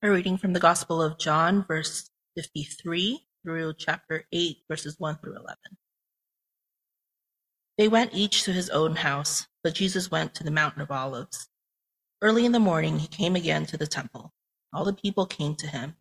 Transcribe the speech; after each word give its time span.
A 0.00 0.08
reading 0.08 0.38
from 0.38 0.52
the 0.52 0.60
Gospel 0.60 1.02
of 1.02 1.18
John, 1.18 1.64
verse 1.66 2.08
53 2.36 3.26
through 3.42 3.74
chapter 3.78 4.26
8, 4.32 4.58
verses 4.70 4.94
1 4.96 5.18
through 5.18 5.34
11. 5.34 5.56
They 7.76 7.88
went 7.88 8.14
each 8.14 8.44
to 8.44 8.52
his 8.52 8.70
own 8.70 8.94
house, 8.94 9.48
but 9.64 9.74
Jesus 9.74 10.08
went 10.08 10.36
to 10.36 10.44
the 10.44 10.52
Mountain 10.52 10.82
of 10.82 10.92
Olives. 10.92 11.48
Early 12.22 12.46
in 12.46 12.52
the 12.52 12.60
morning, 12.60 13.00
he 13.00 13.08
came 13.08 13.34
again 13.34 13.66
to 13.66 13.76
the 13.76 13.88
temple. 13.88 14.32
All 14.72 14.84
the 14.84 14.92
people 14.92 15.26
came 15.26 15.56
to 15.56 15.66
him, 15.66 15.96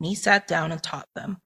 and 0.00 0.08
he 0.08 0.16
sat 0.16 0.48
down 0.48 0.72
and 0.72 0.82
taught 0.82 1.08
them. 1.14 1.40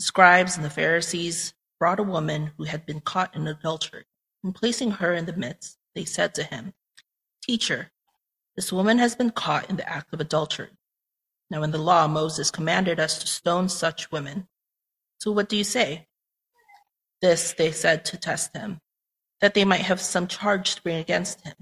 The 0.00 0.06
scribes 0.06 0.56
and 0.56 0.64
the 0.64 0.70
Pharisees 0.70 1.54
brought 1.78 2.00
a 2.00 2.02
woman 2.02 2.50
who 2.58 2.64
had 2.64 2.84
been 2.84 3.00
caught 3.00 3.36
in 3.36 3.46
adultery, 3.46 4.06
and 4.42 4.52
placing 4.52 4.90
her 4.90 5.14
in 5.14 5.26
the 5.26 5.36
midst, 5.36 5.78
they 5.94 6.04
said 6.04 6.34
to 6.34 6.42
him, 6.42 6.74
Teacher, 7.44 7.92
this 8.56 8.72
woman 8.72 8.98
has 8.98 9.14
been 9.14 9.30
caught 9.30 9.70
in 9.70 9.76
the 9.76 9.88
act 9.88 10.12
of 10.12 10.20
adultery. 10.20 10.70
Now 11.50 11.62
in 11.62 11.72
the 11.72 11.78
law 11.78 12.06
Moses 12.06 12.50
commanded 12.50 13.00
us 13.00 13.18
to 13.18 13.26
stone 13.26 13.68
such 13.68 14.12
women. 14.12 14.48
So 15.18 15.32
what 15.32 15.48
do 15.48 15.56
you 15.56 15.64
say? 15.64 16.06
This 17.20 17.52
they 17.52 17.72
said 17.72 18.04
to 18.06 18.16
test 18.16 18.56
him, 18.56 18.80
that 19.40 19.54
they 19.54 19.64
might 19.64 19.82
have 19.82 20.00
some 20.00 20.26
charge 20.26 20.76
to 20.76 20.82
bring 20.82 20.96
against 20.96 21.42
him. 21.42 21.54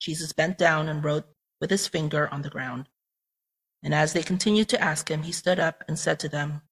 Jesus 0.00 0.32
bent 0.32 0.58
down 0.58 0.88
and 0.88 1.02
wrote 1.02 1.24
with 1.60 1.70
his 1.70 1.86
finger 1.86 2.28
on 2.32 2.42
the 2.42 2.50
ground. 2.50 2.88
And 3.82 3.94
as 3.94 4.12
they 4.12 4.22
continued 4.22 4.68
to 4.70 4.82
ask 4.82 5.10
him, 5.10 5.22
he 5.22 5.32
stood 5.32 5.60
up 5.60 5.84
and 5.86 5.98
said 5.98 6.18
to 6.20 6.28
them, 6.28 6.62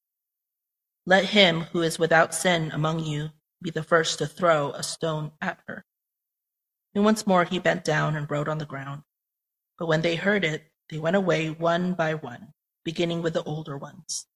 Let 1.06 1.26
him 1.26 1.62
who 1.72 1.82
is 1.82 1.98
without 1.98 2.34
sin 2.34 2.70
among 2.72 3.00
you 3.00 3.30
be 3.62 3.70
the 3.70 3.82
first 3.82 4.18
to 4.18 4.26
throw 4.26 4.72
a 4.72 4.82
stone 4.82 5.32
at 5.40 5.58
her. 5.68 5.84
And 6.94 7.04
once 7.04 7.26
more 7.26 7.44
he 7.44 7.58
bent 7.58 7.84
down 7.84 8.16
and 8.16 8.30
wrote 8.30 8.48
on 8.48 8.58
the 8.58 8.66
ground. 8.66 9.02
But 9.78 9.86
when 9.86 10.02
they 10.02 10.16
heard 10.16 10.44
it, 10.44 10.71
they 10.92 10.98
went 10.98 11.16
away 11.16 11.48
one 11.48 11.94
by 11.94 12.12
one, 12.12 12.52
beginning 12.84 13.22
with 13.22 13.32
the 13.32 13.42
older 13.44 13.78
ones. 13.78 14.26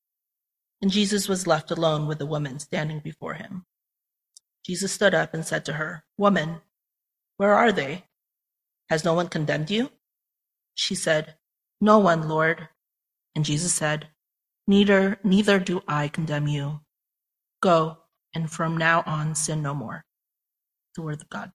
And 0.80 0.90
Jesus 0.90 1.28
was 1.28 1.46
left 1.46 1.70
alone 1.70 2.06
with 2.06 2.18
the 2.18 2.24
woman 2.24 2.58
standing 2.60 3.00
before 3.00 3.34
him. 3.34 3.66
Jesus 4.64 4.90
stood 4.90 5.14
up 5.14 5.34
and 5.34 5.44
said 5.44 5.66
to 5.66 5.74
her, 5.74 6.04
Woman, 6.16 6.62
where 7.36 7.52
are 7.52 7.72
they? 7.72 8.04
Has 8.88 9.04
no 9.04 9.12
one 9.12 9.28
condemned 9.28 9.70
you? 9.70 9.90
She 10.74 10.94
said, 10.94 11.34
No 11.78 11.98
one, 11.98 12.26
Lord. 12.26 12.70
And 13.34 13.44
Jesus 13.44 13.74
said, 13.74 14.08
Neither, 14.66 15.18
neither 15.22 15.58
do 15.58 15.82
I 15.86 16.08
condemn 16.08 16.48
you. 16.48 16.80
Go, 17.60 17.98
and 18.34 18.50
from 18.50 18.78
now 18.78 19.02
on 19.04 19.34
sin 19.34 19.60
no 19.60 19.74
more. 19.74 20.06
The 20.94 21.02
word 21.02 21.20
of 21.20 21.28
God. 21.28 21.52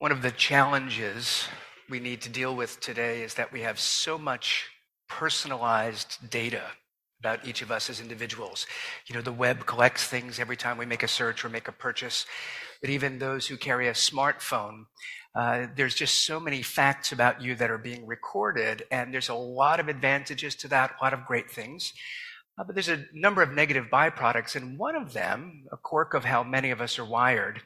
One 0.00 0.10
of 0.10 0.22
the 0.22 0.32
challenges 0.32 1.46
we 1.88 2.00
need 2.00 2.20
to 2.22 2.28
deal 2.28 2.54
with 2.56 2.80
today 2.80 3.22
is 3.22 3.34
that 3.34 3.52
we 3.52 3.60
have 3.60 3.78
so 3.78 4.18
much 4.18 4.68
personalized 5.08 6.30
data 6.30 6.62
about 7.20 7.46
each 7.46 7.62
of 7.62 7.70
us 7.70 7.88
as 7.88 8.00
individuals. 8.00 8.66
You 9.06 9.14
know, 9.14 9.22
the 9.22 9.32
web 9.32 9.66
collects 9.66 10.04
things 10.04 10.40
every 10.40 10.56
time 10.56 10.78
we 10.78 10.84
make 10.84 11.04
a 11.04 11.08
search 11.08 11.44
or 11.44 11.48
make 11.48 11.68
a 11.68 11.72
purchase. 11.72 12.26
But 12.80 12.90
even 12.90 13.18
those 13.18 13.46
who 13.46 13.56
carry 13.56 13.86
a 13.86 13.92
smartphone, 13.92 14.86
uh, 15.34 15.68
there's 15.76 15.94
just 15.94 16.26
so 16.26 16.40
many 16.40 16.60
facts 16.60 17.12
about 17.12 17.40
you 17.40 17.54
that 17.54 17.70
are 17.70 17.78
being 17.78 18.04
recorded, 18.04 18.82
and 18.90 19.14
there's 19.14 19.28
a 19.28 19.34
lot 19.34 19.78
of 19.78 19.88
advantages 19.88 20.56
to 20.56 20.68
that, 20.68 20.96
a 21.00 21.04
lot 21.04 21.14
of 21.14 21.24
great 21.24 21.50
things. 21.50 21.92
Uh, 22.58 22.64
but 22.64 22.74
there's 22.74 22.88
a 22.88 23.04
number 23.12 23.42
of 23.42 23.52
negative 23.52 23.86
byproducts, 23.92 24.54
and 24.54 24.78
one 24.78 24.94
of 24.94 25.12
them, 25.12 25.64
a 25.72 25.76
quirk 25.76 26.14
of 26.14 26.24
how 26.24 26.42
many 26.44 26.70
of 26.70 26.80
us 26.80 26.98
are 26.98 27.04
wired, 27.04 27.62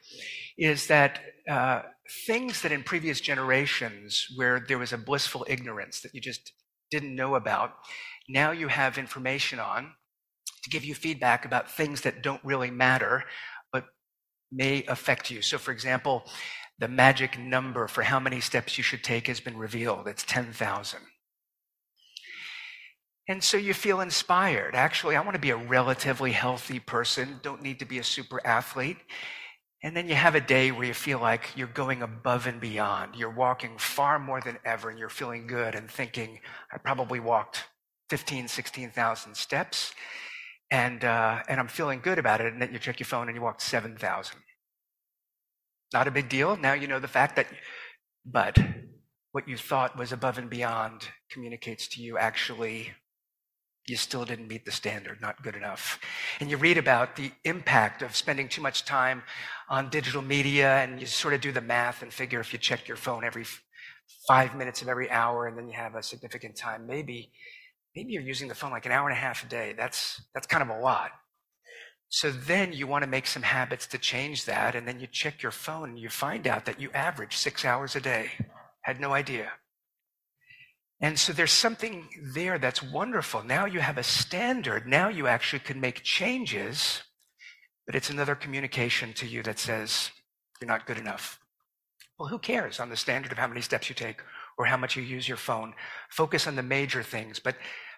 is 0.56 0.86
that 0.86 1.20
uh, 1.48 1.82
things 2.26 2.62
that 2.62 2.72
in 2.72 2.82
previous 2.82 3.20
generations 3.20 4.26
where 4.36 4.64
there 4.66 4.78
was 4.78 4.92
a 4.92 4.98
blissful 4.98 5.44
ignorance 5.48 6.00
that 6.00 6.14
you 6.14 6.20
just 6.20 6.52
didn't 6.90 7.14
know 7.14 7.34
about, 7.34 7.72
now 8.28 8.50
you 8.50 8.68
have 8.68 8.98
information 8.98 9.58
on 9.58 9.92
to 10.62 10.70
give 10.70 10.84
you 10.84 10.94
feedback 10.94 11.44
about 11.44 11.70
things 11.70 12.00
that 12.02 12.22
don't 12.22 12.44
really 12.44 12.70
matter, 12.70 13.24
but 13.72 13.84
may 14.50 14.84
affect 14.86 15.30
you. 15.30 15.42
So, 15.42 15.58
for 15.58 15.72
example, 15.72 16.24
the 16.78 16.88
magic 16.88 17.38
number 17.38 17.88
for 17.88 18.02
how 18.02 18.20
many 18.20 18.40
steps 18.40 18.78
you 18.78 18.84
should 18.84 19.02
take 19.04 19.26
has 19.26 19.40
been 19.40 19.56
revealed. 19.56 20.06
It's 20.06 20.24
10,000. 20.24 21.00
And 23.28 23.44
so 23.44 23.58
you 23.58 23.74
feel 23.74 24.00
inspired. 24.00 24.74
Actually, 24.74 25.16
I 25.16 25.20
want 25.20 25.34
to 25.34 25.40
be 25.40 25.50
a 25.50 25.56
relatively 25.56 26.32
healthy 26.32 26.78
person, 26.78 27.40
don't 27.42 27.62
need 27.62 27.78
to 27.80 27.84
be 27.84 27.98
a 27.98 28.04
super 28.04 28.40
athlete. 28.46 28.96
And 29.82 29.96
then 29.96 30.08
you 30.08 30.16
have 30.16 30.34
a 30.34 30.40
day 30.40 30.72
where 30.72 30.86
you 30.86 30.94
feel 30.94 31.20
like 31.20 31.50
you're 31.56 31.68
going 31.68 32.02
above 32.02 32.48
and 32.48 32.60
beyond. 32.60 33.14
You're 33.14 33.30
walking 33.30 33.78
far 33.78 34.18
more 34.18 34.40
than 34.40 34.58
ever 34.64 34.90
and 34.90 34.98
you're 34.98 35.08
feeling 35.08 35.46
good 35.46 35.76
and 35.76 35.88
thinking, 35.88 36.40
I 36.72 36.78
probably 36.78 37.20
walked 37.20 37.64
15, 38.10 38.48
16,000 38.48 39.36
steps 39.36 39.94
and, 40.70 41.04
uh, 41.04 41.42
and 41.48 41.60
I'm 41.60 41.68
feeling 41.68 42.00
good 42.00 42.18
about 42.18 42.40
it. 42.40 42.52
And 42.52 42.60
then 42.60 42.72
you 42.72 42.80
check 42.80 42.98
your 42.98 43.06
phone 43.06 43.28
and 43.28 43.36
you 43.36 43.42
walked 43.42 43.62
7,000. 43.62 44.36
Not 45.92 46.08
a 46.08 46.10
big 46.10 46.28
deal. 46.28 46.56
Now 46.56 46.72
you 46.72 46.88
know 46.88 46.98
the 46.98 47.08
fact 47.08 47.36
that, 47.36 47.46
but 48.26 48.58
what 49.30 49.48
you 49.48 49.56
thought 49.56 49.96
was 49.96 50.10
above 50.10 50.38
and 50.38 50.50
beyond 50.50 51.08
communicates 51.30 51.86
to 51.88 52.02
you 52.02 52.18
actually 52.18 52.90
you 53.88 53.96
still 53.96 54.24
didn't 54.24 54.48
meet 54.48 54.64
the 54.64 54.70
standard, 54.70 55.20
not 55.20 55.42
good 55.42 55.56
enough. 55.56 55.98
And 56.40 56.50
you 56.50 56.56
read 56.56 56.78
about 56.78 57.16
the 57.16 57.32
impact 57.44 58.02
of 58.02 58.16
spending 58.16 58.48
too 58.48 58.62
much 58.62 58.84
time 58.84 59.22
on 59.68 59.90
digital 59.90 60.22
media, 60.22 60.76
and 60.78 61.00
you 61.00 61.06
sort 61.06 61.34
of 61.34 61.40
do 61.40 61.52
the 61.52 61.60
math 61.60 62.02
and 62.02 62.12
figure 62.12 62.40
if 62.40 62.52
you 62.52 62.58
check 62.58 62.88
your 62.88 62.96
phone 62.96 63.24
every 63.24 63.44
five 64.26 64.54
minutes 64.54 64.82
of 64.82 64.88
every 64.88 65.10
hour, 65.10 65.46
and 65.46 65.56
then 65.56 65.68
you 65.68 65.74
have 65.74 65.94
a 65.94 66.02
significant 66.02 66.56
time, 66.56 66.86
maybe, 66.86 67.30
maybe 67.94 68.12
you're 68.12 68.22
using 68.22 68.48
the 68.48 68.54
phone 68.54 68.70
like 68.70 68.86
an 68.86 68.92
hour 68.92 69.08
and 69.08 69.16
a 69.16 69.20
half 69.20 69.44
a 69.44 69.48
day. 69.48 69.74
That's, 69.76 70.22
that's 70.34 70.46
kind 70.46 70.62
of 70.62 70.68
a 70.68 70.80
lot. 70.80 71.10
So 72.10 72.30
then 72.30 72.72
you 72.72 72.86
want 72.86 73.04
to 73.04 73.10
make 73.10 73.26
some 73.26 73.42
habits 73.42 73.86
to 73.88 73.98
change 73.98 74.46
that, 74.46 74.74
and 74.74 74.88
then 74.88 74.98
you 74.98 75.06
check 75.06 75.42
your 75.42 75.52
phone 75.52 75.90
and 75.90 75.98
you 75.98 76.08
find 76.08 76.46
out 76.46 76.64
that 76.64 76.80
you 76.80 76.90
average 76.92 77.36
six 77.36 77.64
hours 77.64 77.94
a 77.96 78.00
day. 78.00 78.30
Had 78.82 78.98
no 79.00 79.12
idea. 79.12 79.52
And 81.00 81.18
so 81.18 81.32
there's 81.32 81.52
something 81.52 82.08
there 82.34 82.58
that's 82.58 82.82
wonderful. 82.82 83.44
Now 83.44 83.66
you 83.66 83.80
have 83.80 83.98
a 83.98 84.02
standard. 84.02 84.86
Now 84.86 85.08
you 85.08 85.26
actually 85.26 85.60
can 85.60 85.80
make 85.80 86.02
changes, 86.02 87.02
but 87.86 87.94
it's 87.94 88.10
another 88.10 88.34
communication 88.34 89.12
to 89.14 89.26
you 89.26 89.42
that 89.44 89.58
says 89.58 90.10
you're 90.60 90.68
not 90.68 90.86
good 90.86 90.98
enough. 90.98 91.38
Well, 92.18 92.28
who 92.28 92.38
cares 92.38 92.80
on 92.80 92.88
the 92.88 92.96
standard 92.96 93.30
of 93.30 93.38
how 93.38 93.46
many 93.46 93.60
steps 93.60 93.88
you 93.88 93.94
take 93.94 94.22
or 94.58 94.66
how 94.66 94.76
much 94.76 94.96
you 94.96 95.02
use 95.04 95.28
your 95.28 95.36
phone? 95.36 95.72
Focus 96.10 96.48
on 96.48 96.56
the 96.56 96.64
major 96.64 97.04
things. 97.04 97.38
But, 97.38 97.54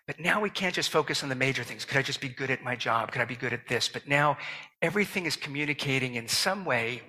but 0.07 0.21
now 0.21 0.43
we 0.43 0.51
can't 0.51 0.75
just 0.75 0.91
focus 0.91 1.23
on 1.23 1.31
the 1.31 1.35
major 1.35 1.65
things. 1.65 1.87
Could 1.87 1.97
I 1.97 2.03
just 2.03 2.21
be 2.21 2.29
good 2.29 2.51
at 2.51 2.63
my 2.63 2.77
job? 2.77 3.13
Could 3.13 3.23
I 3.23 3.25
be 3.25 3.35
good 3.35 3.55
at 3.55 3.67
this? 3.67 3.89
But 3.89 4.07
now 4.07 4.37
everything 4.83 5.25
is 5.25 5.37
communicating 5.37 6.17
in 6.17 6.29
some 6.29 6.67
way 6.67 7.01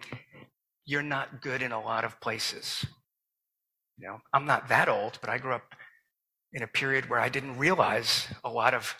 you're 0.86 1.04
not 1.04 1.42
good 1.42 1.62
in 1.62 1.74
a 1.74 1.82
lot 1.82 2.06
of 2.06 2.20
places. 2.22 2.86
You 3.98 4.08
know, 4.08 4.18
I'm 4.34 4.46
not 4.46 4.70
that 4.70 4.88
old, 4.88 5.20
but 5.20 5.30
I 5.30 5.38
grew 5.38 5.54
up 5.54 5.76
in 6.54 6.64
a 6.64 6.68
period 6.68 7.10
where 7.10 7.20
I 7.20 7.30
didn't 7.30 7.58
realize 7.58 8.28
a 8.44 8.50
lot 8.50 8.74
of 8.74 8.96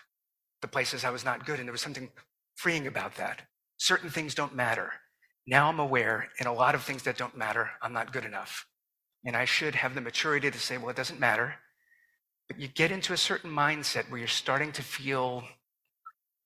the 0.62 0.68
places 0.68 1.04
I 1.04 1.10
was 1.10 1.26
not 1.26 1.46
good. 1.46 1.60
And 1.60 1.68
there 1.68 1.74
was 1.74 1.82
something 1.82 2.10
freeing 2.56 2.88
about 2.88 3.16
that. 3.16 3.42
Certain 3.78 4.10
things 4.10 4.36
don't 4.36 4.56
matter. 4.56 4.94
Now 5.48 5.70
I'm 5.70 5.80
aware 5.80 6.30
in 6.40 6.48
a 6.48 6.54
lot 6.54 6.76
of 6.76 6.84
things 6.84 7.04
that 7.04 7.18
don't 7.18 7.36
matter, 7.36 7.72
I'm 7.82 7.94
not 7.94 8.14
good 8.14 8.26
enough. 8.26 8.68
And 9.26 9.36
I 9.36 9.46
should 9.46 9.76
have 9.76 9.96
the 9.96 10.02
maturity 10.02 10.50
to 10.50 10.60
say, 10.60 10.78
well, 10.78 10.90
it 10.90 10.96
doesn't 10.96 11.20
matter. 11.20 11.56
But 12.48 12.60
you 12.60 12.68
get 12.68 12.92
into 12.92 13.14
a 13.14 13.18
certain 13.18 13.52
mindset 13.52 14.10
where 14.10 14.20
you're 14.20 14.28
starting 14.28 14.72
to 14.74 14.82
feel 14.84 15.44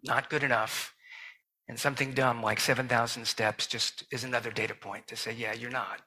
not 0.03 0.29
good 0.29 0.43
enough. 0.43 0.93
And 1.67 1.79
something 1.79 2.13
dumb 2.13 2.43
like 2.43 2.59
7,000 2.59 3.25
steps 3.25 3.65
just 3.65 4.05
is 4.11 4.23
another 4.23 4.51
data 4.51 4.75
point 4.75 5.07
to 5.07 5.15
say, 5.15 5.33
yeah, 5.33 5.53
you're 5.53 5.71
not. 5.71 6.01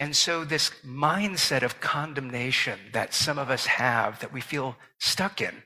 And 0.00 0.16
so, 0.16 0.44
this 0.44 0.70
mindset 0.84 1.62
of 1.62 1.78
condemnation 1.80 2.78
that 2.94 3.12
some 3.12 3.38
of 3.38 3.50
us 3.50 3.66
have 3.66 4.18
that 4.20 4.32
we 4.32 4.40
feel 4.40 4.74
stuck 4.98 5.42
in, 5.42 5.62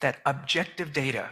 that 0.00 0.20
objective 0.24 0.94
data, 0.94 1.28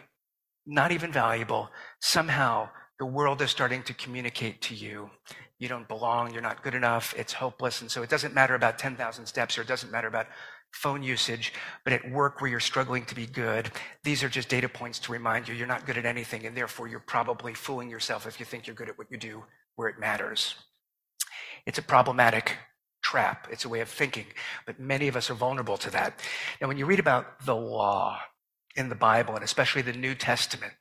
not 0.67 0.93
even 0.93 1.11
valuable, 1.11 1.71
somehow 2.01 2.69
the 2.99 3.07
world 3.07 3.41
is 3.41 3.51
starting 3.51 3.83
to 3.85 3.95
communicate 3.95 4.61
to 4.63 4.75
you 4.75 5.11
you 5.59 5.69
don't 5.69 5.87
belong, 5.87 6.33
you're 6.33 6.43
not 6.43 6.65
good 6.65 6.75
enough, 6.75 7.15
it's 7.17 7.33
hopeless. 7.33 7.83
And 7.83 7.91
so, 7.91 8.03
it 8.03 8.11
doesn't 8.11 8.35
matter 8.35 8.55
about 8.55 8.79
10,000 8.79 9.25
steps 9.27 9.57
or 9.57 9.63
it 9.63 9.69
doesn't 9.69 9.93
matter 9.93 10.09
about 10.09 10.27
phone 10.73 11.03
usage, 11.03 11.55
but 11.85 11.93
at 11.93 12.11
work 12.11 12.41
where 12.41 12.51
you're 12.51 12.61
struggling 12.61 13.05
to 13.07 13.15
be 13.15 13.27
good, 13.27 13.71
these 14.03 14.23
are 14.23 14.29
just 14.29 14.49
data 14.49 14.69
points 14.69 14.99
to 14.99 15.13
remind 15.13 15.49
you 15.49 15.55
you're 15.55 15.67
not 15.67 15.87
good 15.87 15.97
at 15.97 16.05
anything, 16.05 16.47
and 16.47 16.57
therefore 16.57 16.89
you're 16.89 17.01
probably 17.01 17.55
fooling 17.55 17.89
yourself 17.89 18.27
if 18.27 18.41
you 18.41 18.45
think 18.45 18.67
you're 18.67 18.77
good 18.77 18.89
at 18.89 18.99
what 18.99 19.11
you 19.11 19.17
do 19.17 19.45
where 19.77 19.89
it 19.89 19.99
matters. 19.99 20.57
It's 21.67 21.79
a 21.79 21.83
problematic 21.83 22.59
trap. 23.03 23.49
It's 23.51 23.65
a 23.65 23.69
way 23.69 23.81
of 23.81 23.89
thinking. 23.89 24.27
But 24.67 24.81
many 24.81 25.09
of 25.09 25.17
us 25.17 25.31
are 25.31 25.35
vulnerable 25.35 25.77
to 25.79 25.91
that. 25.91 26.21
Now, 26.61 26.69
when 26.69 26.79
you 26.79 26.87
read 26.87 27.01
about 27.01 27.45
the 27.45 27.57
law 27.57 28.21
in 28.77 28.89
the 28.89 28.95
Bible, 28.95 29.35
and 29.35 29.45
especially 29.45 29.83
the 29.83 29.93
New 29.93 30.15
Testament, 30.15 30.75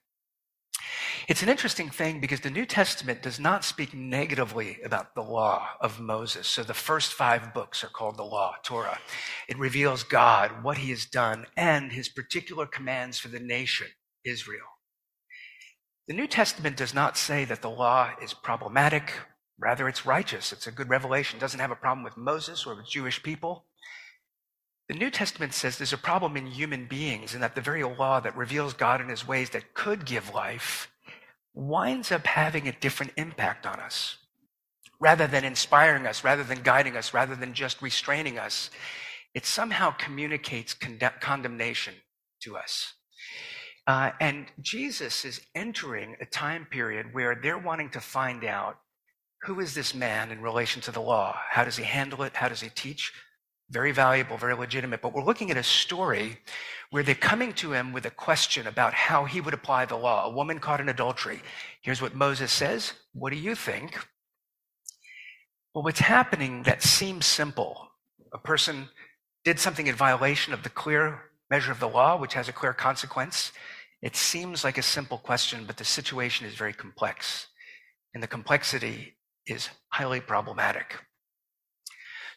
It's 1.28 1.44
an 1.44 1.50
interesting 1.50 1.90
thing 1.90 2.20
because 2.20 2.42
the 2.42 2.50
New 2.50 2.66
Testament 2.66 3.22
does 3.22 3.40
not 3.40 3.64
speak 3.64 3.94
negatively 3.94 4.80
about 4.84 5.14
the 5.16 5.22
law 5.22 5.70
of 5.80 6.00
Moses. 6.00 6.48
So 6.48 6.64
the 6.64 6.74
first 6.74 7.14
five 7.14 7.54
books 7.54 7.84
are 7.84 7.90
called 7.90 8.18
the 8.18 8.24
law, 8.24 8.56
Torah. 8.64 9.00
It 9.48 9.58
reveals 9.60 10.04
God, 10.04 10.64
what 10.64 10.80
he 10.80 10.90
has 10.90 11.06
done, 11.06 11.46
and 11.56 11.92
his 11.92 12.10
particular 12.10 12.66
commands 12.66 13.20
for 13.20 13.28
the 13.28 13.40
nation, 13.40 13.88
Israel. 14.26 14.68
The 16.08 16.14
New 16.16 16.28
Testament 16.28 16.76
does 16.76 16.94
not 16.94 17.18
say 17.18 17.46
that 17.46 17.62
the 17.62 17.70
law 17.70 18.12
is 18.22 18.34
problematic. 18.34 19.14
Rather, 19.62 19.88
it's 19.88 20.06
righteous. 20.06 20.52
It's 20.52 20.66
a 20.66 20.72
good 20.72 20.90
revelation. 20.90 21.38
It 21.38 21.42
doesn't 21.42 21.60
have 21.60 21.72
a 21.72 21.76
problem 21.76 22.04
with 22.04 22.18
Moses 22.18 22.66
or 22.66 22.76
with 22.76 22.90
Jewish 22.90 23.22
people. 23.22 23.66
The 24.90 24.96
New 24.96 25.12
Testament 25.12 25.54
says 25.54 25.78
there's 25.78 25.94
a 25.94 25.98
problem 25.98 26.36
in 26.36 26.48
human 26.48 26.88
beings 26.88 27.34
and 27.34 27.44
that 27.44 27.54
the 27.56 27.62
very 27.62 27.84
law 27.84 28.20
that 28.20 28.36
reveals 28.36 28.74
God 28.74 29.00
and 29.00 29.10
his 29.10 29.28
ways 29.28 29.52
that 29.52 29.74
could 29.74 30.06
give 30.06 30.34
life 30.34 30.92
winds 31.54 32.12
up 32.12 32.26
having 32.26 32.68
a 32.68 32.72
different 32.80 33.14
impact 33.18 33.66
on 33.68 33.80
us. 33.80 34.18
Rather 35.00 35.28
than 35.28 35.46
inspiring 35.46 36.08
us, 36.08 36.24
rather 36.24 36.44
than 36.44 36.62
guiding 36.62 36.98
us, 36.98 37.14
rather 37.14 37.36
than 37.36 37.54
just 37.54 37.82
restraining 37.82 38.40
us, 38.40 38.70
it 39.34 39.46
somehow 39.46 39.92
communicates 39.92 40.74
con- 40.74 41.00
condemnation 41.20 41.94
to 42.42 42.58
us. 42.58 42.94
Uh, 43.88 44.12
and 44.20 44.48
Jesus 44.60 45.26
is 45.26 45.42
entering 45.56 46.16
a 46.20 46.26
time 46.26 46.68
period 46.70 47.14
where 47.14 47.36
they're 47.42 47.58
wanting 47.58 47.90
to 47.92 48.00
find 48.00 48.44
out 48.44 48.78
who 49.44 49.60
is 49.60 49.74
this 49.74 49.96
man 49.96 50.32
in 50.32 50.42
relation 50.42 50.82
to 50.84 50.92
the 50.92 51.02
law? 51.02 51.36
How 51.50 51.64
does 51.64 51.78
he 51.78 51.84
handle 51.84 52.24
it? 52.24 52.36
How 52.36 52.48
does 52.48 52.62
he 52.62 52.70
teach? 52.70 53.12
Very 53.72 53.92
valuable, 53.92 54.38
very 54.38 54.54
legitimate. 54.54 55.02
But 55.02 55.14
we're 55.14 55.24
looking 55.24 55.50
at 55.50 55.58
a 55.58 55.64
story 55.64 56.38
where 56.92 57.04
they're 57.04 57.16
coming 57.16 57.54
to 57.54 57.74
him 57.74 57.94
with 57.94 58.06
a 58.06 58.12
question 58.12 58.68
about 58.68 58.94
how 58.94 59.26
he 59.26 59.42
would 59.42 59.54
apply 59.54 59.86
the 59.86 59.96
law. 59.96 60.26
A 60.26 60.30
woman 60.30 60.60
caught 60.60 60.82
in 60.82 60.90
adultery. 60.90 61.42
Here's 61.82 62.02
what 62.02 62.14
Moses 62.14 62.52
says. 62.52 62.94
What 63.14 63.32
do 63.32 63.38
you 63.38 63.56
think? 63.56 63.98
Well, 65.74 65.84
what's 65.84 66.02
happening 66.02 66.64
that 66.64 66.84
seems 66.84 67.26
simple. 67.26 67.88
A 68.34 68.38
person 68.38 68.90
did 69.44 69.58
something 69.58 69.88
in 69.88 69.96
violation 69.96 70.54
of 70.54 70.64
the 70.64 70.70
clear 70.70 71.32
measure 71.50 71.72
of 71.72 71.80
the 71.80 71.90
law, 71.90 72.18
which 72.18 72.34
has 72.34 72.48
a 72.48 72.54
clear 72.54 72.74
consequence. 72.74 73.54
It 74.02 74.16
seems 74.16 74.64
like 74.64 74.78
a 74.78 74.84
simple 74.84 75.18
question, 75.18 75.64
but 75.66 75.78
the 75.78 75.86
situation 75.86 76.46
is 76.46 76.56
very 76.56 76.74
complex. 76.74 77.48
And 78.14 78.22
the 78.22 78.28
complexity 78.28 79.16
is 79.48 79.70
highly 79.90 80.20
problematic. 80.20 81.00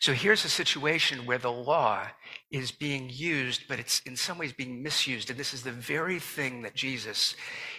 So 0.00 0.12
here's 0.12 0.44
a 0.44 0.50
situation 0.50 1.24
where 1.24 1.38
the 1.38 1.50
law 1.50 2.08
is 2.50 2.70
being 2.70 3.08
used, 3.10 3.68
but 3.68 3.78
it's 3.78 4.00
in 4.00 4.16
some 4.16 4.36
ways 4.36 4.52
being 4.52 4.82
misused. 4.82 5.30
And 5.30 5.38
this 5.38 5.54
is 5.54 5.62
the 5.62 5.72
very 5.72 6.18
thing 6.18 6.60
that 6.62 6.74
Jesus 6.74 7.36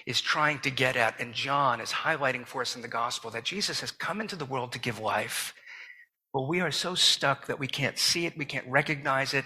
is 0.07 0.21
trying 0.21 0.59
to 0.61 0.71
get 0.71 0.95
at. 0.95 1.19
And 1.19 1.35
John 1.35 1.79
is 1.79 1.91
highlighting 1.91 2.47
for 2.47 2.61
us 2.61 2.75
in 2.75 2.81
the 2.81 2.87
gospel 2.87 3.29
that 3.31 3.43
Jesus 3.43 3.79
has 3.81 3.91
come 3.91 4.21
into 4.21 4.35
the 4.35 4.45
world 4.45 4.71
to 4.71 4.79
give 4.79 4.99
life. 4.99 5.53
But 6.35 6.49
we 6.49 6.59
are 6.59 6.69
so 6.69 6.95
stuck 6.95 7.47
that 7.47 7.59
we 7.59 7.67
can't 7.67 7.97
see 7.97 8.25
it, 8.25 8.37
we 8.37 8.43
can't 8.43 8.67
recognize 8.67 9.33
it, 9.33 9.45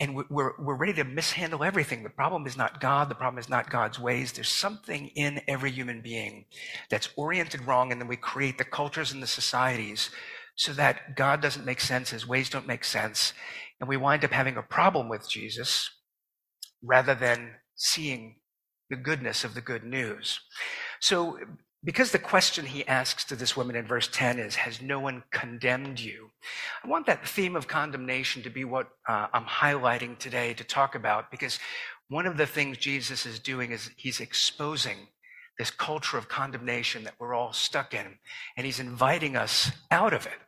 and 0.00 0.16
we're, 0.30 0.52
we're 0.58 0.74
ready 0.74 0.94
to 0.94 1.04
mishandle 1.04 1.62
everything. 1.62 2.02
The 2.02 2.08
problem 2.08 2.46
is 2.46 2.56
not 2.56 2.80
God, 2.80 3.10
the 3.10 3.14
problem 3.14 3.38
is 3.38 3.50
not 3.50 3.68
God's 3.68 4.00
ways. 4.00 4.32
There's 4.32 4.48
something 4.48 5.08
in 5.08 5.42
every 5.46 5.70
human 5.70 6.00
being 6.00 6.46
that's 6.88 7.10
oriented 7.14 7.66
wrong, 7.66 7.92
and 7.92 8.00
then 8.00 8.08
we 8.08 8.16
create 8.16 8.56
the 8.56 8.64
cultures 8.64 9.12
and 9.12 9.22
the 9.22 9.26
societies 9.26 10.08
so 10.56 10.72
that 10.72 11.14
God 11.14 11.42
doesn't 11.42 11.66
make 11.66 11.78
sense, 11.78 12.08
his 12.08 12.26
ways 12.26 12.48
don't 12.48 12.66
make 12.66 12.84
sense, 12.84 13.34
and 13.78 13.86
we 13.86 13.98
wind 13.98 14.24
up 14.24 14.30
having 14.30 14.56
a 14.56 14.62
problem 14.62 15.10
with 15.10 15.28
Jesus 15.28 15.90
rather 16.82 17.14
than 17.14 17.56
seeing 17.76 18.36
the 18.88 18.96
goodness 18.96 19.44
of 19.44 19.52
the 19.52 19.60
good 19.60 19.84
news. 19.84 20.40
So, 21.00 21.38
because 21.82 22.12
the 22.12 22.18
question 22.18 22.66
he 22.66 22.86
asks 22.86 23.24
to 23.24 23.36
this 23.36 23.56
woman 23.56 23.74
in 23.74 23.86
verse 23.86 24.08
10 24.12 24.38
is, 24.38 24.56
Has 24.56 24.82
no 24.82 25.00
one 25.00 25.22
condemned 25.30 25.98
you? 25.98 26.30
I 26.84 26.88
want 26.88 27.06
that 27.06 27.26
theme 27.26 27.56
of 27.56 27.68
condemnation 27.68 28.42
to 28.42 28.50
be 28.50 28.64
what 28.64 28.88
uh, 29.08 29.28
I'm 29.32 29.44
highlighting 29.44 30.18
today 30.18 30.52
to 30.54 30.64
talk 30.64 30.94
about, 30.94 31.30
because 31.30 31.58
one 32.08 32.26
of 32.26 32.36
the 32.36 32.46
things 32.46 32.76
Jesus 32.76 33.24
is 33.24 33.38
doing 33.38 33.72
is 33.72 33.90
he's 33.96 34.20
exposing 34.20 35.08
this 35.58 35.70
culture 35.70 36.18
of 36.18 36.28
condemnation 36.28 37.04
that 37.04 37.14
we're 37.18 37.34
all 37.34 37.52
stuck 37.52 37.94
in, 37.94 38.18
and 38.56 38.66
he's 38.66 38.80
inviting 38.80 39.36
us 39.36 39.70
out 39.90 40.12
of 40.12 40.26
it. 40.26 40.38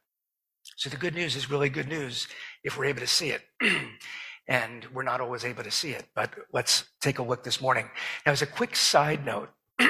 So 0.76 0.90
the 0.90 0.96
good 0.96 1.14
news 1.14 1.36
is 1.36 1.50
really 1.50 1.68
good 1.68 1.88
news 1.88 2.28
if 2.62 2.76
we're 2.76 2.86
able 2.86 3.00
to 3.00 3.06
see 3.06 3.30
it. 3.30 3.42
and 4.48 4.86
we're 4.92 5.02
not 5.02 5.20
always 5.20 5.44
able 5.44 5.62
to 5.62 5.70
see 5.70 5.90
it, 5.92 6.04
but 6.14 6.30
let's 6.52 6.84
take 7.00 7.18
a 7.18 7.22
look 7.22 7.44
this 7.44 7.60
morning. 7.60 7.88
Now, 8.26 8.32
as 8.32 8.42
a 8.42 8.46
quick 8.46 8.74
side 8.74 9.24
note, 9.24 9.50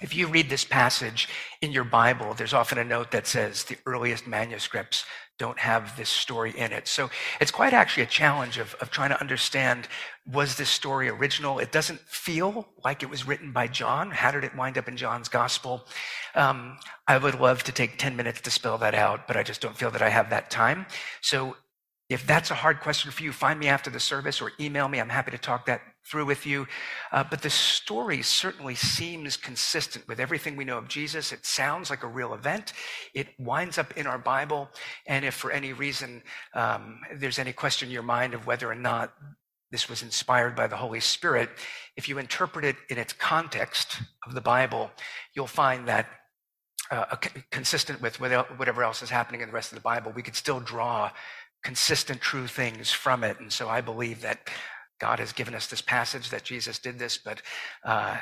if 0.00 0.14
you 0.14 0.28
read 0.28 0.48
this 0.48 0.64
passage 0.64 1.28
in 1.60 1.72
your 1.72 1.84
Bible, 1.84 2.34
there's 2.34 2.54
often 2.54 2.78
a 2.78 2.84
note 2.84 3.10
that 3.10 3.26
says 3.26 3.64
the 3.64 3.76
earliest 3.86 4.26
manuscripts 4.26 5.04
don't 5.38 5.58
have 5.58 5.96
this 5.96 6.08
story 6.08 6.52
in 6.56 6.72
it. 6.72 6.88
So 6.88 7.10
it's 7.40 7.50
quite 7.50 7.72
actually 7.72 8.02
a 8.02 8.06
challenge 8.06 8.58
of, 8.58 8.74
of 8.80 8.90
trying 8.90 9.10
to 9.10 9.20
understand 9.20 9.88
was 10.26 10.56
this 10.56 10.68
story 10.68 11.08
original? 11.08 11.58
It 11.58 11.72
doesn't 11.72 12.00
feel 12.00 12.68
like 12.84 13.02
it 13.02 13.08
was 13.08 13.26
written 13.26 13.52
by 13.52 13.68
John. 13.68 14.10
How 14.10 14.30
did 14.30 14.44
it 14.44 14.54
wind 14.56 14.76
up 14.76 14.88
in 14.88 14.96
John's 14.96 15.28
gospel? 15.28 15.86
Um, 16.34 16.76
I 17.06 17.18
would 17.18 17.40
love 17.40 17.62
to 17.64 17.72
take 17.72 17.98
10 17.98 18.16
minutes 18.16 18.40
to 18.42 18.50
spell 18.50 18.78
that 18.78 18.94
out, 18.94 19.26
but 19.26 19.36
I 19.36 19.42
just 19.42 19.60
don't 19.60 19.76
feel 19.76 19.90
that 19.92 20.02
I 20.02 20.10
have 20.10 20.30
that 20.30 20.50
time. 20.50 20.86
So 21.22 21.56
if 22.08 22.26
that's 22.26 22.50
a 22.50 22.54
hard 22.54 22.80
question 22.80 23.10
for 23.10 23.22
you, 23.22 23.32
find 23.32 23.60
me 23.60 23.68
after 23.68 23.90
the 23.90 24.00
service 24.00 24.40
or 24.40 24.52
email 24.60 24.88
me. 24.88 25.00
I'm 25.00 25.08
happy 25.08 25.30
to 25.30 25.38
talk 25.38 25.66
that 25.66 25.80
through 26.08 26.24
with 26.24 26.46
you. 26.46 26.66
Uh, 27.12 27.24
but 27.28 27.42
the 27.42 27.50
story 27.50 28.22
certainly 28.22 28.74
seems 28.74 29.36
consistent 29.36 30.06
with 30.08 30.20
everything 30.20 30.56
we 30.56 30.64
know 30.64 30.78
of 30.78 30.88
Jesus. 30.88 31.32
It 31.32 31.44
sounds 31.44 31.90
like 31.90 32.02
a 32.02 32.08
real 32.08 32.34
event. 32.34 32.72
It 33.14 33.28
winds 33.38 33.78
up 33.78 33.96
in 33.96 34.06
our 34.06 34.18
Bible. 34.18 34.68
And 35.06 35.24
if 35.24 35.34
for 35.34 35.50
any 35.50 35.72
reason 35.72 36.22
um, 36.54 37.00
there's 37.14 37.38
any 37.38 37.52
question 37.52 37.88
in 37.88 37.92
your 37.92 38.02
mind 38.02 38.34
of 38.34 38.46
whether 38.46 38.70
or 38.70 38.74
not 38.74 39.12
this 39.70 39.88
was 39.88 40.02
inspired 40.02 40.56
by 40.56 40.66
the 40.66 40.76
Holy 40.76 41.00
Spirit, 41.00 41.50
if 41.96 42.08
you 42.08 42.18
interpret 42.18 42.64
it 42.64 42.76
in 42.88 42.98
its 42.98 43.12
context 43.12 44.00
of 44.26 44.34
the 44.34 44.40
Bible, 44.40 44.90
you'll 45.34 45.46
find 45.46 45.86
that 45.88 46.06
uh, 46.90 47.16
consistent 47.50 48.00
with 48.00 48.18
whatever 48.18 48.82
else 48.82 49.02
is 49.02 49.10
happening 49.10 49.42
in 49.42 49.48
the 49.48 49.54
rest 49.54 49.72
of 49.72 49.76
the 49.76 49.82
Bible, 49.82 50.10
we 50.16 50.22
could 50.22 50.34
still 50.34 50.60
draw 50.60 51.10
consistent, 51.62 52.20
true 52.20 52.46
things 52.46 52.90
from 52.90 53.24
it. 53.24 53.38
And 53.40 53.52
so 53.52 53.68
I 53.68 53.82
believe 53.82 54.22
that 54.22 54.48
God 54.98 55.18
has 55.18 55.32
given 55.32 55.54
us 55.54 55.66
this 55.66 55.80
passage 55.80 56.30
that 56.30 56.44
Jesus 56.44 56.78
did 56.78 56.98
this, 56.98 57.18
but 57.18 57.42
uh, 57.84 58.16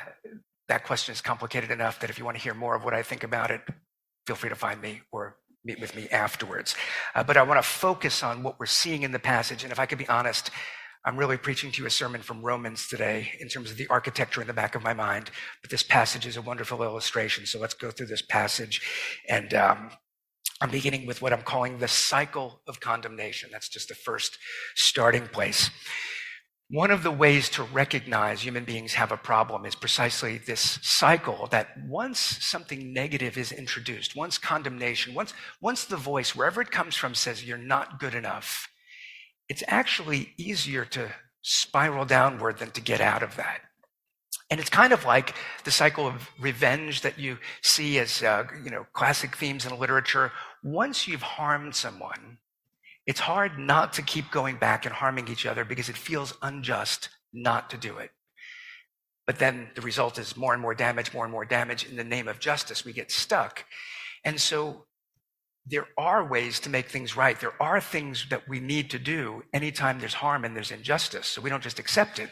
that 0.67 0.83
question 0.83 1.13
is 1.13 1.21
complicated 1.21 1.71
enough 1.71 1.99
that 1.99 2.09
if 2.09 2.19
you 2.19 2.25
want 2.25 2.37
to 2.37 2.43
hear 2.43 2.53
more 2.53 2.75
of 2.75 2.83
what 2.83 2.93
I 2.93 3.03
think 3.03 3.23
about 3.23 3.51
it, 3.51 3.61
feel 4.25 4.35
free 4.35 4.49
to 4.49 4.55
find 4.55 4.81
me 4.81 5.01
or 5.11 5.37
meet 5.63 5.79
with 5.79 5.95
me 5.95 6.07
afterwards. 6.09 6.75
Uh, 7.15 7.23
but 7.23 7.37
I 7.37 7.43
want 7.43 7.57
to 7.57 7.67
focus 7.67 8.23
on 8.23 8.43
what 8.43 8.59
we're 8.59 8.65
seeing 8.65 9.03
in 9.03 9.11
the 9.11 9.19
passage. 9.19 9.63
And 9.63 9.71
if 9.71 9.79
I 9.79 9.85
could 9.85 9.97
be 9.97 10.07
honest, 10.07 10.51
I'm 11.05 11.17
really 11.17 11.37
preaching 11.37 11.71
to 11.71 11.81
you 11.81 11.87
a 11.87 11.91
sermon 11.91 12.21
from 12.21 12.41
Romans 12.41 12.87
today 12.87 13.31
in 13.39 13.47
terms 13.47 13.71
of 13.71 13.77
the 13.77 13.87
architecture 13.87 14.41
in 14.41 14.47
the 14.47 14.53
back 14.53 14.75
of 14.75 14.83
my 14.83 14.93
mind. 14.93 15.31
But 15.61 15.71
this 15.71 15.83
passage 15.83 16.25
is 16.25 16.35
a 16.35 16.41
wonderful 16.41 16.83
illustration. 16.83 17.45
So 17.45 17.59
let's 17.59 17.73
go 17.73 17.91
through 17.91 18.07
this 18.07 18.21
passage 18.21 18.81
and 19.29 19.53
um, 19.53 19.91
I'm 20.59 20.71
beginning 20.71 21.05
with 21.05 21.21
what 21.21 21.33
I'm 21.33 21.43
calling 21.43 21.77
the 21.77 21.87
cycle 21.87 22.61
of 22.67 22.79
condemnation. 22.79 23.49
That's 23.51 23.69
just 23.69 23.89
the 23.89 23.95
first 23.95 24.37
starting 24.75 25.27
place. 25.27 25.69
One 26.69 26.91
of 26.91 27.01
the 27.01 27.11
ways 27.11 27.47
to 27.51 27.63
recognize 27.63 28.41
human 28.41 28.65
beings 28.65 28.95
have 28.95 29.13
a 29.13 29.17
problem 29.17 29.65
is 29.65 29.73
precisely 29.73 30.37
this 30.37 30.79
cycle 30.81 31.47
that 31.51 31.69
once 31.87 32.19
something 32.19 32.91
negative 32.91 33.37
is 33.37 33.53
introduced, 33.53 34.17
once 34.17 34.37
condemnation, 34.37 35.13
once, 35.13 35.33
once 35.61 35.85
the 35.85 35.95
voice, 35.95 36.35
wherever 36.35 36.61
it 36.61 36.69
comes 36.69 36.97
from, 36.97 37.15
says 37.15 37.45
you're 37.45 37.57
not 37.57 38.01
good 38.01 38.13
enough, 38.13 38.67
it's 39.47 39.63
actually 39.69 40.33
easier 40.37 40.83
to 40.83 41.09
spiral 41.41 42.03
downward 42.03 42.57
than 42.57 42.71
to 42.71 42.81
get 42.81 42.99
out 42.99 43.23
of 43.23 43.37
that. 43.37 43.61
And 44.49 44.59
it's 44.59 44.69
kind 44.69 44.91
of 44.91 45.05
like 45.05 45.35
the 45.63 45.71
cycle 45.71 46.05
of 46.05 46.29
revenge 46.37 46.99
that 47.01 47.17
you 47.17 47.37
see 47.61 47.97
as, 47.97 48.21
uh, 48.21 48.43
you 48.61 48.71
know, 48.71 48.85
classic 48.91 49.37
themes 49.37 49.65
in 49.65 49.79
literature. 49.79 50.33
Once 50.63 51.07
you've 51.07 51.21
harmed 51.21 51.75
someone, 51.75 52.39
it's 53.07 53.21
hard 53.21 53.57
not 53.57 53.93
to 53.93 54.01
keep 54.01 54.29
going 54.29 54.57
back 54.57 54.85
and 54.85 54.93
harming 54.93 55.29
each 55.29 55.45
other 55.45 55.63
because 55.63 55.87
it 55.87 55.97
feels 55.97 56.33
unjust 56.41 57.09
not 57.33 57.69
to 57.69 57.77
do 57.77 57.97
it. 57.97 58.11
But 59.25 59.39
then 59.39 59.69
the 59.75 59.81
result 59.81 60.19
is 60.19 60.37
more 60.37 60.53
and 60.53 60.61
more 60.61 60.75
damage, 60.75 61.13
more 61.13 61.23
and 61.23 61.31
more 61.31 61.45
damage. 61.45 61.85
In 61.85 61.95
the 61.95 62.03
name 62.03 62.27
of 62.27 62.39
justice, 62.39 62.83
we 62.85 62.93
get 62.93 63.11
stuck. 63.11 63.65
And 64.25 64.39
so 64.39 64.85
there 65.65 65.87
are 65.97 66.25
ways 66.25 66.59
to 66.61 66.69
make 66.69 66.89
things 66.89 67.15
right. 67.15 67.39
There 67.39 67.61
are 67.61 67.79
things 67.79 68.25
that 68.29 68.47
we 68.47 68.59
need 68.59 68.89
to 68.91 68.99
do 68.99 69.43
anytime 69.53 69.99
there's 69.99 70.13
harm 70.15 70.45
and 70.45 70.55
there's 70.55 70.71
injustice. 70.71 71.27
So 71.27 71.41
we 71.41 71.49
don't 71.49 71.63
just 71.63 71.79
accept 71.79 72.19
it. 72.19 72.29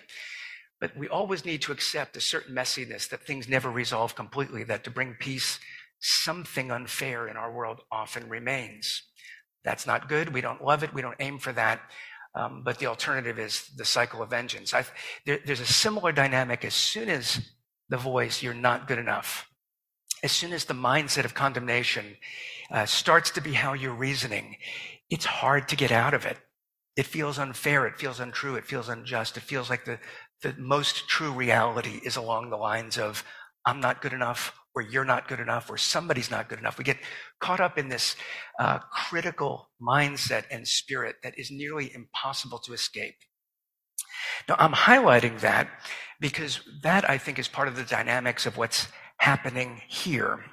But 0.81 0.95
we 0.97 1.07
always 1.07 1.45
need 1.45 1.61
to 1.63 1.71
accept 1.71 2.17
a 2.17 2.21
certain 2.21 2.53
messiness 2.53 3.09
that 3.09 3.25
things 3.25 3.47
never 3.47 3.71
resolve 3.71 4.15
completely, 4.15 4.63
that 4.65 4.83
to 4.83 4.91
bring 4.91 5.15
peace, 5.19 5.59
something 5.99 6.69
unfair 6.69 7.27
in 7.27 7.37
our 7.37 7.51
world 7.51 7.81
often 7.91 8.29
remains. 8.29 9.03
That's 9.65 9.85
not 9.85 10.07
good. 10.07 10.33
We 10.33 10.41
don't 10.41 10.63
love 10.63 10.83
it. 10.83 10.93
We 10.93 11.01
don't 11.01 11.17
aim 11.19 11.39
for 11.39 11.51
that. 11.53 11.81
Um, 12.35 12.61
but 12.63 12.79
the 12.79 12.85
alternative 12.85 13.39
is 13.39 13.67
the 13.75 13.85
cycle 13.85 14.21
of 14.21 14.29
vengeance. 14.29 14.73
there, 15.25 15.39
there's 15.45 15.59
a 15.59 15.65
similar 15.65 16.11
dynamic 16.11 16.63
as 16.63 16.75
soon 16.75 17.09
as 17.09 17.41
the 17.89 17.97
voice, 17.97 18.41
you're 18.41 18.53
not 18.53 18.87
good 18.87 18.99
enough. 18.99 19.47
As 20.23 20.31
soon 20.31 20.53
as 20.53 20.65
the 20.65 20.73
mindset 20.73 21.25
of 21.25 21.33
condemnation 21.33 22.17
uh, 22.71 22.85
starts 22.85 23.31
to 23.31 23.41
be 23.41 23.53
how 23.53 23.73
you're 23.73 23.93
reasoning, 23.93 24.57
it's 25.09 25.25
hard 25.25 25.67
to 25.69 25.75
get 25.75 25.91
out 25.91 26.13
of 26.13 26.25
it. 26.25 26.37
It 26.95 27.05
feels 27.05 27.37
unfair. 27.37 27.85
It 27.87 27.97
feels 27.97 28.19
untrue. 28.19 28.55
It 28.55 28.65
feels 28.65 28.89
unjust. 28.89 29.37
It 29.37 29.43
feels 29.43 29.69
like 29.69 29.85
the, 29.85 29.99
the 30.41 30.55
most 30.57 31.07
true 31.07 31.31
reality 31.31 31.99
is 32.03 32.15
along 32.15 32.49
the 32.49 32.57
lines 32.57 32.97
of, 32.97 33.23
I'm 33.65 33.79
not 33.79 34.01
good 34.01 34.13
enough, 34.13 34.57
or 34.75 34.81
you're 34.81 35.05
not 35.05 35.27
good 35.27 35.39
enough, 35.39 35.69
or 35.69 35.77
somebody's 35.77 36.29
not 36.29 36.49
good 36.49 36.59
enough. 36.59 36.77
We 36.77 36.83
get 36.83 36.97
caught 37.39 37.61
up 37.61 37.77
in 37.77 37.87
this 37.87 38.15
uh, 38.59 38.79
critical 38.79 39.69
mindset 39.81 40.43
and 40.51 40.67
spirit 40.67 41.15
that 41.23 41.39
is 41.39 41.49
nearly 41.49 41.93
impossible 41.93 42.59
to 42.59 42.73
escape. 42.73 43.15
Now, 44.49 44.55
I'm 44.59 44.73
highlighting 44.73 45.39
that 45.39 45.69
because 46.19 46.59
that, 46.83 47.09
I 47.09 47.17
think, 47.17 47.39
is 47.39 47.47
part 47.47 47.67
of 47.67 47.75
the 47.75 47.83
dynamics 47.83 48.45
of 48.45 48.57
what's 48.57 48.87
happening 49.17 49.81
here. 49.87 50.43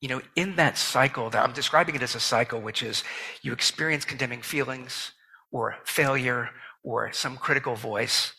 You 0.00 0.08
know, 0.08 0.22
in 0.34 0.56
that 0.56 0.76
cycle, 0.76 1.30
that 1.30 1.44
I'm 1.44 1.52
describing 1.52 1.94
it 1.94 2.02
as 2.02 2.16
a 2.16 2.20
cycle, 2.20 2.60
which 2.60 2.82
is 2.82 3.04
you 3.42 3.52
experience 3.52 4.04
condemning 4.04 4.42
feelings 4.42 5.12
or 5.52 5.76
failure 5.84 6.50
or 6.82 7.12
some 7.12 7.36
critical 7.36 7.76
voice. 7.76 8.32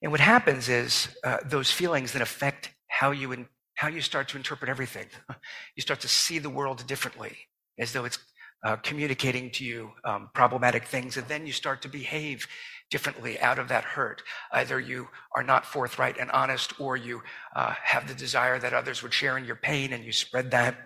And 0.00 0.10
what 0.10 0.20
happens 0.20 0.70
is 0.70 1.08
uh, 1.22 1.38
those 1.44 1.70
feelings 1.70 2.12
then 2.12 2.22
affect 2.22 2.70
how 2.88 3.10
you 3.10 3.32
in, 3.32 3.46
how 3.82 3.88
you 3.88 4.00
start 4.00 4.28
to 4.28 4.36
interpret 4.36 4.70
everything. 4.70 5.08
You 5.76 5.82
start 5.82 6.00
to 6.00 6.08
see 6.08 6.38
the 6.38 6.56
world 6.58 6.86
differently, 6.86 7.34
as 7.78 7.92
though 7.92 8.04
it's 8.04 8.18
uh, 8.64 8.76
communicating 8.76 9.50
to 9.52 9.64
you 9.64 9.90
um, 10.04 10.30
problematic 10.34 10.84
things, 10.84 11.16
and 11.16 11.26
then 11.26 11.46
you 11.46 11.52
start 11.52 11.82
to 11.82 11.88
behave 11.88 12.46
differently 12.90 13.40
out 13.40 13.58
of 13.58 13.66
that 13.68 13.84
hurt. 13.84 14.22
Either 14.52 14.78
you 14.78 15.08
are 15.34 15.42
not 15.42 15.66
forthright 15.66 16.16
and 16.20 16.30
honest, 16.30 16.78
or 16.78 16.96
you 16.96 17.22
uh, 17.56 17.74
have 17.82 18.06
the 18.06 18.14
desire 18.14 18.58
that 18.60 18.72
others 18.72 19.02
would 19.02 19.14
share 19.14 19.36
in 19.36 19.44
your 19.44 19.56
pain, 19.56 19.92
and 19.92 20.04
you 20.04 20.12
spread 20.12 20.52
that. 20.52 20.76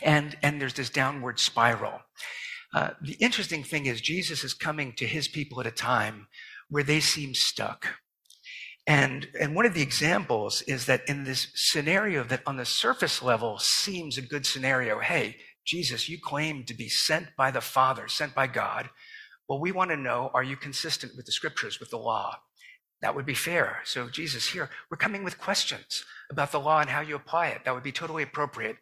And 0.00 0.36
and 0.44 0.60
there's 0.60 0.74
this 0.74 0.90
downward 0.90 1.40
spiral. 1.40 2.02
Uh, 2.72 2.90
the 3.00 3.14
interesting 3.14 3.64
thing 3.64 3.86
is 3.86 4.00
Jesus 4.00 4.44
is 4.44 4.54
coming 4.54 4.92
to 4.92 5.06
his 5.06 5.26
people 5.26 5.58
at 5.60 5.66
a 5.66 5.82
time 5.92 6.28
where 6.68 6.84
they 6.84 7.00
seem 7.00 7.34
stuck. 7.34 7.80
And, 8.86 9.28
and 9.38 9.54
one 9.54 9.66
of 9.66 9.74
the 9.74 9.82
examples 9.82 10.62
is 10.62 10.86
that 10.86 11.08
in 11.08 11.24
this 11.24 11.48
scenario 11.54 12.22
that 12.24 12.42
on 12.46 12.56
the 12.56 12.64
surface 12.64 13.20
level 13.20 13.58
seems 13.58 14.16
a 14.16 14.22
good 14.22 14.46
scenario, 14.46 15.00
hey, 15.00 15.36
Jesus, 15.64 16.08
you 16.08 16.18
claim 16.20 16.64
to 16.64 16.74
be 16.74 16.88
sent 16.88 17.34
by 17.36 17.50
the 17.50 17.60
Father, 17.60 18.06
sent 18.06 18.34
by 18.34 18.46
God. 18.46 18.88
Well, 19.48 19.60
we 19.60 19.72
want 19.72 19.90
to 19.90 19.96
know, 19.96 20.30
are 20.32 20.42
you 20.42 20.56
consistent 20.56 21.16
with 21.16 21.26
the 21.26 21.32
scriptures, 21.32 21.80
with 21.80 21.90
the 21.90 21.98
law? 21.98 22.36
That 23.02 23.14
would 23.14 23.26
be 23.26 23.34
fair. 23.34 23.80
So, 23.84 24.08
Jesus, 24.08 24.48
here, 24.48 24.70
we're 24.90 24.96
coming 24.96 25.22
with 25.22 25.38
questions 25.38 26.04
about 26.30 26.50
the 26.52 26.60
law 26.60 26.80
and 26.80 26.88
how 26.88 27.00
you 27.00 27.14
apply 27.14 27.48
it. 27.48 27.64
That 27.64 27.74
would 27.74 27.82
be 27.82 27.92
totally 27.92 28.22
appropriate. 28.22 28.76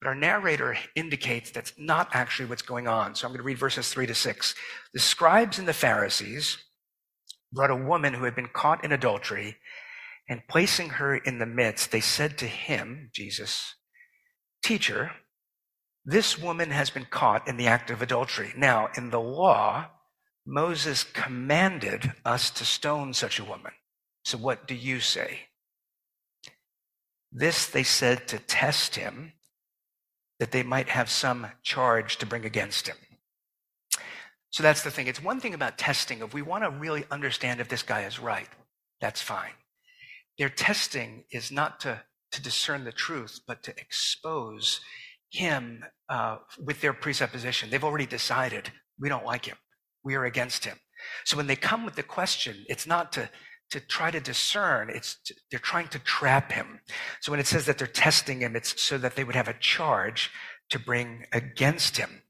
But 0.00 0.08
our 0.08 0.14
narrator 0.14 0.76
indicates 0.94 1.50
that's 1.50 1.72
not 1.76 2.08
actually 2.12 2.48
what's 2.48 2.62
going 2.62 2.88
on. 2.88 3.14
So 3.14 3.26
I'm 3.26 3.32
going 3.32 3.40
to 3.40 3.44
read 3.44 3.58
verses 3.58 3.90
three 3.90 4.06
to 4.06 4.14
six. 4.14 4.54
The 4.94 5.00
scribes 5.00 5.58
and 5.58 5.68
the 5.68 5.74
Pharisees 5.74 6.58
brought 7.52 7.70
a 7.70 7.76
woman 7.76 8.14
who 8.14 8.24
had 8.24 8.34
been 8.34 8.48
caught 8.52 8.84
in 8.84 8.92
adultery, 8.92 9.56
and 10.28 10.46
placing 10.48 10.90
her 10.90 11.16
in 11.16 11.38
the 11.38 11.46
midst, 11.46 11.90
they 11.90 12.00
said 12.00 12.36
to 12.38 12.46
him, 12.46 13.10
Jesus, 13.14 13.74
Teacher, 14.62 15.12
this 16.04 16.38
woman 16.38 16.70
has 16.70 16.90
been 16.90 17.06
caught 17.06 17.48
in 17.48 17.56
the 17.56 17.66
act 17.66 17.90
of 17.90 18.02
adultery. 18.02 18.52
Now, 18.56 18.88
in 18.96 19.10
the 19.10 19.20
law, 19.20 19.86
Moses 20.46 21.04
commanded 21.04 22.12
us 22.24 22.50
to 22.50 22.64
stone 22.64 23.14
such 23.14 23.38
a 23.38 23.44
woman. 23.44 23.72
So 24.24 24.36
what 24.38 24.66
do 24.66 24.74
you 24.74 25.00
say? 25.00 25.40
This 27.30 27.66
they 27.66 27.82
said 27.82 28.26
to 28.28 28.38
test 28.38 28.96
him, 28.96 29.32
that 30.38 30.52
they 30.52 30.62
might 30.62 30.88
have 30.88 31.10
some 31.10 31.48
charge 31.62 32.16
to 32.18 32.26
bring 32.26 32.44
against 32.44 32.86
him. 32.86 32.96
So 34.50 34.62
that's 34.62 34.82
the 34.82 34.90
thing. 34.90 35.06
It's 35.06 35.22
one 35.22 35.40
thing 35.40 35.54
about 35.54 35.78
testing. 35.78 36.20
If 36.20 36.34
we 36.34 36.42
want 36.42 36.64
to 36.64 36.70
really 36.70 37.04
understand 37.10 37.60
if 37.60 37.68
this 37.68 37.82
guy 37.82 38.02
is 38.02 38.18
right, 38.18 38.48
that's 39.00 39.20
fine. 39.20 39.52
Their 40.38 40.48
testing 40.48 41.24
is 41.30 41.50
not 41.50 41.80
to, 41.80 42.02
to 42.32 42.42
discern 42.42 42.84
the 42.84 42.92
truth, 42.92 43.40
but 43.46 43.62
to 43.64 43.70
expose 43.78 44.80
him 45.30 45.84
uh, 46.08 46.38
with 46.58 46.80
their 46.80 46.92
presupposition. 46.92 47.68
They've 47.68 47.84
already 47.84 48.06
decided 48.06 48.70
we 48.98 49.08
don't 49.08 49.26
like 49.26 49.44
him. 49.44 49.56
We 50.02 50.14
are 50.14 50.24
against 50.24 50.64
him. 50.64 50.78
So 51.24 51.36
when 51.36 51.46
they 51.46 51.56
come 51.56 51.84
with 51.84 51.96
the 51.96 52.02
question, 52.02 52.64
it's 52.68 52.86
not 52.86 53.12
to, 53.12 53.28
to 53.70 53.80
try 53.80 54.10
to 54.10 54.20
discern, 54.20 54.90
it's 54.90 55.18
they're 55.50 55.60
trying 55.60 55.88
to 55.88 55.98
trap 55.98 56.52
him. 56.52 56.80
So 57.20 57.30
when 57.30 57.40
it 57.40 57.46
says 57.46 57.66
that 57.66 57.78
they're 57.78 57.86
testing 57.86 58.40
him, 58.40 58.56
it's 58.56 58.82
so 58.82 58.96
that 58.98 59.14
they 59.14 59.24
would 59.24 59.36
have 59.36 59.48
a 59.48 59.58
charge 59.58 60.30
to 60.70 60.78
bring 60.78 61.26
against 61.32 61.98
him. 61.98 62.22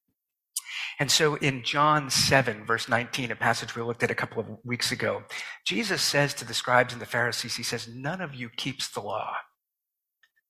And 1.00 1.10
so 1.10 1.36
in 1.36 1.62
John 1.62 2.10
7, 2.10 2.64
verse 2.64 2.88
19, 2.88 3.30
a 3.30 3.36
passage 3.36 3.76
we 3.76 3.82
looked 3.82 4.02
at 4.02 4.10
a 4.10 4.16
couple 4.16 4.40
of 4.40 4.46
weeks 4.64 4.90
ago, 4.90 5.22
Jesus 5.64 6.02
says 6.02 6.34
to 6.34 6.44
the 6.44 6.54
scribes 6.54 6.92
and 6.92 7.00
the 7.00 7.06
Pharisees, 7.06 7.56
He 7.56 7.62
says, 7.62 7.88
None 7.88 8.20
of 8.20 8.34
you 8.34 8.48
keeps 8.48 8.88
the 8.88 9.00
law, 9.00 9.34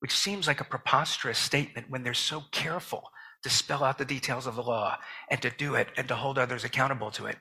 which 0.00 0.16
seems 0.16 0.46
like 0.46 0.60
a 0.60 0.64
preposterous 0.64 1.38
statement 1.38 1.90
when 1.90 2.02
they're 2.02 2.14
so 2.14 2.44
careful 2.50 3.10
to 3.42 3.50
spell 3.50 3.84
out 3.84 3.98
the 3.98 4.04
details 4.04 4.46
of 4.46 4.56
the 4.56 4.62
law 4.62 4.96
and 5.30 5.40
to 5.42 5.50
do 5.50 5.74
it 5.74 5.88
and 5.96 6.08
to 6.08 6.14
hold 6.14 6.38
others 6.38 6.64
accountable 6.64 7.10
to 7.12 7.26
it. 7.26 7.36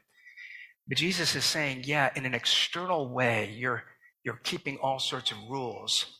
But 0.87 0.97
Jesus 0.97 1.35
is 1.35 1.45
saying, 1.45 1.83
yeah, 1.85 2.11
in 2.15 2.25
an 2.25 2.33
external 2.33 3.13
way, 3.13 3.53
you're, 3.57 3.83
you're 4.23 4.39
keeping 4.43 4.77
all 4.77 4.99
sorts 4.99 5.31
of 5.31 5.37
rules, 5.49 6.17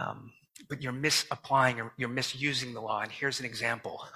um, 0.00 0.32
but 0.68 0.82
you're 0.82 0.92
misapplying 0.92 1.80
or 1.80 1.92
you're 1.96 2.08
misusing 2.08 2.74
the 2.74 2.80
law. 2.80 3.00
And 3.00 3.12
here's 3.12 3.40
an 3.40 3.46
example 3.46 4.06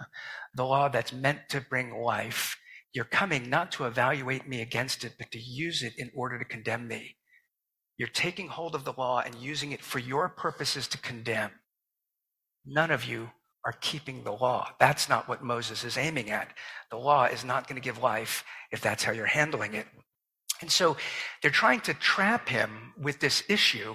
the 0.58 0.64
law 0.66 0.88
that's 0.88 1.12
meant 1.12 1.48
to 1.48 1.60
bring 1.60 2.02
life, 2.02 2.58
you're 2.92 3.04
coming 3.04 3.48
not 3.48 3.70
to 3.72 3.86
evaluate 3.86 4.48
me 4.48 4.60
against 4.60 5.04
it, 5.04 5.14
but 5.18 5.30
to 5.30 5.38
use 5.38 5.82
it 5.82 5.94
in 5.96 6.10
order 6.14 6.38
to 6.38 6.44
condemn 6.44 6.88
me. 6.88 7.16
You're 7.96 8.08
taking 8.08 8.48
hold 8.48 8.74
of 8.74 8.84
the 8.84 8.92
law 8.92 9.22
and 9.24 9.34
using 9.36 9.72
it 9.72 9.82
for 9.82 9.98
your 9.98 10.28
purposes 10.28 10.88
to 10.88 10.98
condemn. 10.98 11.52
None 12.66 12.90
of 12.90 13.04
you 13.04 13.30
are 13.64 13.74
keeping 13.80 14.24
the 14.24 14.32
law. 14.32 14.70
That's 14.80 15.08
not 15.08 15.28
what 15.28 15.44
Moses 15.44 15.84
is 15.84 15.96
aiming 15.96 16.30
at. 16.30 16.52
The 16.90 16.96
law 16.96 17.24
is 17.26 17.44
not 17.44 17.68
going 17.68 17.80
to 17.80 17.84
give 17.84 18.02
life 18.02 18.44
if 18.72 18.80
that's 18.80 19.04
how 19.04 19.12
you're 19.12 19.26
handling 19.26 19.74
it. 19.74 19.86
And 20.60 20.70
so 20.70 20.96
they're 21.40 21.50
trying 21.50 21.80
to 21.82 21.94
trap 21.94 22.48
him 22.48 22.94
with 23.00 23.20
this 23.20 23.44
issue 23.48 23.94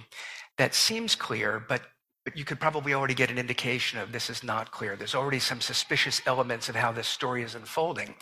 that 0.58 0.75
seems 0.75 1.15
clear, 1.15 1.63
but 1.67 1.82
but 2.25 2.38
you 2.38 2.46
could 2.46 2.60
probably 2.60 2.94
already 2.94 3.13
get 3.13 3.30
an 3.30 3.38
indication 3.38 4.00
of 4.00 4.12
this 4.12 4.30
is 4.30 4.44
not 4.44 4.72
clear. 4.72 4.96
There's 4.96 5.15
already 5.15 5.39
some 5.39 5.62
suspicious 5.62 6.22
elements 6.25 6.70
of 6.70 6.75
how 6.75 6.92
this 6.92 7.08
story 7.08 7.44
is 7.44 7.56
unfolding. 7.56 8.15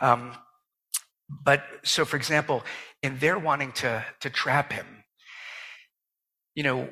Um, 0.00 0.32
but 1.28 1.64
so, 1.82 2.04
for 2.04 2.16
example, 2.16 2.62
in 3.02 3.18
their 3.18 3.38
wanting 3.38 3.72
to, 3.72 4.04
to 4.20 4.30
trap 4.30 4.72
him, 4.72 4.86
you 6.54 6.62
know, 6.62 6.88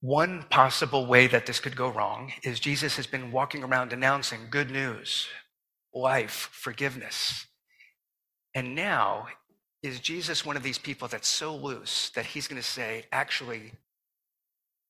one 0.00 0.44
possible 0.50 1.06
way 1.06 1.26
that 1.28 1.46
this 1.46 1.60
could 1.60 1.76
go 1.76 1.88
wrong 1.88 2.32
is 2.42 2.60
Jesus 2.60 2.96
has 2.96 3.06
been 3.06 3.32
walking 3.32 3.64
around 3.64 3.92
announcing 3.92 4.48
good 4.50 4.70
news, 4.70 5.28
life, 5.94 6.50
forgiveness. 6.52 7.46
And 8.54 8.74
now, 8.74 9.28
is 9.82 10.00
Jesus 10.00 10.44
one 10.44 10.56
of 10.56 10.62
these 10.62 10.78
people 10.78 11.08
that's 11.08 11.28
so 11.28 11.54
loose 11.54 12.10
that 12.10 12.26
he's 12.26 12.48
going 12.48 12.60
to 12.60 12.66
say, 12.66 13.06
actually, 13.12 13.72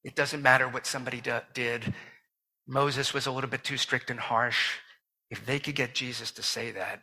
it 0.04 0.14
doesn't 0.14 0.42
matter 0.42 0.68
what 0.68 0.86
somebody 0.86 1.22
did. 1.54 1.94
Moses 2.66 3.14
was 3.14 3.26
a 3.26 3.32
little 3.32 3.50
bit 3.50 3.64
too 3.64 3.78
strict 3.78 4.10
and 4.10 4.20
harsh. 4.20 4.76
If 5.30 5.44
they 5.46 5.58
could 5.58 5.74
get 5.74 5.94
Jesus 5.94 6.30
to 6.32 6.42
say 6.42 6.70
that, 6.72 7.02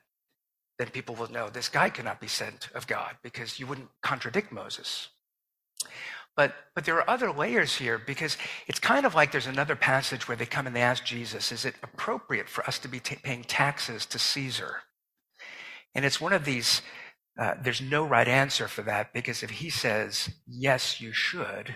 then 0.77 0.89
people 0.89 1.15
will 1.15 1.31
know 1.31 1.50
this 1.50 1.70
guy 1.70 1.89
cannot 1.89 2.22
be 2.22 2.27
sent 2.27 2.70
of 2.74 2.88
God 2.88 3.17
because 3.24 3.60
you 3.60 3.67
wouldn't 3.67 3.89
contradict 4.01 4.51
Moses. 4.51 5.10
But, 6.36 6.55
but 6.75 6.86
there 6.86 6.96
are 6.96 7.10
other 7.10 7.31
layers 7.31 7.75
here 7.75 7.98
because 8.00 8.38
it's 8.67 8.79
kind 8.79 9.05
of 9.05 9.15
like 9.15 9.31
there's 9.31 9.48
another 9.48 9.75
passage 9.75 10.27
where 10.27 10.38
they 10.38 10.46
come 10.46 10.65
and 10.65 10.75
they 10.75 10.81
ask 10.81 11.03
Jesus, 11.03 11.51
is 11.51 11.65
it 11.65 11.75
appropriate 11.84 12.48
for 12.48 12.65
us 12.65 12.79
to 12.79 12.88
be 12.88 13.00
t- 13.00 13.17
paying 13.22 13.43
taxes 13.43 14.05
to 14.08 14.20
Caesar? 14.20 14.77
And 15.93 16.05
it's 16.05 16.22
one 16.22 16.31
of 16.31 16.46
these, 16.46 16.81
uh, 17.39 17.55
there's 17.62 17.81
no 17.81 18.05
right 18.05 18.27
answer 18.27 18.67
for 18.67 18.81
that 18.84 19.13
because 19.13 19.43
if 19.43 19.50
he 19.50 19.70
says, 19.70 20.29
yes, 20.48 21.01
you 21.01 21.12
should, 21.12 21.75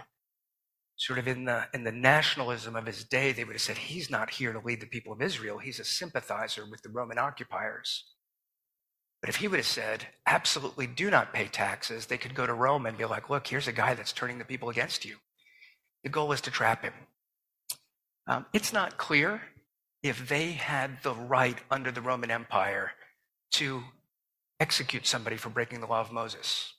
sort 0.98 1.20
of 1.20 1.28
in 1.28 1.46
the 1.46 1.68
in 1.74 1.84
the 1.84 1.92
nationalism 1.92 2.75
of 2.75 2.86
his 2.86 3.04
day, 3.04 3.32
they 3.32 3.44
would 3.44 3.54
have 3.54 3.62
said 3.62 3.78
he's 3.78 4.10
not 4.10 4.30
here 4.30 4.54
to 4.54 4.60
lead 4.60 4.82
the 4.82 4.88
people 4.88 5.14
of 5.14 5.22
Israel. 5.22 5.58
He's 5.58 5.80
a 5.80 5.86
sympathizer 5.86 6.66
with 6.70 6.82
the 6.82 6.90
Roman 6.90 7.18
occupiers. 7.18 8.06
But 9.22 9.30
if 9.30 9.38
he 9.38 9.48
would 9.48 9.58
have 9.58 9.66
said, 9.66 10.06
absolutely 10.28 10.86
do 10.86 11.10
not 11.10 11.34
pay 11.34 11.48
taxes, 11.48 12.06
they 12.06 12.18
could 12.18 12.36
go 12.36 12.46
to 12.46 12.54
Rome 12.54 12.86
and 12.86 12.98
be 12.98 13.06
like, 13.06 13.30
look, 13.30 13.48
here's 13.48 13.68
a 13.68 13.72
guy 13.72 13.96
that's 13.96 14.12
turning 14.12 14.38
the 14.38 14.46
people 14.46 14.70
against 14.70 15.04
you. 15.04 15.16
The 16.04 16.10
goal 16.10 16.32
is 16.32 16.42
to 16.42 16.52
trap 16.52 16.84
him. 16.84 16.94
Um, 18.28 18.46
it's 18.54 18.72
not 18.72 18.98
clear 18.98 19.42
if 20.04 20.30
they 20.30 20.52
had 20.52 21.02
the 21.02 21.16
right 21.16 21.58
under 21.72 21.92
the 21.92 22.02
Roman 22.02 22.30
Empire 22.30 22.92
to 23.54 23.84
execute 24.60 25.08
somebody 25.08 25.38
for 25.38 25.50
breaking 25.50 25.82
the 25.82 25.88
law 25.88 26.02
of 26.02 26.12
Moses. 26.12 26.74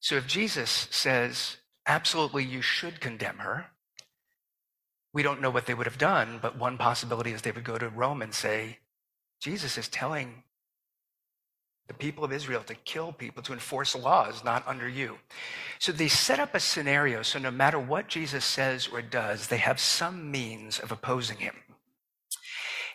So 0.00 0.16
if 0.16 0.26
Jesus 0.26 0.88
says, 0.90 1.58
absolutely 1.86 2.44
you 2.44 2.62
should 2.62 3.00
condemn 3.00 3.38
her. 3.38 3.66
We 5.12 5.22
don't 5.22 5.40
know 5.40 5.50
what 5.50 5.66
they 5.66 5.74
would 5.74 5.86
have 5.86 5.98
done, 5.98 6.38
but 6.42 6.58
one 6.58 6.76
possibility 6.76 7.32
is 7.32 7.42
they 7.42 7.52
would 7.52 7.64
go 7.64 7.78
to 7.78 7.88
Rome 7.88 8.20
and 8.22 8.34
say, 8.34 8.78
Jesus 9.40 9.78
is 9.78 9.88
telling 9.88 10.42
the 11.88 11.94
people 11.94 12.24
of 12.24 12.32
Israel 12.32 12.62
to 12.64 12.74
kill 12.74 13.12
people, 13.12 13.42
to 13.44 13.52
enforce 13.52 13.94
laws 13.94 14.42
not 14.44 14.66
under 14.66 14.88
you. 14.88 15.18
So 15.78 15.92
they 15.92 16.08
set 16.08 16.40
up 16.40 16.54
a 16.54 16.60
scenario 16.60 17.22
so 17.22 17.38
no 17.38 17.50
matter 17.50 17.78
what 17.78 18.08
Jesus 18.08 18.44
says 18.44 18.88
or 18.88 19.00
does, 19.02 19.46
they 19.46 19.58
have 19.58 19.78
some 19.78 20.30
means 20.30 20.78
of 20.80 20.90
opposing 20.90 21.38
him. 21.38 21.54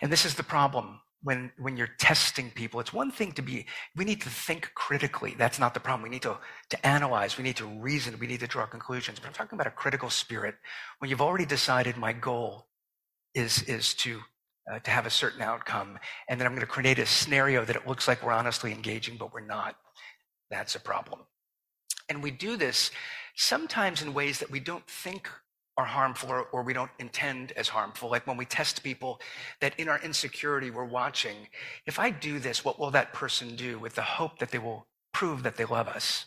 And 0.02 0.12
this 0.12 0.26
is 0.26 0.36
the 0.36 0.44
problem 0.44 1.00
when, 1.24 1.52
when 1.58 1.78
you're 1.78 1.96
testing 2.00 2.52
people. 2.52 2.80
It's 2.80 2.94
one 2.94 3.12
thing 3.12 3.32
to 3.34 3.42
be, 3.42 3.66
we 3.96 4.06
need 4.06 4.22
to 4.22 4.30
think 4.30 4.72
critically. 4.74 5.36
That's 5.38 5.60
not 5.60 5.74
the 5.74 5.80
problem. 5.80 6.04
We 6.04 6.10
need 6.10 6.24
to, 6.24 6.38
to 6.70 6.88
analyze, 6.88 7.38
we 7.38 7.44
need 7.44 7.58
to 7.58 7.66
reason, 7.66 8.18
we 8.20 8.28
need 8.28 8.40
to 8.40 8.48
draw 8.48 8.66
conclusions. 8.66 9.20
But 9.20 9.28
I'm 9.28 9.34
talking 9.34 9.56
about 9.56 9.68
a 9.68 9.72
critical 9.72 10.10
spirit. 10.10 10.56
When 11.00 11.10
you've 11.10 11.22
already 11.22 11.46
decided 11.46 11.98
my 11.98 12.14
goal 12.14 12.68
is, 13.36 13.64
is 13.64 13.94
to 13.96 14.20
uh, 14.72 14.80
to 14.80 14.92
have 14.92 15.06
a 15.06 15.10
certain 15.10 15.42
outcome. 15.42 15.98
And 16.30 16.40
then 16.40 16.46
I'm 16.46 16.54
going 16.54 16.62
to 16.62 16.68
create 16.68 17.00
a 17.00 17.06
scenario 17.06 17.66
that 17.66 17.76
it 17.76 17.88
looks 17.88 18.08
like 18.08 18.24
we're 18.24 18.32
honestly 18.32 18.72
engaging, 18.72 19.18
but 19.18 19.34
we're 19.34 19.42
not. 19.42 19.76
That's 20.50 20.76
a 20.76 20.80
problem. 20.80 21.22
And 22.10 22.22
we 22.22 22.32
do 22.32 22.58
this 22.58 22.92
sometimes 23.36 24.02
in 24.02 24.14
ways 24.14 24.40
that 24.40 24.52
we 24.52 24.60
don't 24.60 24.88
think 24.88 25.30
are 25.78 25.86
harmful 25.86 26.30
or, 26.30 26.44
or, 26.52 26.64
we 26.64 26.74
don't 26.74 26.92
intend 27.00 27.54
as 27.54 27.70
harmful. 27.70 28.10
Like 28.10 28.28
when 28.28 28.38
we 28.38 28.46
test 28.46 28.84
people 28.84 29.22
that 29.62 29.80
in 29.80 29.88
our 29.88 30.00
insecurity, 30.02 30.70
we're 30.70 30.86
watching, 30.86 31.48
if 31.86 31.98
I 31.98 32.10
do 32.10 32.40
this, 32.40 32.66
what 32.66 32.78
will 32.78 32.92
that 32.92 33.14
person 33.14 33.56
do 33.56 33.80
with 33.80 33.96
the 33.96 34.02
hope 34.02 34.40
that 34.40 34.52
they 34.52 34.60
will 34.60 34.88
prove 35.14 35.44
that 35.44 35.56
they 35.56 35.66
love 35.66 35.88
us? 35.88 36.26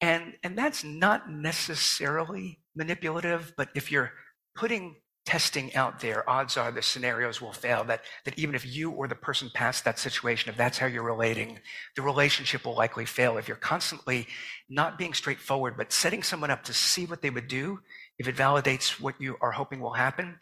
And, 0.00 0.34
and 0.42 0.56
that's 0.56 0.84
not 0.84 1.30
necessarily 1.30 2.60
manipulative, 2.74 3.52
but 3.56 3.68
if 3.74 3.90
you're 3.90 4.12
putting 4.54 4.96
testing 5.26 5.74
out 5.74 6.00
there, 6.00 6.28
odds 6.28 6.56
are 6.56 6.72
the 6.72 6.82
scenarios 6.82 7.40
will 7.40 7.52
fail. 7.52 7.84
That, 7.84 8.02
that 8.24 8.38
even 8.38 8.54
if 8.54 8.64
you 8.64 8.90
or 8.90 9.06
the 9.06 9.14
person 9.14 9.50
past 9.54 9.84
that 9.84 9.98
situation, 9.98 10.50
if 10.50 10.56
that's 10.56 10.78
how 10.78 10.86
you're 10.86 11.04
relating, 11.04 11.60
the 11.94 12.02
relationship 12.02 12.64
will 12.64 12.74
likely 12.74 13.04
fail. 13.04 13.36
If 13.36 13.46
you're 13.46 13.56
constantly 13.56 14.26
not 14.68 14.98
being 14.98 15.12
straightforward, 15.14 15.76
but 15.76 15.92
setting 15.92 16.22
someone 16.22 16.50
up 16.50 16.64
to 16.64 16.72
see 16.72 17.04
what 17.06 17.22
they 17.22 17.30
would 17.30 17.48
do, 17.48 17.80
if 18.20 18.28
it 18.28 18.36
validates 18.36 19.00
what 19.00 19.14
you 19.18 19.36
are 19.40 19.50
hoping 19.50 19.80
will 19.80 19.94
happen, 20.06 20.38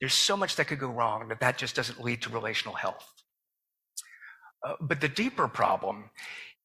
there's 0.00 0.14
so 0.28 0.36
much 0.36 0.56
that 0.56 0.66
could 0.66 0.78
go 0.78 0.90
wrong 0.90 1.28
that 1.28 1.40
that 1.40 1.56
just 1.56 1.74
doesn't 1.74 2.04
lead 2.06 2.20
to 2.22 2.28
relational 2.30 2.74
health. 2.74 3.06
Uh, 4.66 4.74
but 4.80 5.00
the 5.00 5.08
deeper 5.08 5.48
problem 5.48 6.10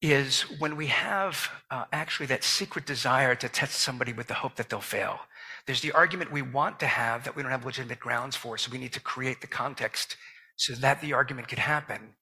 is 0.02 0.42
when 0.60 0.76
we 0.76 0.88
have 0.88 1.50
uh, 1.70 1.84
actually 1.92 2.26
that 2.26 2.44
secret 2.44 2.84
desire 2.84 3.34
to 3.34 3.48
test 3.48 3.76
somebody 3.76 4.12
with 4.12 4.26
the 4.26 4.34
hope 4.34 4.56
that 4.56 4.68
they'll 4.68 4.80
fail 4.98 5.20
there's 5.66 5.80
the 5.80 5.92
argument 5.92 6.32
we 6.32 6.42
want 6.42 6.78
to 6.80 6.86
have 6.86 7.24
that 7.24 7.34
we 7.34 7.42
don't 7.42 7.50
have 7.50 7.66
legitimate 7.66 7.98
grounds 7.98 8.36
for, 8.36 8.56
so 8.56 8.70
we 8.70 8.78
need 8.78 8.92
to 8.92 9.00
create 9.00 9.40
the 9.40 9.46
context 9.48 10.16
so 10.56 10.74
that 10.74 11.00
the 11.00 11.12
argument 11.12 11.48
could 11.48 11.58
happen. 11.58 12.14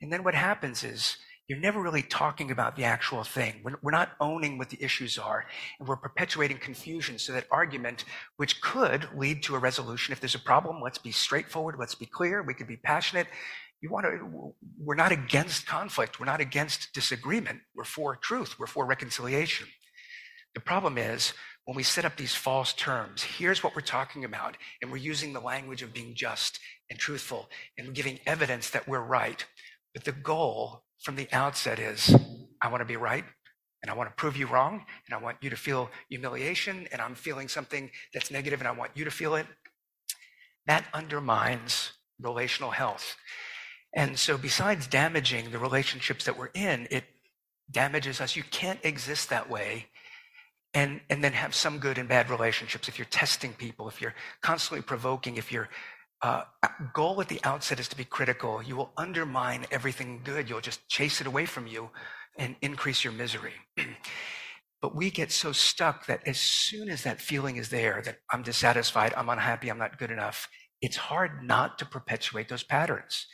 And 0.00 0.12
then 0.12 0.24
what 0.24 0.34
happens 0.34 0.82
is 0.82 1.18
you're 1.48 1.60
never 1.60 1.80
really 1.80 2.02
talking 2.02 2.50
about 2.50 2.74
the 2.74 2.84
actual 2.84 3.22
thing. 3.22 3.60
We're, 3.62 3.76
we're 3.80 3.92
not 3.92 4.10
owning 4.20 4.58
what 4.58 4.70
the 4.70 4.82
issues 4.82 5.16
are, 5.16 5.46
and 5.78 5.88
we're 5.88 5.96
perpetuating 5.96 6.58
confusion 6.58 7.18
so 7.18 7.32
that 7.32 7.46
argument, 7.50 8.04
which 8.36 8.60
could 8.60 9.08
lead 9.14 9.42
to 9.44 9.54
a 9.54 9.58
resolution. 9.58 10.12
If 10.12 10.20
there's 10.20 10.34
a 10.34 10.40
problem, 10.40 10.80
let's 10.82 10.98
be 10.98 11.12
straightforward, 11.12 11.76
let's 11.78 11.94
be 11.94 12.06
clear, 12.06 12.42
we 12.42 12.54
could 12.54 12.66
be 12.66 12.76
passionate. 12.76 13.28
You 13.80 13.90
want 13.90 14.06
to, 14.06 14.54
we're 14.78 14.96
not 14.96 15.12
against 15.12 15.66
conflict, 15.66 16.18
we're 16.18 16.26
not 16.26 16.40
against 16.40 16.92
disagreement, 16.92 17.60
we're 17.76 17.84
for 17.84 18.16
truth, 18.16 18.58
we're 18.58 18.66
for 18.66 18.84
reconciliation. 18.84 19.68
The 20.54 20.60
problem 20.60 20.98
is 20.98 21.32
when 21.66 21.76
we 21.76 21.82
set 21.82 22.04
up 22.04 22.16
these 22.16 22.34
false 22.34 22.72
terms, 22.72 23.22
here's 23.22 23.62
what 23.62 23.76
we're 23.76 23.82
talking 23.82 24.24
about, 24.24 24.56
and 24.80 24.90
we're 24.90 24.96
using 24.96 25.32
the 25.32 25.40
language 25.40 25.82
of 25.82 25.92
being 25.92 26.14
just 26.14 26.58
and 26.90 26.98
truthful 26.98 27.50
and 27.76 27.94
giving 27.94 28.18
evidence 28.26 28.70
that 28.70 28.88
we're 28.88 29.00
right. 29.00 29.44
But 29.92 30.04
the 30.04 30.12
goal 30.12 30.85
from 31.02 31.16
the 31.16 31.28
outset 31.32 31.78
is 31.78 32.14
I 32.60 32.68
want 32.68 32.80
to 32.80 32.86
be 32.86 32.96
right 32.96 33.24
and 33.82 33.90
I 33.90 33.94
want 33.94 34.08
to 34.10 34.14
prove 34.14 34.36
you 34.36 34.46
wrong 34.46 34.84
and 35.06 35.14
I 35.14 35.22
want 35.22 35.38
you 35.40 35.50
to 35.50 35.56
feel 35.56 35.90
humiliation 36.08 36.88
and 36.92 37.00
I'm 37.00 37.14
feeling 37.14 37.48
something 37.48 37.90
that's 38.12 38.30
negative 38.30 38.60
and 38.60 38.68
I 38.68 38.72
want 38.72 38.92
you 38.94 39.04
to 39.04 39.10
feel 39.10 39.34
it. 39.34 39.46
That 40.66 40.84
undermines 40.92 41.92
relational 42.20 42.70
health. 42.70 43.16
And 43.94 44.18
so, 44.18 44.36
besides 44.36 44.86
damaging 44.86 45.50
the 45.50 45.58
relationships 45.58 46.24
that 46.24 46.36
we're 46.36 46.50
in, 46.54 46.88
it 46.90 47.04
damages 47.70 48.20
us. 48.20 48.36
You 48.36 48.42
can't 48.50 48.80
exist 48.84 49.30
that 49.30 49.48
way 49.48 49.86
and, 50.74 51.00
and 51.08 51.24
then 51.24 51.32
have 51.32 51.54
some 51.54 51.78
good 51.78 51.96
and 51.98 52.08
bad 52.08 52.28
relationships. 52.28 52.88
If 52.88 52.98
you're 52.98 53.06
testing 53.06 53.52
people, 53.54 53.88
if 53.88 54.00
you're 54.00 54.14
constantly 54.42 54.82
provoking, 54.82 55.36
if 55.36 55.50
your 55.50 55.68
uh, 56.26 56.42
goal 56.92 57.20
at 57.20 57.28
the 57.28 57.40
outset 57.44 57.78
is 57.78 57.86
to 57.86 57.96
be 57.96 58.04
critical, 58.04 58.60
you 58.60 58.74
will 58.74 58.92
undermine 58.96 59.64
everything 59.70 60.20
good. 60.24 60.48
You'll 60.48 60.60
just 60.60 60.88
chase 60.88 61.20
it 61.20 61.26
away 61.26 61.46
from 61.46 61.68
you 61.68 61.90
and 62.36 62.56
increase 62.62 63.04
your 63.04 63.12
misery. 63.12 63.52
but 64.82 64.96
we 64.96 65.08
get 65.08 65.30
so 65.30 65.52
stuck 65.52 66.06
that 66.06 66.26
as 66.26 66.38
soon 66.38 66.88
as 66.88 67.04
that 67.04 67.20
feeling 67.20 67.58
is 67.58 67.68
there, 67.68 68.02
that 68.04 68.16
I'm 68.32 68.42
dissatisfied, 68.42 69.14
I'm 69.16 69.28
unhappy, 69.28 69.68
I'm 69.68 69.78
not 69.78 69.98
good 69.98 70.10
enough, 70.10 70.48
it's 70.82 70.96
hard 70.96 71.42
not 71.42 71.78
to 71.78 71.86
perpetuate 71.86 72.48
those 72.48 72.62
patterns. 72.62 73.26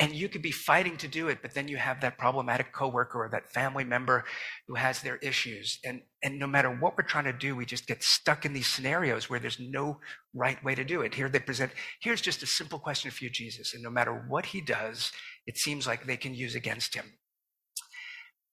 And 0.00 0.12
you 0.12 0.28
could 0.28 0.42
be 0.42 0.50
fighting 0.50 0.96
to 0.96 1.06
do 1.06 1.28
it, 1.28 1.38
but 1.42 1.54
then 1.54 1.68
you 1.68 1.76
have 1.76 2.00
that 2.00 2.18
problematic 2.18 2.72
coworker 2.72 3.24
or 3.24 3.28
that 3.30 3.52
family 3.52 3.84
member 3.84 4.24
who 4.66 4.74
has 4.74 5.00
their 5.00 5.16
issues. 5.18 5.78
And, 5.84 6.02
and 6.24 6.40
no 6.40 6.48
matter 6.48 6.70
what 6.70 6.98
we're 6.98 7.04
trying 7.04 7.24
to 7.24 7.32
do, 7.32 7.54
we 7.54 7.66
just 7.66 7.86
get 7.86 8.02
stuck 8.02 8.44
in 8.44 8.52
these 8.52 8.66
scenarios 8.66 9.30
where 9.30 9.38
there's 9.38 9.60
no 9.60 10.00
right 10.34 10.62
way 10.64 10.74
to 10.74 10.84
do 10.84 11.02
it. 11.02 11.14
Here 11.14 11.28
they 11.28 11.38
present, 11.38 11.70
here's 12.00 12.20
just 12.20 12.42
a 12.42 12.46
simple 12.46 12.80
question 12.80 13.12
for 13.12 13.22
you, 13.22 13.30
Jesus. 13.30 13.74
And 13.74 13.82
no 13.82 13.90
matter 13.90 14.24
what 14.28 14.46
he 14.46 14.60
does, 14.60 15.12
it 15.46 15.56
seems 15.56 15.86
like 15.86 16.04
they 16.04 16.16
can 16.16 16.34
use 16.34 16.56
against 16.56 16.96
him. 16.96 17.04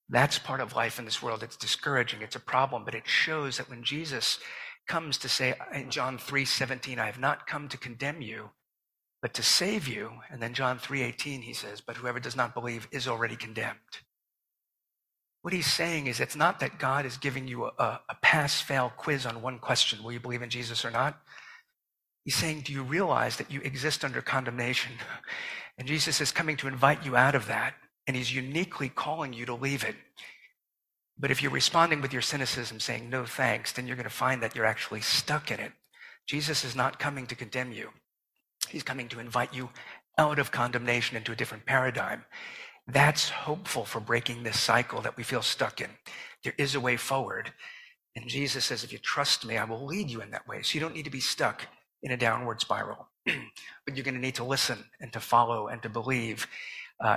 That's 0.08 0.38
part 0.38 0.62
of 0.62 0.76
life 0.76 1.00
in 1.00 1.06
this 1.06 1.24
world. 1.24 1.42
It's 1.42 1.58
discouraging. 1.58 2.22
It's 2.22 2.36
a 2.36 2.40
problem, 2.40 2.86
but 2.86 2.94
it 2.94 3.08
shows 3.08 3.58
that 3.58 3.72
when 3.72 3.84
Jesus 3.84 4.38
comes 4.88 5.18
to 5.20 5.30
say 5.30 5.56
in 5.74 5.90
John 5.90 6.18
3:17, 6.18 7.00
I 7.00 7.06
have 7.06 7.20
not 7.20 7.48
come 7.48 7.68
to 7.70 7.78
condemn 7.78 8.22
you, 8.22 8.52
but 9.22 9.34
to 9.36 9.44
save 9.44 9.88
you. 9.88 10.12
And 10.30 10.42
then 10.42 10.54
John 10.54 10.80
3:18 10.80 11.44
he 11.44 11.54
says, 11.54 11.82
but 11.82 11.98
whoever 11.98 12.20
does 12.20 12.36
not 12.36 12.54
believe 12.54 12.88
is 12.92 13.08
already 13.08 13.36
condemned. 13.36 14.02
What 15.42 15.54
he's 15.54 15.72
saying 15.72 16.08
is 16.08 16.20
it's 16.20 16.36
not 16.36 16.60
that 16.60 16.80
God 16.80 17.06
is 17.06 17.18
giving 17.18 17.48
you 17.48 17.66
a, 17.66 18.00
a 18.10 18.16
pass 18.22 18.62
fail 18.62 18.92
quiz 18.98 19.26
on 19.28 19.44
one 19.44 19.60
question, 19.60 20.04
will 20.04 20.12
you 20.12 20.20
believe 20.20 20.42
in 20.42 20.50
Jesus 20.50 20.84
or 20.84 20.90
not? 20.90 21.22
He's 22.24 22.36
saying, 22.36 22.62
do 22.62 22.74
you 22.74 22.82
realize 22.82 23.38
that 23.38 23.52
you 23.52 23.62
exist 23.62 24.04
under 24.04 24.22
condemnation? 24.22 24.94
And 25.78 25.90
Jesus 25.90 26.22
is 26.22 26.32
coming 26.32 26.56
to 26.56 26.70
invite 26.70 27.04
you 27.06 27.18
out 27.18 27.36
of 27.36 27.48
that, 27.48 27.74
and 28.08 28.16
he's 28.16 28.34
uniquely 28.34 28.88
calling 28.88 29.34
you 29.34 29.46
to 29.46 29.54
leave 29.54 29.84
it. 29.84 29.98
But 31.18 31.32
if 31.32 31.42
you're 31.42 31.52
responding 31.52 32.02
with 32.02 32.12
your 32.12 32.22
cynicism, 32.22 32.80
saying 32.80 33.10
no 33.10 33.26
thanks, 33.26 33.72
then 33.72 33.88
you're 33.88 33.96
going 33.96 34.04
to 34.04 34.10
find 34.10 34.44
that 34.44 34.56
you're 34.56 34.66
actually 34.66 35.02
stuck 35.02 35.50
in 35.50 35.60
it. 35.60 35.72
Jesus 36.28 36.66
is 36.66 36.76
not 36.76 37.00
coming 37.00 37.26
to 37.28 37.36
condemn 37.36 37.72
you. 37.72 37.90
He's 38.70 38.84
coming 38.84 39.08
to 39.10 39.20
invite 39.20 39.54
you 39.54 39.70
out 40.18 40.40
of 40.40 40.52
condemnation 40.52 41.16
into 41.16 41.32
a 41.32 41.36
different 41.36 41.66
paradigm. 41.66 42.26
That's 42.88 43.30
hopeful 43.30 43.86
for 43.86 44.00
breaking 44.00 44.44
this 44.44 44.60
cycle 44.60 45.02
that 45.02 45.18
we 45.18 45.24
feel 45.24 45.42
stuck 45.42 45.82
in. 45.82 45.90
There 46.44 46.54
is 46.58 46.76
a 46.76 46.80
way 46.80 46.98
forward. 46.98 47.52
And 48.16 48.28
Jesus 48.28 48.66
says, 48.66 48.84
if 48.84 48.92
you 48.92 49.00
trust 49.00 49.46
me, 49.46 49.58
I 49.58 49.66
will 49.66 49.86
lead 49.86 50.10
you 50.10 50.22
in 50.22 50.32
that 50.32 50.48
way. 50.48 50.62
So 50.62 50.76
you 50.76 50.80
don't 50.80 50.96
need 50.96 51.06
to 51.06 51.12
be 51.12 51.20
stuck 51.20 51.68
in 52.04 52.12
a 52.12 52.18
downward 52.18 52.62
spiral, 52.62 53.08
but 53.26 53.96
you're 53.96 54.04
going 54.04 54.16
to 54.16 54.22
need 54.22 54.36
to 54.36 54.44
listen 54.44 54.86
and 55.02 55.12
to 55.14 55.20
follow 55.20 55.68
and 55.68 55.82
to 55.82 55.90
believe 55.90 56.48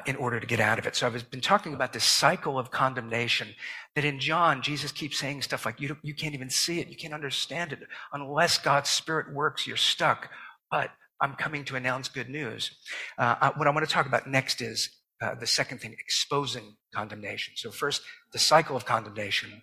in 0.07 0.17
order 0.17 0.41
to 0.41 0.47
get 0.47 0.61
out 0.61 0.79
of 0.79 0.87
it. 0.87 0.97
So 0.97 1.07
I've 1.07 1.31
been 1.31 1.41
talking 1.41 1.75
about 1.75 1.93
this 1.93 2.05
cycle 2.05 2.59
of 2.59 2.71
condemnation 2.71 3.49
that 3.95 4.05
in 4.05 4.21
John, 4.21 4.61
Jesus 4.63 4.93
keeps 4.93 5.19
saying 5.19 5.43
stuff 5.43 5.65
like, 5.65 5.81
you, 5.81 5.97
you 6.03 6.15
can't 6.15 6.35
even 6.35 6.51
see 6.51 6.81
it. 6.81 6.89
You 6.89 6.97
can't 6.97 7.15
understand 7.15 7.73
it. 7.73 7.81
Unless 8.13 8.59
God's 8.59 8.91
Spirit 8.91 9.33
works, 9.33 9.67
you're 9.67 9.77
stuck. 9.77 10.31
But 10.71 10.91
I'm 11.21 11.35
coming 11.35 11.65
to 11.67 11.77
announce 11.77 12.09
good 12.09 12.29
news. 12.29 12.71
Uh, 13.19 13.51
what 13.57 13.67
I 13.67 13.71
want 13.71 13.87
to 13.87 13.93
talk 13.93 14.07
about 14.07 14.27
next 14.27 14.61
is 14.61 14.91
uh, 15.21 15.35
the 15.35 15.47
second 15.47 15.79
thing, 15.79 15.93
exposing 15.99 16.77
condemnation. 16.95 17.55
So 17.57 17.71
first, 17.71 18.03
the 18.33 18.39
cycle 18.39 18.77
of 18.77 18.85
condemnation. 18.85 19.63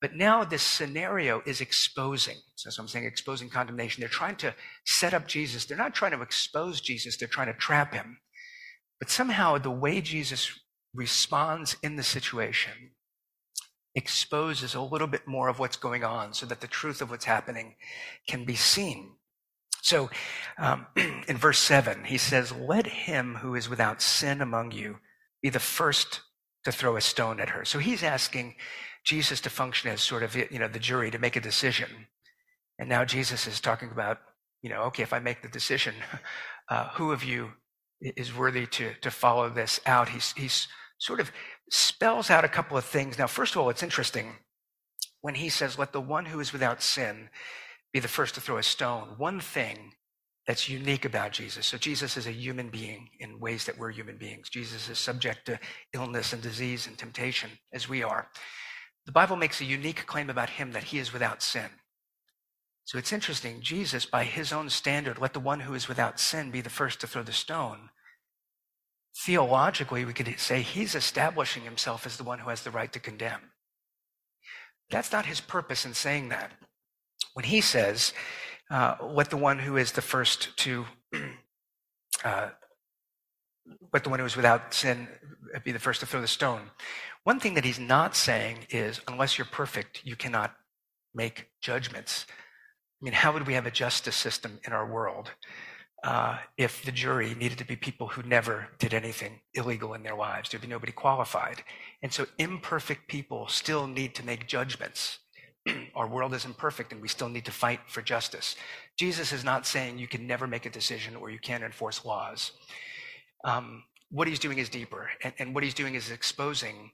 But 0.00 0.14
now 0.14 0.44
this 0.44 0.62
scenario 0.62 1.42
is 1.46 1.60
exposing. 1.60 2.36
So 2.56 2.70
I'm 2.78 2.88
saying 2.88 3.06
exposing 3.06 3.48
condemnation. 3.48 4.00
They're 4.00 4.08
trying 4.08 4.36
to 4.36 4.54
set 4.84 5.14
up 5.14 5.26
Jesus. 5.26 5.64
They're 5.64 5.78
not 5.78 5.94
trying 5.94 6.12
to 6.12 6.22
expose 6.22 6.80
Jesus. 6.80 7.16
They're 7.16 7.28
trying 7.28 7.46
to 7.46 7.54
trap 7.54 7.94
him. 7.94 8.18
But 9.00 9.10
somehow 9.10 9.58
the 9.58 9.70
way 9.70 10.00
Jesus 10.00 10.58
responds 10.94 11.76
in 11.82 11.96
the 11.96 12.02
situation 12.02 12.92
exposes 13.94 14.74
a 14.74 14.80
little 14.80 15.06
bit 15.06 15.26
more 15.26 15.48
of 15.48 15.58
what's 15.58 15.76
going 15.76 16.04
on 16.04 16.32
so 16.32 16.46
that 16.46 16.60
the 16.60 16.66
truth 16.66 17.00
of 17.00 17.10
what's 17.10 17.24
happening 17.24 17.76
can 18.28 18.44
be 18.44 18.56
seen. 18.56 19.12
So 19.82 20.10
um, 20.58 20.86
in 20.96 21.36
verse 21.36 21.58
7, 21.58 22.04
he 22.04 22.18
says, 22.18 22.52
Let 22.52 22.86
him 22.86 23.36
who 23.36 23.54
is 23.54 23.68
without 23.68 24.02
sin 24.02 24.40
among 24.40 24.72
you 24.72 24.98
be 25.42 25.50
the 25.50 25.60
first 25.60 26.22
to 26.64 26.72
throw 26.72 26.96
a 26.96 27.00
stone 27.00 27.38
at 27.38 27.50
her. 27.50 27.64
So 27.64 27.78
he's 27.78 28.02
asking 28.02 28.54
Jesus 29.04 29.40
to 29.42 29.50
function 29.50 29.90
as 29.90 30.00
sort 30.00 30.22
of, 30.22 30.34
you 30.34 30.58
know, 30.58 30.68
the 30.68 30.78
jury 30.78 31.10
to 31.10 31.18
make 31.18 31.36
a 31.36 31.40
decision. 31.40 31.90
And 32.78 32.88
now 32.88 33.04
Jesus 33.04 33.46
is 33.46 33.60
talking 33.60 33.90
about, 33.90 34.18
you 34.62 34.70
know, 34.70 34.82
okay, 34.84 35.02
if 35.02 35.12
I 35.12 35.18
make 35.18 35.42
the 35.42 35.48
decision, 35.48 35.94
uh, 36.70 36.88
who 36.94 37.12
of 37.12 37.22
you 37.22 37.52
is 38.00 38.34
worthy 38.34 38.66
to, 38.66 38.94
to 39.00 39.10
follow 39.10 39.48
this 39.48 39.80
out? 39.86 40.10
He's, 40.10 40.32
he's 40.36 40.68
sort 40.98 41.20
of 41.20 41.32
spells 41.70 42.30
out 42.30 42.44
a 42.44 42.48
couple 42.48 42.76
of 42.76 42.84
things. 42.84 43.18
Now, 43.18 43.26
first 43.26 43.54
of 43.54 43.60
all, 43.60 43.70
it's 43.70 43.82
interesting 43.82 44.36
when 45.20 45.34
he 45.36 45.48
says, 45.48 45.78
let 45.78 45.92
the 45.92 46.00
one 46.00 46.26
who 46.26 46.40
is 46.40 46.52
without 46.52 46.82
sin 46.82 47.30
be 47.92 48.00
the 48.00 48.08
first 48.08 48.34
to 48.34 48.40
throw 48.40 48.58
a 48.58 48.62
stone. 48.62 49.14
One 49.16 49.40
thing 49.40 49.92
that's 50.46 50.68
unique 50.68 51.06
about 51.06 51.32
Jesus. 51.32 51.66
So 51.66 51.78
Jesus 51.78 52.16
is 52.16 52.26
a 52.26 52.32
human 52.32 52.68
being 52.68 53.08
in 53.18 53.40
ways 53.40 53.64
that 53.64 53.78
we're 53.78 53.90
human 53.90 54.18
beings. 54.18 54.50
Jesus 54.50 54.88
is 54.90 54.98
subject 54.98 55.46
to 55.46 55.58
illness 55.94 56.32
and 56.34 56.42
disease 56.42 56.86
and 56.86 56.98
temptation 56.98 57.50
as 57.72 57.88
we 57.88 58.02
are. 58.02 58.28
The 59.06 59.12
Bible 59.12 59.36
makes 59.36 59.60
a 59.60 59.64
unique 59.64 60.06
claim 60.06 60.28
about 60.28 60.50
him 60.50 60.72
that 60.72 60.84
he 60.84 60.98
is 60.98 61.12
without 61.12 61.42
sin. 61.42 61.70
So 62.84 62.98
it's 62.98 63.12
interesting. 63.12 63.60
Jesus, 63.60 64.04
by 64.04 64.24
his 64.24 64.52
own 64.52 64.68
standard, 64.68 65.18
let 65.18 65.32
the 65.32 65.40
one 65.40 65.60
who 65.60 65.74
is 65.74 65.88
without 65.88 66.20
sin 66.20 66.50
be 66.50 66.60
the 66.60 66.70
first 66.70 67.00
to 67.00 67.06
throw 67.06 67.22
the 67.22 67.32
stone. 67.32 67.90
Theologically, 69.16 70.04
we 70.04 70.12
could 70.12 70.38
say 70.38 70.60
he's 70.60 70.94
establishing 70.94 71.62
himself 71.62 72.04
as 72.04 72.16
the 72.16 72.24
one 72.24 72.40
who 72.40 72.50
has 72.50 72.62
the 72.62 72.70
right 72.70 72.92
to 72.92 72.98
condemn. 72.98 73.40
That's 74.90 75.12
not 75.12 75.26
his 75.26 75.40
purpose 75.40 75.86
in 75.86 75.94
saying 75.94 76.28
that. 76.28 76.52
When 77.32 77.44
he 77.46 77.60
says, 77.60 78.12
uh, 78.70 78.96
let 79.02 79.30
the 79.30 79.36
one 79.36 79.58
who 79.58 79.76
is 79.76 79.92
the 79.92 80.02
first 80.02 80.56
to, 80.58 80.84
uh, 82.24 82.50
let 83.92 84.04
the 84.04 84.10
one 84.10 84.18
who 84.18 84.26
is 84.26 84.36
without 84.36 84.74
sin 84.74 85.08
be 85.64 85.72
the 85.72 85.78
first 85.78 86.00
to 86.00 86.06
throw 86.06 86.20
the 86.20 86.26
stone. 86.26 86.70
One 87.22 87.40
thing 87.40 87.54
that 87.54 87.64
he's 87.64 87.78
not 87.78 88.14
saying 88.14 88.66
is, 88.68 89.00
unless 89.08 89.38
you're 89.38 89.46
perfect, 89.46 90.02
you 90.04 90.16
cannot 90.16 90.54
make 91.14 91.48
judgments. 91.62 92.26
I 93.00 93.04
mean, 93.04 93.14
how 93.14 93.32
would 93.32 93.46
we 93.46 93.54
have 93.54 93.66
a 93.66 93.70
justice 93.70 94.16
system 94.16 94.60
in 94.66 94.72
our 94.72 94.90
world 94.90 95.30
uh, 96.02 96.38
if 96.56 96.82
the 96.84 96.92
jury 96.92 97.34
needed 97.34 97.58
to 97.58 97.66
be 97.66 97.76
people 97.76 98.08
who 98.08 98.22
never 98.22 98.68
did 98.78 98.94
anything 98.94 99.40
illegal 99.54 99.94
in 99.94 100.02
their 100.02 100.16
lives? 100.16 100.50
There'd 100.50 100.62
be 100.62 100.68
nobody 100.68 100.92
qualified. 100.92 101.62
And 102.02 102.12
so 102.12 102.26
imperfect 102.38 103.08
people 103.08 103.48
still 103.48 103.86
need 103.86 104.14
to 104.14 104.24
make 104.24 104.46
judgments. 104.46 105.18
our 105.94 106.06
world 106.06 106.34
is 106.34 106.44
imperfect 106.44 106.92
and 106.92 107.00
we 107.00 107.08
still 107.08 107.28
need 107.28 107.44
to 107.44 107.52
fight 107.52 107.80
for 107.86 108.02
justice. 108.02 108.56
Jesus 108.96 109.32
is 109.32 109.44
not 109.44 109.66
saying 109.66 109.98
you 109.98 110.08
can 110.08 110.26
never 110.26 110.46
make 110.46 110.66
a 110.66 110.70
decision 110.70 111.16
or 111.16 111.30
you 111.30 111.38
can't 111.38 111.64
enforce 111.64 112.04
laws. 112.04 112.52
Um, 113.44 113.84
what 114.10 114.28
he's 114.28 114.38
doing 114.38 114.58
is 114.58 114.68
deeper, 114.68 115.10
and, 115.22 115.34
and, 115.38 115.54
what 115.54 115.64
he's 115.64 115.74
doing 115.74 115.96
is 115.96 116.10
exposing 116.10 116.92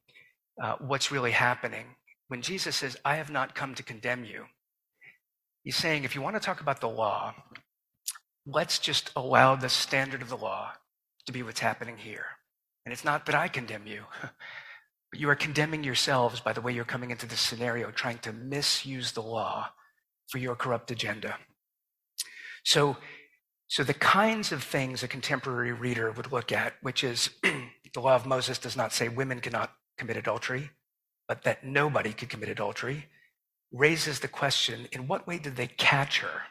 uh, 0.62 0.76
what's 0.80 1.12
really 1.12 1.32
happening. 1.32 1.84
When 2.28 2.42
Jesus 2.42 2.76
says, 2.76 2.96
I 3.04 3.16
have 3.16 3.30
not 3.30 3.54
come 3.54 3.74
to 3.74 3.82
condemn 3.82 4.24
you, 4.24 4.46
he's 5.62 5.76
saying, 5.76 6.04
if 6.04 6.14
you 6.14 6.22
want 6.22 6.36
to 6.36 6.40
talk 6.40 6.60
about 6.60 6.80
the 6.80 6.88
law, 6.88 7.34
let's 8.46 8.78
just 8.78 9.10
allow 9.16 9.56
the 9.56 9.68
standard 9.68 10.22
of 10.22 10.28
the 10.28 10.36
law 10.36 10.72
to 11.26 11.32
be 11.32 11.42
what's 11.42 11.60
happening 11.60 11.96
here. 11.96 12.26
And 12.84 12.92
it's 12.92 13.04
not 13.04 13.26
that 13.26 13.34
I 13.34 13.48
condemn 13.48 13.86
you. 13.86 14.04
But 15.10 15.18
you 15.18 15.28
are 15.28 15.34
condemning 15.34 15.82
yourselves 15.82 16.38
by 16.38 16.52
the 16.52 16.60
way 16.60 16.72
you're 16.72 16.84
coming 16.84 17.10
into 17.10 17.26
this 17.26 17.40
scenario, 17.40 17.90
trying 17.90 18.18
to 18.18 18.32
misuse 18.32 19.10
the 19.10 19.22
law 19.22 19.70
for 20.28 20.38
your 20.38 20.54
corrupt 20.54 20.92
agenda. 20.92 21.36
So, 22.64 22.96
so 23.66 23.82
the 23.82 23.94
kinds 23.94 24.52
of 24.52 24.62
things 24.62 25.02
a 25.02 25.08
contemporary 25.08 25.72
reader 25.72 26.12
would 26.12 26.30
look 26.30 26.52
at, 26.52 26.74
which 26.80 27.02
is 27.02 27.30
the 27.42 28.00
law 28.00 28.14
of 28.14 28.26
Moses 28.26 28.58
does 28.58 28.76
not 28.76 28.92
say 28.92 29.08
women 29.08 29.40
cannot 29.40 29.72
commit 29.98 30.16
adultery, 30.16 30.70
but 31.26 31.42
that 31.42 31.64
nobody 31.64 32.12
could 32.12 32.28
commit 32.28 32.48
adultery, 32.48 33.06
raises 33.72 34.20
the 34.20 34.28
question 34.28 34.88
in 34.92 35.06
what 35.06 35.26
way 35.26 35.38
did 35.38 35.56
they 35.56 35.66
catch 35.66 36.20
her? 36.20 36.42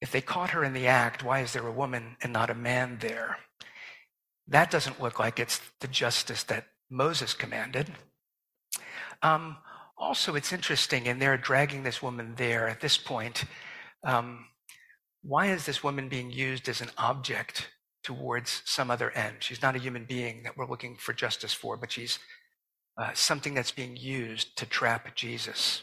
If 0.00 0.12
they 0.12 0.20
caught 0.20 0.50
her 0.50 0.62
in 0.62 0.74
the 0.74 0.86
act, 0.86 1.24
why 1.24 1.40
is 1.40 1.52
there 1.52 1.66
a 1.66 1.72
woman 1.72 2.16
and 2.22 2.32
not 2.32 2.50
a 2.50 2.54
man 2.54 2.98
there? 3.00 3.38
That 4.46 4.70
doesn't 4.70 5.02
look 5.02 5.18
like 5.18 5.38
it's 5.38 5.60
the 5.80 5.88
justice 5.88 6.42
that 6.44 6.66
Moses 6.90 7.34
commanded. 7.34 7.90
Um, 9.22 9.56
also, 9.96 10.36
it's 10.36 10.52
interesting, 10.52 11.08
and 11.08 11.20
they're 11.20 11.36
dragging 11.36 11.82
this 11.82 12.02
woman 12.02 12.34
there 12.36 12.68
at 12.68 12.80
this 12.80 12.96
point. 12.96 13.44
Um, 14.04 14.46
why 15.22 15.46
is 15.46 15.66
this 15.66 15.82
woman 15.82 16.08
being 16.08 16.30
used 16.30 16.68
as 16.68 16.80
an 16.80 16.90
object 16.96 17.68
towards 18.04 18.62
some 18.64 18.90
other 18.90 19.10
end? 19.10 19.38
She's 19.40 19.60
not 19.60 19.74
a 19.74 19.80
human 19.80 20.04
being 20.04 20.44
that 20.44 20.56
we're 20.56 20.68
looking 20.68 20.96
for 20.96 21.12
justice 21.12 21.52
for, 21.52 21.76
but 21.76 21.90
she's 21.90 22.20
uh, 22.98 23.12
something 23.14 23.54
that's 23.54 23.70
being 23.70 23.96
used 23.96 24.56
to 24.58 24.66
trap 24.66 25.14
Jesus. 25.14 25.82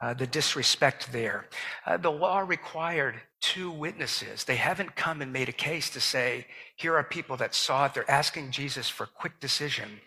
Uh, 0.00 0.12
the 0.12 0.26
disrespect 0.26 1.12
there. 1.12 1.46
Uh, 1.86 1.96
the 1.96 2.10
law 2.10 2.40
required 2.40 3.14
two 3.40 3.70
witnesses. 3.70 4.44
They 4.44 4.56
haven't 4.56 4.96
come 4.96 5.22
and 5.22 5.32
made 5.32 5.48
a 5.48 5.52
case 5.52 5.88
to 5.90 6.00
say, 6.00 6.46
here 6.76 6.96
are 6.96 7.04
people 7.04 7.36
that 7.38 7.54
saw 7.54 7.86
it. 7.86 7.94
They're 7.94 8.10
asking 8.10 8.50
Jesus 8.50 8.88
for 8.88 9.06
quick 9.06 9.40
decision 9.40 10.00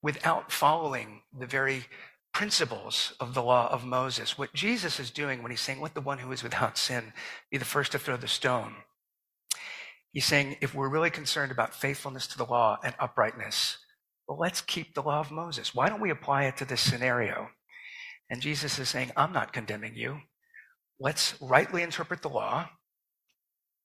without 0.00 0.50
following 0.50 1.22
the 1.38 1.46
very 1.46 1.84
principles 2.32 3.12
of 3.20 3.34
the 3.34 3.42
law 3.42 3.68
of 3.70 3.84
Moses. 3.84 4.38
What 4.38 4.54
Jesus 4.54 4.98
is 4.98 5.10
doing 5.10 5.42
when 5.42 5.50
he's 5.50 5.60
saying, 5.60 5.80
let 5.80 5.94
the 5.94 6.00
one 6.00 6.18
who 6.18 6.32
is 6.32 6.42
without 6.42 6.78
sin 6.78 7.12
be 7.50 7.58
the 7.58 7.64
first 7.64 7.92
to 7.92 7.98
throw 7.98 8.16
the 8.16 8.28
stone. 8.28 8.74
He's 10.12 10.24
saying, 10.24 10.56
if 10.60 10.74
we're 10.74 10.88
really 10.88 11.10
concerned 11.10 11.52
about 11.52 11.74
faithfulness 11.74 12.26
to 12.28 12.38
the 12.38 12.46
law 12.46 12.78
and 12.82 12.94
uprightness, 12.98 13.78
well, 14.26 14.38
let's 14.38 14.60
keep 14.60 14.94
the 14.94 15.02
law 15.02 15.20
of 15.20 15.30
Moses. 15.30 15.74
Why 15.74 15.88
don't 15.88 16.00
we 16.00 16.10
apply 16.10 16.44
it 16.44 16.56
to 16.58 16.64
this 16.64 16.80
scenario? 16.80 17.48
And 18.30 18.40
Jesus 18.40 18.78
is 18.78 18.88
saying, 18.88 19.10
I'm 19.16 19.32
not 19.32 19.52
condemning 19.52 19.94
you. 19.94 20.18
Let's 20.98 21.34
rightly 21.40 21.82
interpret 21.82 22.22
the 22.22 22.28
law. 22.28 22.68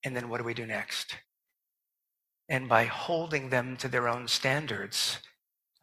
And 0.06 0.16
then 0.16 0.30
what 0.30 0.38
do 0.38 0.44
we 0.44 0.54
do 0.54 0.66
next? 0.66 1.18
And 2.50 2.70
by 2.70 2.86
holding 2.86 3.50
them 3.50 3.76
to 3.78 3.88
their 3.88 4.08
own 4.08 4.28
standards, 4.28 5.20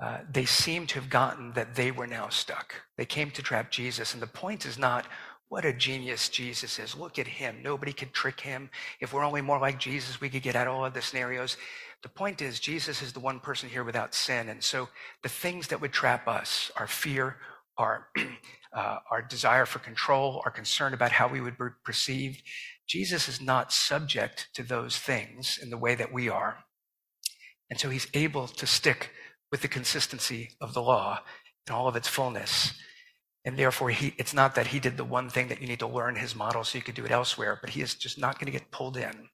uh, 0.02 0.18
they 0.30 0.44
seem 0.44 0.86
to 0.86 1.00
have 1.00 1.10
gotten 1.10 1.52
that 1.52 1.74
they 1.74 1.90
were 1.90 2.06
now 2.06 2.28
stuck. 2.28 2.74
They 2.96 3.04
came 3.04 3.30
to 3.32 3.42
trap 3.42 3.70
Jesus. 3.70 4.14
And 4.14 4.22
the 4.22 4.26
point 4.26 4.64
is 4.64 4.78
not 4.78 5.06
what 5.48 5.64
a 5.64 5.72
genius 5.72 6.28
Jesus 6.28 6.78
is. 6.78 6.96
Look 6.96 7.18
at 7.18 7.26
him. 7.26 7.58
Nobody 7.62 7.92
could 7.92 8.12
trick 8.12 8.40
him. 8.40 8.70
If 9.00 9.12
we're 9.12 9.24
only 9.24 9.42
more 9.42 9.58
like 9.58 9.78
Jesus, 9.78 10.20
we 10.20 10.28
could 10.28 10.42
get 10.42 10.56
out 10.56 10.66
all 10.66 10.84
of 10.84 10.94
the 10.94 11.02
scenarios. 11.02 11.56
The 12.04 12.10
point 12.10 12.42
is, 12.42 12.60
Jesus 12.60 13.00
is 13.00 13.14
the 13.14 13.20
one 13.20 13.40
person 13.40 13.70
here 13.70 13.82
without 13.82 14.14
sin. 14.14 14.50
And 14.50 14.62
so 14.62 14.90
the 15.22 15.30
things 15.30 15.68
that 15.68 15.80
would 15.80 15.92
trap 15.92 16.28
us, 16.28 16.70
our 16.76 16.86
fear, 16.86 17.38
our, 17.78 18.08
uh, 18.76 18.98
our 19.10 19.22
desire 19.22 19.64
for 19.64 19.78
control, 19.78 20.42
our 20.44 20.50
concern 20.50 20.92
about 20.92 21.12
how 21.12 21.28
we 21.28 21.40
would 21.40 21.56
be 21.56 21.64
perceived, 21.82 22.42
Jesus 22.86 23.26
is 23.26 23.40
not 23.40 23.72
subject 23.72 24.48
to 24.52 24.62
those 24.62 24.98
things 24.98 25.58
in 25.60 25.70
the 25.70 25.78
way 25.78 25.94
that 25.94 26.12
we 26.12 26.28
are. 26.28 26.58
And 27.70 27.80
so 27.80 27.88
he's 27.88 28.08
able 28.12 28.48
to 28.48 28.66
stick 28.66 29.10
with 29.50 29.62
the 29.62 29.68
consistency 29.68 30.50
of 30.60 30.74
the 30.74 30.82
law 30.82 31.20
in 31.66 31.72
all 31.72 31.88
of 31.88 31.96
its 31.96 32.06
fullness. 32.06 32.74
And 33.46 33.58
therefore, 33.58 33.88
he, 33.88 34.12
it's 34.18 34.34
not 34.34 34.54
that 34.56 34.68
he 34.68 34.78
did 34.78 34.98
the 34.98 35.04
one 35.04 35.30
thing 35.30 35.48
that 35.48 35.62
you 35.62 35.66
need 35.66 35.78
to 35.78 35.86
learn 35.86 36.16
his 36.16 36.36
model 36.36 36.64
so 36.64 36.76
you 36.76 36.84
could 36.84 36.94
do 36.96 37.06
it 37.06 37.10
elsewhere, 37.10 37.58
but 37.62 37.70
he 37.70 37.80
is 37.80 37.94
just 37.94 38.18
not 38.18 38.38
going 38.38 38.52
to 38.52 38.58
get 38.58 38.70
pulled 38.70 38.98
in. 38.98 39.30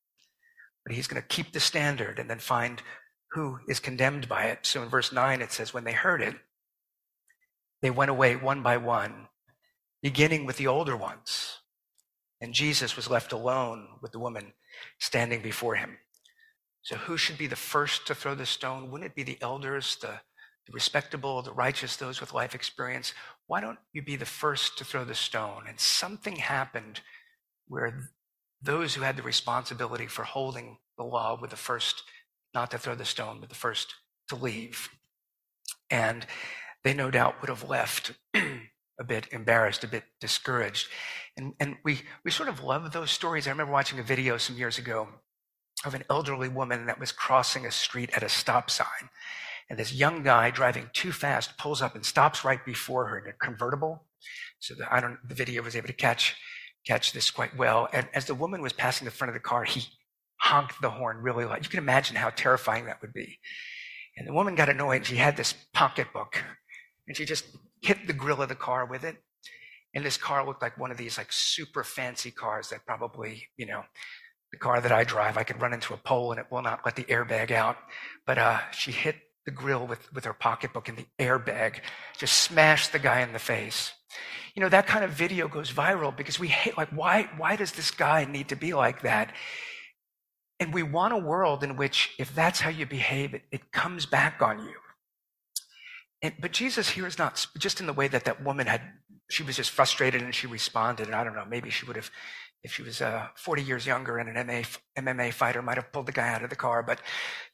But 0.91 0.97
he's 0.97 1.07
going 1.07 1.23
to 1.23 1.29
keep 1.29 1.53
the 1.53 1.61
standard 1.61 2.19
and 2.19 2.29
then 2.29 2.41
find 2.41 2.83
who 3.31 3.61
is 3.69 3.79
condemned 3.79 4.29
by 4.29 4.47
it. 4.47 4.67
So 4.67 4.83
in 4.83 4.89
verse 4.89 5.13
9, 5.13 5.41
it 5.41 5.53
says, 5.53 5.73
When 5.73 5.85
they 5.85 5.93
heard 5.93 6.21
it, 6.21 6.35
they 7.81 7.91
went 7.91 8.11
away 8.11 8.35
one 8.35 8.65
by 8.65 8.77
one, 8.77 9.29
beginning 10.03 10.47
with 10.47 10.57
the 10.57 10.67
older 10.67 10.97
ones. 10.97 11.61
And 12.41 12.53
Jesus 12.53 12.97
was 12.97 13.09
left 13.09 13.31
alone 13.31 13.87
with 14.03 14.11
the 14.11 14.19
woman 14.19 14.53
standing 14.99 15.43
before 15.43 15.77
him. 15.77 15.99
So, 16.83 16.97
who 16.97 17.17
should 17.17 17.39
be 17.39 17.47
the 17.47 17.55
first 17.55 18.09
to 18.09 18.15
throw 18.17 18.35
the 18.35 18.45
stone? 18.45 18.91
Wouldn't 18.91 19.13
it 19.13 19.15
be 19.15 19.23
the 19.23 19.41
elders, 19.41 19.97
the, 20.01 20.19
the 20.67 20.73
respectable, 20.73 21.41
the 21.41 21.53
righteous, 21.53 21.95
those 21.95 22.21
with 22.21 22.35
life 22.35 22.57
experience? 22.57 23.15
Why 23.47 23.61
don't 23.61 23.79
you 23.93 24.03
be 24.03 24.17
the 24.17 24.27
first 24.27 24.77
to 24.79 24.85
throw 24.85 25.05
the 25.05 25.15
stone? 25.15 25.67
And 25.69 25.79
something 25.79 26.35
happened 26.35 27.01
where 27.69 28.11
those 28.63 28.95
who 28.95 29.03
had 29.03 29.17
the 29.17 29.23
responsibility 29.23 30.07
for 30.07 30.23
holding 30.23 30.79
the 30.97 31.05
law 31.05 31.39
were 31.41 31.49
the 31.49 31.57
first 31.57 32.03
not 32.55 32.71
to 32.71 32.79
throw 32.79 32.95
the 32.95 33.05
stone, 33.05 33.39
but 33.41 33.49
the 33.49 33.55
first 33.55 33.95
to 34.29 34.37
leave. 34.37 34.89
And 35.91 36.27
they 36.85 36.95
no 36.95 37.11
doubt 37.11 37.41
would 37.41 37.49
have 37.49 37.69
left 37.69 38.13
a 38.35 39.05
bit 39.05 39.29
embarrassed, 39.33 39.85
a 39.85 39.89
bit 39.89 40.05
discouraged. 40.21 40.89
And, 41.37 41.55
and 41.59 41.77
we, 41.85 42.03
we 42.25 42.31
sort 42.31 42.49
of 42.49 42.63
love 42.63 42.93
those 42.93 43.11
stories. 43.11 43.47
I 43.47 43.51
remember 43.51 43.73
watching 43.73 43.99
a 43.99 44.05
video 44.05 44.37
some 44.37 44.57
years 44.57 44.79
ago 44.79 45.09
of 45.85 45.95
an 45.95 46.05
elderly 46.11 46.49
woman 46.49 46.87
that 46.87 47.01
was 47.01 47.13
crossing 47.13 47.65
a 47.65 47.71
street 47.71 48.11
at 48.15 48.23
a 48.23 48.29
stop 48.29 48.71
sign. 48.71 49.09
And 49.69 49.79
this 49.79 49.95
young 49.95 50.23
guy 50.23 50.51
driving 50.51 50.91
too 50.93 51.13
fast 51.13 51.57
pulls 51.57 51.81
up 51.81 51.95
and 51.95 52.05
stops 52.05 52.45
right 52.45 52.65
before 52.65 53.07
her 53.07 53.19
in 53.19 53.31
a 53.31 53.33
convertible. 53.33 54.05
So 54.59 54.75
the, 54.75 54.93
I 54.93 55.01
don't, 55.01 55.17
the 55.27 55.35
video 55.35 55.63
was 55.63 55.77
able 55.77 55.87
to 55.87 55.93
catch, 55.93 56.37
catch 56.87 57.13
this 57.13 57.31
quite 57.31 57.57
well. 57.57 57.89
And 57.93 58.09
as 58.15 58.27
the 58.27 58.35
woman 58.35 58.63
was 58.63 58.73
passing 58.73 59.05
the 59.05 59.11
front 59.11 59.31
of 59.31 59.35
the 59.35 59.41
car, 59.41 59.65
he 59.65 59.85
honked 60.41 60.81
the 60.81 60.91
horn 60.91 61.19
really 61.19 61.45
loud. 61.45 61.63
You 61.63 61.71
can 61.71 61.79
imagine 61.79 62.17
how 62.17 62.31
terrifying 62.31 62.87
that 62.87 63.01
would 63.03 63.13
be. 63.13 63.39
And 64.17 64.27
the 64.27 64.33
woman 64.33 64.55
got 64.55 64.69
annoyed. 64.69 65.07
She 65.07 65.17
had 65.17 65.37
this 65.37 65.55
pocketbook 65.73 66.43
and 67.07 67.17
she 67.17 67.25
just 67.25 67.45
hit 67.83 68.07
the 68.07 68.13
grill 68.13 68.43
of 68.43 68.49
the 68.49 68.55
car 68.55 68.87
with 68.87 69.05
it. 69.05 69.17
And 69.95 70.05
this 70.05 70.17
car 70.17 70.47
looked 70.47 70.63
like 70.63 70.79
one 70.79 70.91
of 70.91 70.97
these 70.97 71.19
like 71.19 71.33
super 71.33 71.83
fancy 71.83 72.31
cars 72.31 72.69
that 72.69 72.87
probably, 72.87 73.49
you 73.57 73.67
know, 73.67 73.83
the 74.53 74.59
car 74.59 74.81
that 74.81 74.93
I 74.93 75.05
drive, 75.05 75.37
I 75.37 75.45
could 75.45 75.61
run 75.61 75.73
into 75.73 75.95
a 75.95 75.97
pole 75.97 76.33
and 76.33 76.41
it 76.41 76.47
will 76.51 76.63
not 76.63 76.81
let 76.85 76.97
the 76.97 77.05
airbag 77.05 77.51
out. 77.51 77.77
But 78.27 78.39
uh, 78.39 78.59
she 78.73 78.93
hit 78.93 79.17
the 79.51 79.57
grill 79.57 79.87
with, 79.87 80.13
with 80.13 80.25
her 80.25 80.33
pocketbook 80.33 80.89
and 80.89 80.97
the 80.97 81.07
airbag 81.19 81.81
just 82.17 82.35
smashed 82.39 82.93
the 82.93 82.99
guy 82.99 83.21
in 83.21 83.33
the 83.33 83.39
face. 83.39 83.93
You 84.55 84.63
know, 84.63 84.69
that 84.69 84.87
kind 84.87 85.05
of 85.05 85.11
video 85.11 85.49
goes 85.49 85.73
viral 85.73 86.17
because 86.17 86.39
we 86.39 86.49
hate, 86.49 86.77
like, 86.77 86.91
why, 86.91 87.29
why 87.37 87.57
does 87.57 87.73
this 87.73 87.91
guy 87.91 88.25
need 88.25 88.49
to 88.49 88.57
be 88.57 88.75
like 88.75 89.03
that? 89.03 89.33
And 90.61 90.73
we 90.73 90.83
want 90.83 91.15
a 91.15 91.19
world 91.19 91.65
in 91.65 91.77
which, 91.77 92.15
if 92.19 92.35
that's 92.35 92.61
how 92.61 92.71
you 92.71 92.87
behave, 92.87 93.35
it, 93.35 93.43
it 93.51 93.73
comes 93.73 94.07
back 94.07 94.41
on 94.41 94.61
you. 94.61 94.77
And, 96.23 96.35
but 96.41 96.53
Jesus 96.53 96.91
here 96.91 97.07
is 97.07 97.19
not 97.19 97.47
just 97.59 97.81
in 97.81 97.87
the 97.87 97.93
way 97.93 98.07
that 98.09 98.25
that 98.27 98.45
woman 98.45 98.67
had, 98.67 98.83
she 99.31 99.43
was 99.43 99.57
just 99.57 99.71
frustrated 99.71 100.23
and 100.23 100.35
she 100.35 100.47
responded. 100.47 101.07
And 101.07 101.15
I 101.15 101.25
don't 101.25 101.35
know, 101.35 101.47
maybe 101.49 101.71
she 101.71 101.87
would 101.87 101.97
have, 101.97 102.11
if 102.63 102.75
she 102.75 102.83
was 102.83 103.01
uh, 103.01 103.29
40 103.37 103.63
years 103.63 103.87
younger 103.87 104.19
and 104.19 104.29
an 104.29 104.47
MMA, 104.47 104.79
MMA 104.99 105.33
fighter, 105.33 105.63
might 105.63 105.77
have 105.77 105.93
pulled 105.93 106.07
the 106.07 106.13
guy 106.13 106.29
out 106.29 106.45
of 106.45 106.51
the 106.51 106.57
car. 106.57 106.83
But, 106.83 107.01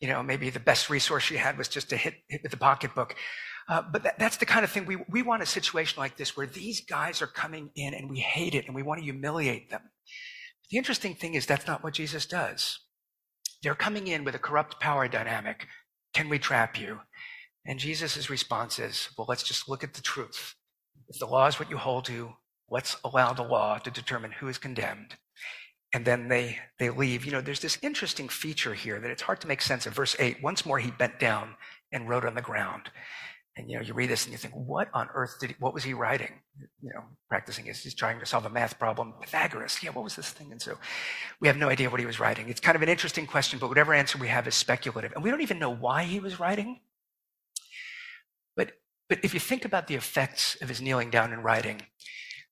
you 0.00 0.08
know, 0.08 0.22
maybe 0.22 0.50
the 0.50 0.60
best 0.60 0.90
resource 0.90 1.22
she 1.22 1.36
had 1.36 1.56
was 1.56 1.68
just 1.68 1.88
to 1.90 1.96
hit, 1.96 2.14
hit 2.28 2.42
with 2.42 2.50
the 2.50 2.58
pocketbook. 2.58 3.14
Uh, 3.68 3.82
but 3.92 4.02
that, 4.02 4.18
that's 4.18 4.36
the 4.36 4.46
kind 4.46 4.64
of 4.64 4.70
thing 4.70 4.86
we, 4.86 4.96
we 5.08 5.22
want 5.22 5.42
a 5.42 5.46
situation 5.46 6.00
like 6.00 6.16
this 6.16 6.36
where 6.36 6.46
these 6.46 6.80
guys 6.80 7.22
are 7.22 7.26
coming 7.26 7.70
in 7.74 7.94
and 7.94 8.10
we 8.10 8.18
hate 8.18 8.54
it 8.54 8.66
and 8.66 8.74
we 8.74 8.82
want 8.82 8.98
to 8.98 9.04
humiliate 9.04 9.70
them. 9.70 9.82
The 10.70 10.78
interesting 10.78 11.14
thing 11.14 11.34
is 11.34 11.46
that's 11.46 11.66
not 11.66 11.84
what 11.84 11.94
Jesus 11.94 12.26
does. 12.26 12.80
They're 13.62 13.74
coming 13.74 14.06
in 14.08 14.24
with 14.24 14.34
a 14.34 14.40
corrupt 14.40 14.80
power 14.80 15.08
dynamic. 15.08 15.66
Can 16.14 16.28
we 16.28 16.38
trap 16.38 16.78
you? 16.78 17.00
And 17.64 17.78
Jesus' 17.78 18.30
response 18.30 18.78
is, 18.78 19.08
well, 19.16 19.26
let's 19.28 19.42
just 19.42 19.68
look 19.68 19.82
at 19.82 19.94
the 19.94 20.02
truth. 20.02 20.54
If 21.08 21.18
the 21.18 21.26
law 21.26 21.46
is 21.46 21.58
what 21.58 21.70
you 21.70 21.76
hold 21.76 22.04
to, 22.06 22.34
let's 22.70 22.96
allow 23.04 23.32
the 23.32 23.42
law 23.42 23.78
to 23.78 23.90
determine 23.90 24.32
who 24.32 24.48
is 24.48 24.58
condemned. 24.58 25.16
And 25.92 26.04
then 26.04 26.28
they, 26.28 26.58
they 26.78 26.90
leave. 26.90 27.24
You 27.24 27.32
know, 27.32 27.40
there's 27.40 27.60
this 27.60 27.78
interesting 27.80 28.28
feature 28.28 28.74
here 28.74 29.00
that 29.00 29.10
it's 29.10 29.22
hard 29.22 29.40
to 29.42 29.48
make 29.48 29.62
sense 29.62 29.86
of. 29.86 29.94
Verse 29.94 30.16
8, 30.18 30.42
once 30.42 30.66
more 30.66 30.78
he 30.78 30.90
bent 30.90 31.18
down 31.18 31.54
and 31.92 32.08
wrote 32.08 32.24
on 32.24 32.34
the 32.34 32.42
ground. 32.42 32.90
And 33.56 33.70
you 33.70 33.76
know, 33.76 33.82
you 33.82 33.94
read 33.94 34.10
this 34.10 34.24
and 34.24 34.32
you 34.32 34.36
think, 34.36 34.52
what 34.54 34.88
on 34.92 35.08
earth 35.14 35.36
did 35.40 35.50
he, 35.50 35.56
what 35.58 35.72
was 35.72 35.82
he 35.82 35.94
writing? 35.94 36.32
You 36.82 36.90
know, 36.94 37.04
practicing 37.30 37.68
is 37.68 37.82
he's 37.82 37.94
trying 37.94 38.20
to 38.20 38.26
solve 38.26 38.44
a 38.44 38.50
math 38.50 38.78
problem. 38.78 39.14
Pythagoras, 39.18 39.82
yeah, 39.82 39.90
what 39.90 40.04
was 40.04 40.14
this 40.14 40.30
thing? 40.30 40.52
And 40.52 40.60
so 40.60 40.76
we 41.40 41.48
have 41.48 41.56
no 41.56 41.70
idea 41.70 41.88
what 41.88 42.00
he 42.00 42.04
was 42.04 42.20
writing. 42.20 42.50
It's 42.50 42.60
kind 42.60 42.76
of 42.76 42.82
an 42.82 42.90
interesting 42.90 43.26
question, 43.26 43.58
but 43.58 43.68
whatever 43.68 43.94
answer 43.94 44.18
we 44.18 44.28
have 44.28 44.46
is 44.46 44.54
speculative. 44.54 45.12
And 45.14 45.24
we 45.24 45.30
don't 45.30 45.40
even 45.40 45.58
know 45.58 45.74
why 45.74 46.02
he 46.02 46.20
was 46.20 46.38
writing. 46.38 46.80
But 48.56 48.72
but 49.08 49.20
if 49.22 49.32
you 49.32 49.40
think 49.40 49.64
about 49.64 49.86
the 49.86 49.94
effects 49.94 50.58
of 50.60 50.68
his 50.68 50.82
kneeling 50.82 51.10
down 51.10 51.32
and 51.32 51.42
writing, 51.42 51.82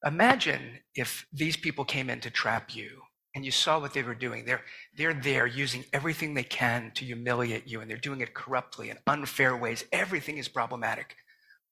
imagine 0.05 0.81
if 0.95 1.27
these 1.33 1.57
people 1.57 1.85
came 1.85 2.11
in 2.11 2.21
to 2.21 2.31
trap 2.31 2.75
you 2.75 3.03
and 3.35 3.45
you 3.45 3.51
saw 3.51 3.81
what 3.81 3.93
they 3.95 4.03
were 4.03 4.15
doing. 4.15 4.45
They're, 4.45 4.63
they're 4.97 5.15
there 5.15 5.47
using 5.47 5.85
everything 5.93 6.35
they 6.35 6.45
can 6.45 6.93
to 6.95 7.05
humiliate 7.05 7.67
you, 7.67 7.81
and 7.81 7.91
they're 7.91 7.97
doing 7.97 8.21
it 8.21 8.35
corruptly 8.35 8.91
in 8.91 8.99
unfair 9.07 9.57
ways. 9.57 9.85
Everything 9.93 10.39
is 10.39 10.49
problematic. 10.49 11.17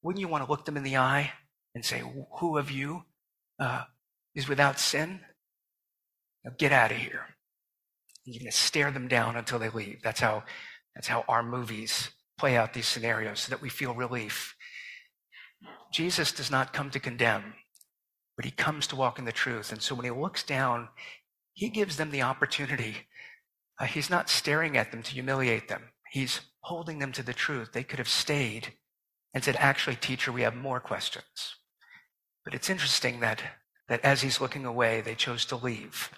Wouldn't 0.02 0.20
you 0.20 0.28
want 0.28 0.44
to 0.44 0.50
look 0.50 0.64
them 0.64 0.76
in 0.76 0.82
the 0.82 0.96
eye 0.96 1.32
and 1.74 1.84
say, 1.84 2.02
Who 2.40 2.58
of 2.58 2.70
you 2.70 3.02
uh, 3.60 3.84
is 4.34 4.48
without 4.48 4.80
sin? 4.80 5.20
Now 6.44 6.52
get 6.58 6.72
out 6.72 6.90
of 6.90 6.96
here. 6.96 7.26
You're 8.24 8.40
going 8.40 8.50
to 8.50 8.56
stare 8.56 8.90
them 8.90 9.06
down 9.08 9.36
until 9.36 9.58
they 9.58 9.68
leave. 9.68 10.00
That's 10.02 10.20
how, 10.20 10.42
that's 10.94 11.08
how 11.08 11.24
our 11.28 11.42
movies 11.42 12.10
play 12.38 12.56
out 12.56 12.74
these 12.74 12.88
scenarios 12.88 13.40
so 13.40 13.50
that 13.50 13.62
we 13.62 13.68
feel 13.68 13.94
relief. 13.94 14.56
Jesus 15.92 16.32
does 16.32 16.50
not 16.50 16.72
come 16.72 16.90
to 16.90 16.98
condemn, 16.98 17.54
but 18.36 18.44
he 18.44 18.50
comes 18.50 18.86
to 18.88 18.96
walk 18.96 19.18
in 19.18 19.24
the 19.24 19.32
truth. 19.32 19.72
And 19.72 19.82
so 19.82 19.94
when 19.94 20.04
he 20.04 20.10
looks 20.10 20.42
down 20.42 20.88
he 21.54 21.68
gives 21.68 21.96
them 21.96 22.10
the 22.10 22.22
opportunity. 22.22 23.08
Uh, 23.78 23.84
he's 23.84 24.10
not 24.10 24.30
staring 24.30 24.76
at 24.76 24.90
them 24.90 25.02
to 25.02 25.12
humiliate 25.12 25.68
them. 25.68 25.90
He's 26.10 26.40
holding 26.60 26.98
them 26.98 27.12
to 27.12 27.22
the 27.22 27.32
truth. 27.32 27.72
They 27.72 27.84
could 27.84 27.98
have 27.98 28.08
stayed 28.08 28.74
and 29.34 29.42
said, 29.42 29.56
actually, 29.58 29.96
teacher, 29.96 30.30
we 30.30 30.42
have 30.42 30.54
more 30.54 30.80
questions. 30.80 31.56
But 32.44 32.54
it's 32.54 32.70
interesting 32.70 33.20
that, 33.20 33.42
that 33.88 34.04
as 34.04 34.22
he's 34.22 34.40
looking 34.40 34.64
away, 34.64 35.00
they 35.00 35.14
chose 35.14 35.44
to 35.46 35.56
leave. 35.56 36.10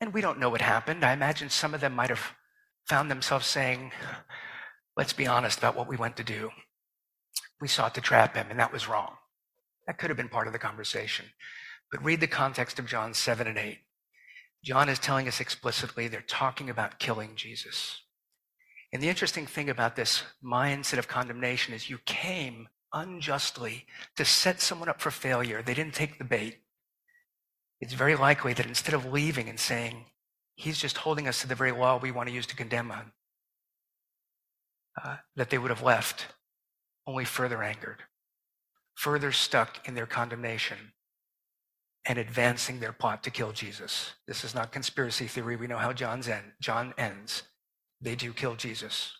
And 0.00 0.12
we 0.12 0.20
don't 0.20 0.40
know 0.40 0.50
what 0.50 0.60
happened. 0.60 1.04
I 1.04 1.12
imagine 1.12 1.48
some 1.48 1.74
of 1.74 1.80
them 1.80 1.94
might 1.94 2.10
have 2.10 2.32
found 2.86 3.10
themselves 3.10 3.46
saying, 3.46 3.92
let's 4.96 5.12
be 5.12 5.26
honest 5.26 5.58
about 5.58 5.76
what 5.76 5.88
we 5.88 5.96
went 5.96 6.16
to 6.16 6.24
do. 6.24 6.50
We 7.60 7.68
sought 7.68 7.94
to 7.94 8.00
trap 8.00 8.36
him, 8.36 8.48
and 8.50 8.58
that 8.58 8.72
was 8.72 8.88
wrong. 8.88 9.16
That 9.86 9.98
could 9.98 10.10
have 10.10 10.16
been 10.16 10.28
part 10.28 10.46
of 10.46 10.52
the 10.52 10.58
conversation. 10.58 11.26
But 11.90 12.04
read 12.04 12.20
the 12.20 12.26
context 12.26 12.78
of 12.78 12.86
John 12.86 13.14
7 13.14 13.46
and 13.46 13.58
8. 13.58 13.78
John 14.64 14.88
is 14.88 14.98
telling 14.98 15.28
us 15.28 15.40
explicitly 15.40 16.08
they're 16.08 16.22
talking 16.22 16.68
about 16.68 16.98
killing 16.98 17.36
Jesus. 17.36 18.02
And 18.92 19.02
the 19.02 19.08
interesting 19.08 19.46
thing 19.46 19.70
about 19.70 19.94
this 19.94 20.22
mindset 20.44 20.98
of 20.98 21.08
condemnation 21.08 21.74
is 21.74 21.90
you 21.90 21.98
came 22.04 22.68
unjustly 22.92 23.86
to 24.16 24.24
set 24.24 24.60
someone 24.60 24.88
up 24.88 25.00
for 25.00 25.10
failure. 25.10 25.62
They 25.62 25.74
didn't 25.74 25.94
take 25.94 26.18
the 26.18 26.24
bait. 26.24 26.58
It's 27.80 27.92
very 27.92 28.16
likely 28.16 28.54
that 28.54 28.66
instead 28.66 28.94
of 28.94 29.12
leaving 29.12 29.48
and 29.48 29.60
saying, 29.60 30.06
He's 30.54 30.78
just 30.78 30.96
holding 30.96 31.28
us 31.28 31.42
to 31.42 31.46
the 31.46 31.54
very 31.54 31.72
law 31.72 31.98
we 31.98 32.10
want 32.10 32.28
to 32.30 32.34
use 32.34 32.46
to 32.46 32.56
condemn 32.56 32.90
him, 32.90 33.12
uh, 35.02 35.16
that 35.36 35.50
they 35.50 35.58
would 35.58 35.70
have 35.70 35.82
left 35.82 36.28
only 37.06 37.26
further 37.26 37.62
angered, 37.62 38.02
further 38.96 39.30
stuck 39.30 39.86
in 39.86 39.94
their 39.94 40.06
condemnation, 40.06 40.92
and 42.08 42.18
advancing 42.18 42.80
their 42.80 42.92
plot 42.92 43.22
to 43.22 43.30
kill 43.30 43.52
Jesus. 43.52 44.12
This 44.26 44.44
is 44.44 44.54
not 44.54 44.72
conspiracy 44.72 45.26
theory. 45.26 45.56
We 45.56 45.66
know 45.66 45.78
how 45.78 45.92
John's 45.92 46.28
end, 46.28 46.52
John 46.60 46.94
ends. 46.96 47.42
They 48.00 48.14
do 48.14 48.32
kill 48.32 48.54
Jesus. 48.56 49.12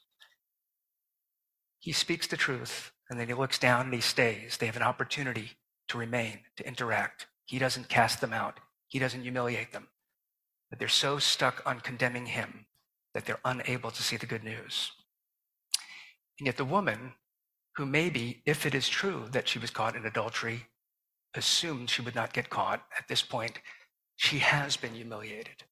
He 1.79 1.93
speaks 1.93 2.27
the 2.27 2.37
truth, 2.37 2.93
and 3.11 3.19
then 3.19 3.29
he 3.29 3.35
looks 3.35 3.59
down 3.59 3.87
and 3.87 3.95
he 3.95 4.01
stays. 4.01 4.57
They 4.57 4.67
have 4.67 4.77
an 4.77 4.83
opportunity 4.83 5.53
to 5.89 5.99
remain, 5.99 6.41
to 6.57 6.67
interact. 6.67 7.27
He 7.45 7.59
doesn't 7.59 7.89
cast 7.89 8.21
them 8.21 8.33
out. 8.33 8.59
He 8.89 8.99
doesn't 8.99 9.23
humiliate 9.23 9.73
them. 9.73 9.89
But 10.71 10.79
they're 10.79 10.89
so 10.89 11.19
stuck 11.19 11.63
on 11.65 11.81
condemning 11.81 12.27
him 12.27 12.67
that 13.15 13.25
they're 13.25 13.41
unable 13.45 13.91
to 13.91 14.03
see 14.03 14.17
the 14.17 14.27
good 14.27 14.45
news. 14.45 14.91
And 16.39 16.47
yet 16.47 16.57
the 16.57 16.65
woman, 16.65 17.13
who 17.77 17.87
maybe, 17.87 18.43
if 18.47 18.65
it 18.65 18.75
is 18.75 18.89
true 18.89 19.25
that 19.33 19.49
she 19.49 19.59
was 19.59 19.71
caught 19.71 19.97
in 19.97 20.07
adultery, 20.07 20.67
assumed 21.35 21.91
she 21.91 22.03
would 22.03 22.15
not 22.15 22.33
get 22.33 22.51
caught. 22.51 22.83
At 22.97 23.09
this 23.09 23.23
point, 23.23 23.59
she 24.17 24.39
has 24.39 24.77
been 24.77 24.95
humiliated. 24.95 25.65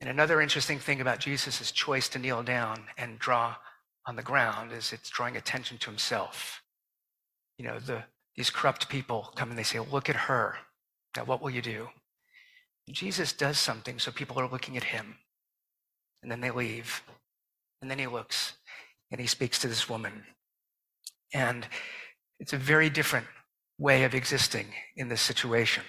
And 0.00 0.08
another 0.08 0.40
interesting 0.40 0.78
thing 0.78 1.00
about 1.00 1.20
Jesus' 1.20 1.70
choice 1.70 2.08
to 2.08 2.18
kneel 2.18 2.42
down 2.42 2.84
and 2.96 3.18
draw 3.18 3.56
on 4.06 4.16
the 4.16 4.22
ground 4.22 4.72
is 4.72 4.92
it's 4.92 5.10
drawing 5.10 5.36
attention 5.36 5.78
to 5.78 5.90
himself. 5.90 6.62
You 7.58 7.66
know, 7.66 7.78
the, 7.78 8.02
these 8.34 8.50
corrupt 8.50 8.88
people 8.88 9.32
come 9.36 9.50
and 9.50 9.58
they 9.58 9.62
say, 9.62 9.78
Look 9.78 10.08
at 10.08 10.16
her. 10.16 10.56
Now, 11.16 11.24
what 11.24 11.42
will 11.42 11.50
you 11.50 11.62
do? 11.62 11.88
And 12.88 12.96
Jesus 12.96 13.32
does 13.32 13.58
something 13.58 13.98
so 13.98 14.10
people 14.10 14.40
are 14.40 14.48
looking 14.48 14.76
at 14.76 14.84
him. 14.84 15.18
And 16.22 16.32
then 16.32 16.40
they 16.40 16.50
leave. 16.50 17.02
And 17.80 17.90
then 17.90 17.98
he 17.98 18.06
looks 18.06 18.54
and 19.10 19.20
he 19.20 19.26
speaks 19.26 19.58
to 19.60 19.68
this 19.68 19.88
woman. 19.88 20.24
And 21.32 21.66
it's 22.38 22.52
a 22.52 22.58
very 22.58 22.90
different 22.90 23.26
way 23.78 24.04
of 24.04 24.14
existing 24.14 24.66
in 24.96 25.08
this 25.08 25.20
situation. 25.20 25.84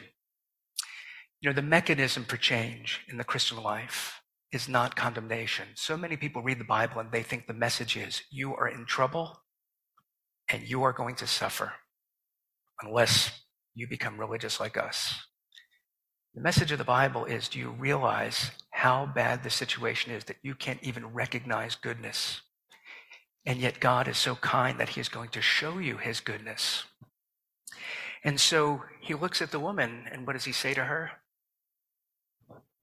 You 1.41 1.49
know, 1.49 1.55
the 1.55 1.61
mechanism 1.61 2.23
for 2.23 2.37
change 2.37 3.01
in 3.09 3.17
the 3.17 3.23
Christian 3.23 3.61
life 3.61 4.21
is 4.51 4.69
not 4.69 4.95
condemnation. 4.95 5.67
So 5.75 5.97
many 5.97 6.15
people 6.15 6.41
read 6.41 6.59
the 6.59 6.63
Bible 6.65 6.99
and 6.99 7.11
they 7.11 7.23
think 7.23 7.47
the 7.47 7.53
message 7.53 7.97
is 7.97 8.21
you 8.31 8.55
are 8.55 8.67
in 8.67 8.85
trouble 8.85 9.41
and 10.49 10.63
you 10.63 10.83
are 10.83 10.93
going 10.93 11.15
to 11.15 11.27
suffer 11.27 11.73
unless 12.81 13.41
you 13.73 13.87
become 13.87 14.19
religious 14.19 14.59
like 14.59 14.77
us. 14.77 15.15
The 16.35 16.41
message 16.41 16.71
of 16.71 16.77
the 16.77 16.83
Bible 16.83 17.25
is 17.25 17.47
do 17.47 17.59
you 17.59 17.69
realize 17.71 18.51
how 18.71 19.05
bad 19.05 19.43
the 19.43 19.49
situation 19.49 20.11
is 20.11 20.23
that 20.25 20.37
you 20.41 20.55
can't 20.55 20.81
even 20.81 21.07
recognize 21.07 21.75
goodness? 21.75 22.41
And 23.45 23.59
yet 23.59 23.79
God 23.79 24.07
is 24.07 24.17
so 24.17 24.35
kind 24.35 24.79
that 24.79 24.89
he 24.89 25.01
is 25.01 25.09
going 25.09 25.29
to 25.29 25.41
show 25.41 25.77
you 25.77 25.97
his 25.97 26.19
goodness. 26.19 26.85
And 28.23 28.39
so 28.39 28.83
he 29.01 29.13
looks 29.13 29.41
at 29.41 29.51
the 29.51 29.59
woman, 29.59 30.05
and 30.11 30.25
what 30.25 30.33
does 30.33 30.45
he 30.45 30.53
say 30.53 30.73
to 30.73 30.85
her? 30.85 31.11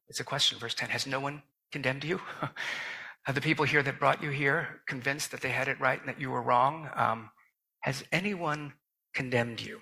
It's 0.08 0.20
a 0.20 0.24
question, 0.24 0.58
verse 0.58 0.74
10 0.74 0.90
Has 0.90 1.06
no 1.06 1.20
one 1.20 1.42
condemned 1.72 2.04
you? 2.04 2.20
Are 3.26 3.32
the 3.32 3.40
people 3.40 3.64
here 3.64 3.82
that 3.82 3.98
brought 3.98 4.22
you 4.22 4.30
here 4.30 4.80
convinced 4.86 5.30
that 5.30 5.40
they 5.40 5.50
had 5.50 5.68
it 5.68 5.80
right 5.80 6.00
and 6.00 6.08
that 6.08 6.20
you 6.20 6.30
were 6.30 6.42
wrong? 6.42 6.90
Um, 6.94 7.30
has 7.80 8.04
anyone 8.12 8.74
condemned 9.14 9.60
you? 9.60 9.80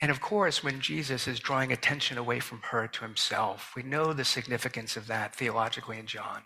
And 0.00 0.10
of 0.10 0.20
course, 0.20 0.62
when 0.62 0.80
Jesus 0.80 1.26
is 1.26 1.40
drawing 1.40 1.72
attention 1.72 2.18
away 2.18 2.40
from 2.40 2.60
her 2.70 2.86
to 2.86 3.00
himself, 3.02 3.72
we 3.74 3.82
know 3.82 4.12
the 4.12 4.24
significance 4.24 4.96
of 4.96 5.06
that 5.08 5.34
theologically 5.34 5.98
in 5.98 6.06
John, 6.06 6.42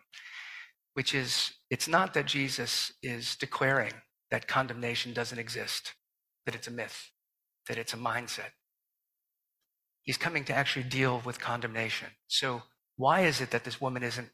which 0.95 1.15
is 1.15 1.53
it's 1.73 1.89
not 1.89 2.13
that 2.13 2.27
Jesus 2.27 2.93
is 3.03 3.35
declaring 3.35 3.95
that 4.31 4.47
condemnation 4.47 5.15
doesn't 5.15 5.39
exist, 5.39 5.95
that 6.45 6.55
it's 6.55 6.69
a 6.69 6.71
myth, 6.71 7.11
that 7.67 7.79
it's 7.79 7.95
a 7.95 7.97
mindset. 7.97 8.51
He's 10.03 10.19
coming 10.19 10.45
to 10.45 10.55
actually 10.55 10.83
deal 10.83 11.23
with 11.25 11.41
condemnation. 11.41 12.09
So, 12.29 12.61
why 12.97 13.21
is 13.21 13.41
it 13.41 13.53
that 13.53 13.65
this 13.65 13.81
woman 13.81 14.03
isn't 14.03 14.29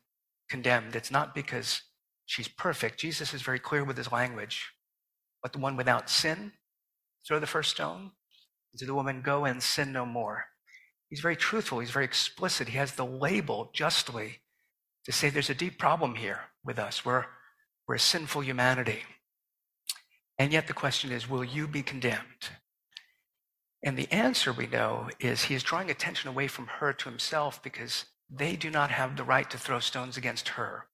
condemned? 0.50 0.96
It's 0.96 1.12
not 1.12 1.32
because 1.32 1.82
she's 2.26 2.48
perfect. 2.48 2.98
Jesus 2.98 3.32
is 3.32 3.42
very 3.42 3.60
clear 3.60 3.84
with 3.84 3.98
his 3.98 4.10
language. 4.10 4.72
But 5.40 5.52
the 5.52 5.60
one 5.60 5.76
without 5.76 6.10
sin, 6.10 6.50
throw 7.24 7.38
the 7.38 7.46
first 7.46 7.70
stone. 7.70 8.10
To 8.78 8.84
the 8.84 8.96
woman, 8.96 9.22
go 9.22 9.44
and 9.44 9.62
sin 9.62 9.92
no 9.92 10.04
more. 10.04 10.46
He's 11.08 11.20
very 11.20 11.36
truthful. 11.36 11.78
He's 11.78 11.92
very 11.92 12.04
explicit. 12.04 12.70
He 12.70 12.78
has 12.78 12.94
the 12.94 13.06
label 13.06 13.70
justly 13.72 14.40
to 15.04 15.12
say 15.12 15.30
there's 15.30 15.50
a 15.50 15.54
deep 15.54 15.78
problem 15.78 16.16
here 16.16 16.40
with 16.68 16.78
us. 16.78 17.04
We're, 17.04 17.24
we're 17.88 17.98
sinful 17.98 18.42
humanity. 18.42 19.00
And 20.38 20.52
yet 20.52 20.66
the 20.68 20.74
question 20.74 21.10
is, 21.10 21.28
will 21.28 21.42
you 21.42 21.66
be 21.66 21.82
condemned? 21.82 22.50
And 23.82 23.96
the 23.96 24.12
answer 24.12 24.52
we 24.52 24.66
know 24.66 25.08
is 25.18 25.44
he 25.44 25.54
is 25.54 25.62
drawing 25.62 25.90
attention 25.90 26.28
away 26.28 26.46
from 26.46 26.66
her 26.66 26.92
to 26.92 27.08
himself 27.08 27.62
because 27.62 28.04
they 28.30 28.54
do 28.54 28.70
not 28.70 28.90
have 28.90 29.16
the 29.16 29.24
right 29.24 29.48
to 29.50 29.56
throw 29.56 29.80
stones 29.80 30.18
against 30.18 30.50
her. 30.50 30.84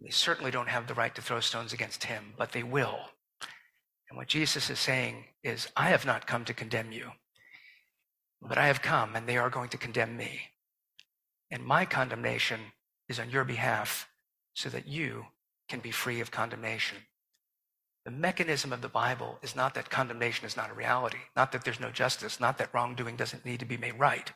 They 0.00 0.10
certainly 0.10 0.52
don't 0.52 0.68
have 0.68 0.86
the 0.86 0.94
right 0.94 1.14
to 1.16 1.22
throw 1.22 1.40
stones 1.40 1.72
against 1.72 2.04
him, 2.04 2.34
but 2.38 2.52
they 2.52 2.62
will. 2.62 3.00
And 4.08 4.16
what 4.16 4.28
Jesus 4.28 4.70
is 4.70 4.78
saying 4.78 5.24
is, 5.42 5.68
I 5.76 5.88
have 5.88 6.06
not 6.06 6.28
come 6.28 6.44
to 6.44 6.54
condemn 6.54 6.92
you, 6.92 7.10
but 8.40 8.56
I 8.56 8.68
have 8.68 8.82
come 8.82 9.16
and 9.16 9.26
they 9.26 9.36
are 9.36 9.50
going 9.50 9.70
to 9.70 9.78
condemn 9.78 10.16
me. 10.16 10.42
And 11.50 11.64
my 11.64 11.86
condemnation 11.86 12.60
is 13.08 13.18
on 13.18 13.30
your 13.30 13.44
behalf 13.44 14.08
so 14.54 14.68
that 14.68 14.86
you 14.86 15.26
can 15.68 15.80
be 15.80 15.90
free 15.90 16.20
of 16.20 16.30
condemnation. 16.30 16.98
The 18.04 18.10
mechanism 18.10 18.72
of 18.72 18.82
the 18.82 18.88
Bible 18.88 19.38
is 19.42 19.54
not 19.54 19.74
that 19.74 19.90
condemnation 19.90 20.44
is 20.44 20.56
not 20.56 20.70
a 20.70 20.74
reality, 20.74 21.18
not 21.36 21.52
that 21.52 21.64
there's 21.64 21.80
no 21.80 21.90
justice, 21.90 22.40
not 22.40 22.58
that 22.58 22.74
wrongdoing 22.74 23.16
doesn't 23.16 23.44
need 23.44 23.60
to 23.60 23.66
be 23.66 23.76
made 23.76 23.98
right. 23.98 24.32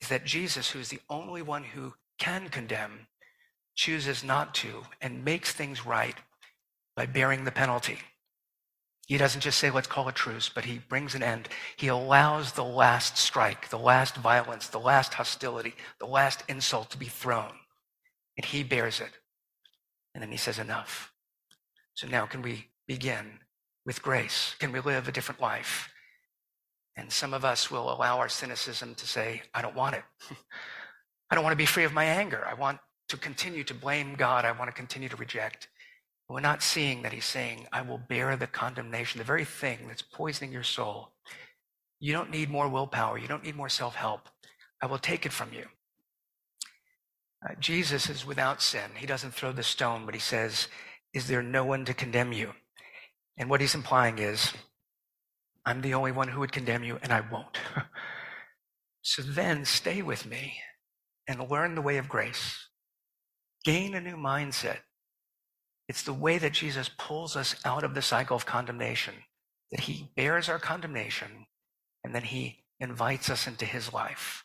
It's 0.00 0.08
that 0.08 0.24
Jesus, 0.24 0.70
who 0.70 0.78
is 0.78 0.88
the 0.88 1.00
only 1.10 1.42
one 1.42 1.64
who 1.64 1.94
can 2.18 2.48
condemn, 2.48 3.08
chooses 3.74 4.22
not 4.22 4.54
to 4.56 4.82
and 5.00 5.24
makes 5.24 5.52
things 5.52 5.84
right 5.84 6.16
by 6.94 7.06
bearing 7.06 7.44
the 7.44 7.50
penalty. 7.50 7.98
He 9.06 9.18
doesn't 9.18 9.40
just 9.40 9.58
say, 9.58 9.70
let's 9.70 9.88
call 9.88 10.08
a 10.08 10.12
truce, 10.12 10.48
but 10.48 10.64
he 10.64 10.78
brings 10.78 11.14
an 11.14 11.22
end. 11.22 11.48
He 11.76 11.88
allows 11.88 12.52
the 12.52 12.64
last 12.64 13.18
strike, 13.18 13.68
the 13.68 13.78
last 13.78 14.16
violence, 14.16 14.68
the 14.68 14.78
last 14.78 15.14
hostility, 15.14 15.74
the 15.98 16.06
last 16.06 16.44
insult 16.48 16.90
to 16.90 16.98
be 16.98 17.06
thrown. 17.06 17.52
And 18.36 18.44
he 18.44 18.62
bears 18.62 19.00
it. 19.00 19.10
And 20.14 20.22
then 20.22 20.30
he 20.30 20.36
says, 20.36 20.58
enough. 20.58 21.12
So 21.94 22.06
now 22.06 22.26
can 22.26 22.42
we 22.42 22.68
begin 22.86 23.38
with 23.84 24.02
grace? 24.02 24.54
Can 24.58 24.72
we 24.72 24.80
live 24.80 25.08
a 25.08 25.12
different 25.12 25.40
life? 25.40 25.88
And 26.96 27.10
some 27.10 27.32
of 27.32 27.44
us 27.44 27.70
will 27.70 27.92
allow 27.92 28.18
our 28.18 28.28
cynicism 28.28 28.94
to 28.96 29.06
say, 29.06 29.42
I 29.54 29.62
don't 29.62 29.74
want 29.76 29.96
it. 29.96 30.02
I 31.30 31.34
don't 31.34 31.44
want 31.44 31.52
to 31.52 31.58
be 31.58 31.66
free 31.66 31.84
of 31.84 31.94
my 31.94 32.04
anger. 32.04 32.44
I 32.46 32.54
want 32.54 32.78
to 33.08 33.16
continue 33.16 33.64
to 33.64 33.74
blame 33.74 34.14
God. 34.14 34.44
I 34.44 34.52
want 34.52 34.68
to 34.68 34.74
continue 34.74 35.08
to 35.08 35.16
reject. 35.16 35.68
We're 36.28 36.40
not 36.40 36.62
seeing 36.62 37.02
that 37.02 37.12
he's 37.12 37.24
saying, 37.24 37.66
I 37.72 37.82
will 37.82 37.98
bear 37.98 38.36
the 38.36 38.46
condemnation, 38.46 39.18
the 39.18 39.24
very 39.24 39.44
thing 39.44 39.78
that's 39.86 40.02
poisoning 40.02 40.52
your 40.52 40.62
soul. 40.62 41.12
You 42.00 42.12
don't 42.12 42.30
need 42.30 42.50
more 42.50 42.68
willpower. 42.68 43.18
You 43.18 43.28
don't 43.28 43.44
need 43.44 43.56
more 43.56 43.68
self 43.68 43.94
help. 43.94 44.28
I 44.80 44.86
will 44.86 44.98
take 44.98 45.26
it 45.26 45.32
from 45.32 45.52
you. 45.52 45.66
Uh, 47.44 47.54
Jesus 47.58 48.08
is 48.08 48.26
without 48.26 48.62
sin. 48.62 48.90
He 48.96 49.06
doesn't 49.06 49.34
throw 49.34 49.52
the 49.52 49.62
stone, 49.62 50.04
but 50.06 50.14
he 50.14 50.20
says, 50.20 50.68
Is 51.12 51.26
there 51.26 51.42
no 51.42 51.64
one 51.64 51.84
to 51.86 51.94
condemn 51.94 52.32
you? 52.32 52.52
And 53.36 53.50
what 53.50 53.60
he's 53.60 53.74
implying 53.74 54.18
is, 54.18 54.52
I'm 55.64 55.80
the 55.80 55.94
only 55.94 56.12
one 56.12 56.28
who 56.28 56.40
would 56.40 56.52
condemn 56.52 56.84
you, 56.84 56.98
and 57.02 57.12
I 57.12 57.20
won't. 57.20 57.58
so 59.02 59.22
then 59.22 59.64
stay 59.64 60.02
with 60.02 60.26
me 60.26 60.54
and 61.26 61.50
learn 61.50 61.74
the 61.74 61.82
way 61.82 61.96
of 61.96 62.08
grace. 62.08 62.68
Gain 63.64 63.94
a 63.94 64.00
new 64.00 64.16
mindset. 64.16 64.78
It's 65.88 66.02
the 66.02 66.12
way 66.12 66.38
that 66.38 66.52
Jesus 66.52 66.90
pulls 66.96 67.36
us 67.36 67.56
out 67.64 67.84
of 67.84 67.94
the 67.94 68.02
cycle 68.02 68.36
of 68.36 68.46
condemnation, 68.46 69.14
that 69.70 69.80
he 69.80 70.10
bears 70.16 70.48
our 70.48 70.58
condemnation, 70.58 71.46
and 72.04 72.14
then 72.14 72.22
he 72.22 72.64
invites 72.80 73.30
us 73.30 73.46
into 73.46 73.64
his 73.64 73.92
life. 73.92 74.44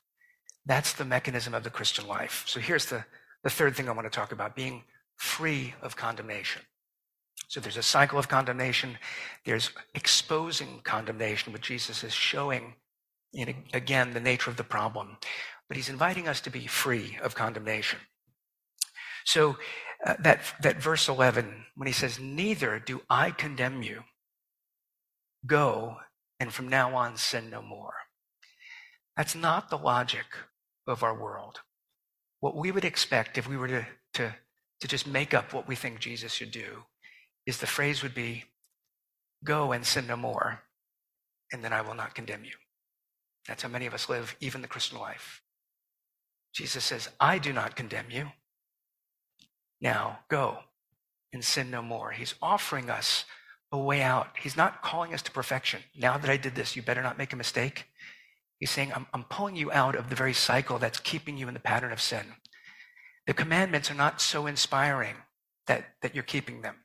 That's 0.67 0.91
the 0.91 1.05
mechanism 1.05 1.53
of 1.53 1.63
the 1.63 1.69
Christian 1.69 2.07
life. 2.07 2.43
So 2.45 2.59
here's 2.59 2.87
the, 2.87 3.05
the 3.43 3.49
third 3.49 3.75
thing 3.75 3.87
I 3.87 3.93
want 3.93 4.05
to 4.05 4.15
talk 4.15 4.33
about 4.33 4.55
being 4.55 4.83
free 5.15 5.73
of 5.81 5.95
condemnation. 5.95 6.61
So 7.47 7.61
there's 7.61 7.77
a 7.77 7.83
cycle 7.83 8.19
of 8.19 8.27
condemnation. 8.27 8.97
There's 9.45 9.71
exposing 9.95 10.81
condemnation, 10.83 11.53
but 11.53 11.61
Jesus 11.61 12.03
is 12.03 12.13
showing, 12.13 12.73
in, 13.33 13.55
again, 13.73 14.13
the 14.13 14.19
nature 14.19 14.49
of 14.49 14.57
the 14.57 14.63
problem. 14.65 15.17
But 15.69 15.77
he's 15.77 15.87
inviting 15.87 16.27
us 16.27 16.41
to 16.41 16.49
be 16.49 16.67
free 16.67 17.17
of 17.23 17.33
condemnation. 17.33 17.99
So 19.23 19.57
uh, 20.05 20.15
that, 20.19 20.41
that 20.61 20.81
verse 20.81 21.07
11, 21.07 21.63
when 21.75 21.87
he 21.87 21.93
says, 21.93 22.19
Neither 22.19 22.79
do 22.79 23.01
I 23.09 23.31
condemn 23.31 23.83
you, 23.83 24.03
go 25.45 25.95
and 26.41 26.51
from 26.51 26.67
now 26.67 26.93
on 26.93 27.15
sin 27.15 27.49
no 27.49 27.61
more. 27.61 27.93
That's 29.15 29.33
not 29.33 29.69
the 29.69 29.77
logic 29.77 30.25
of 30.87 31.03
our 31.03 31.17
world. 31.19 31.59
What 32.39 32.55
we 32.55 32.71
would 32.71 32.85
expect 32.85 33.37
if 33.37 33.47
we 33.47 33.57
were 33.57 33.67
to, 33.67 33.87
to, 34.15 34.35
to 34.79 34.87
just 34.87 35.07
make 35.07 35.33
up 35.33 35.53
what 35.53 35.67
we 35.67 35.75
think 35.75 35.99
Jesus 35.99 36.33
should 36.33 36.51
do 36.51 36.83
is 37.45 37.57
the 37.57 37.67
phrase 37.67 38.03
would 38.03 38.15
be, 38.15 38.45
Go 39.43 39.71
and 39.71 39.85
sin 39.85 40.07
no 40.07 40.17
more, 40.17 40.63
and 41.51 41.63
then 41.63 41.71
I 41.71 41.81
will 41.81 41.93
not 41.93 42.15
condemn 42.15 42.43
you. 42.43 42.53
That's 43.47 43.63
how 43.63 43.69
many 43.69 43.85
of 43.85 43.93
us 43.93 44.09
live, 44.09 44.35
even 44.39 44.61
the 44.61 44.67
Christian 44.67 44.99
life. 44.99 45.41
Jesus 46.53 46.83
says, 46.83 47.09
I 47.19 47.37
do 47.37 47.53
not 47.53 47.75
condemn 47.75 48.09
you. 48.09 48.31
Now 49.79 50.19
go 50.27 50.57
and 51.31 51.43
sin 51.43 51.69
no 51.69 51.81
more. 51.81 52.11
He's 52.11 52.33
offering 52.41 52.89
us 52.89 53.25
a 53.71 53.77
way 53.77 54.01
out. 54.01 54.29
He's 54.39 54.57
not 54.57 54.81
calling 54.81 55.13
us 55.13 55.21
to 55.23 55.31
perfection. 55.31 55.81
Now 55.95 56.17
that 56.17 56.29
I 56.29 56.37
did 56.37 56.55
this, 56.55 56.75
you 56.75 56.81
better 56.81 57.03
not 57.03 57.17
make 57.17 57.33
a 57.33 57.37
mistake. 57.37 57.85
He's 58.59 58.71
saying, 58.71 58.91
I'm, 58.93 59.05
I'm 59.13 59.23
pulling 59.23 59.55
you 59.55 59.71
out 59.71 59.95
of 59.95 60.09
the 60.09 60.15
very 60.15 60.33
cycle 60.33 60.79
that's 60.79 60.99
keeping 60.99 61.37
you 61.37 61.47
in 61.47 61.53
the 61.53 61.59
pattern 61.59 61.91
of 61.91 62.01
sin. 62.01 62.25
The 63.27 63.33
commandments 63.33 63.91
are 63.91 63.95
not 63.95 64.21
so 64.21 64.47
inspiring 64.47 65.15
that, 65.67 65.85
that 66.01 66.15
you're 66.15 66.23
keeping 66.23 66.61
them. 66.61 66.75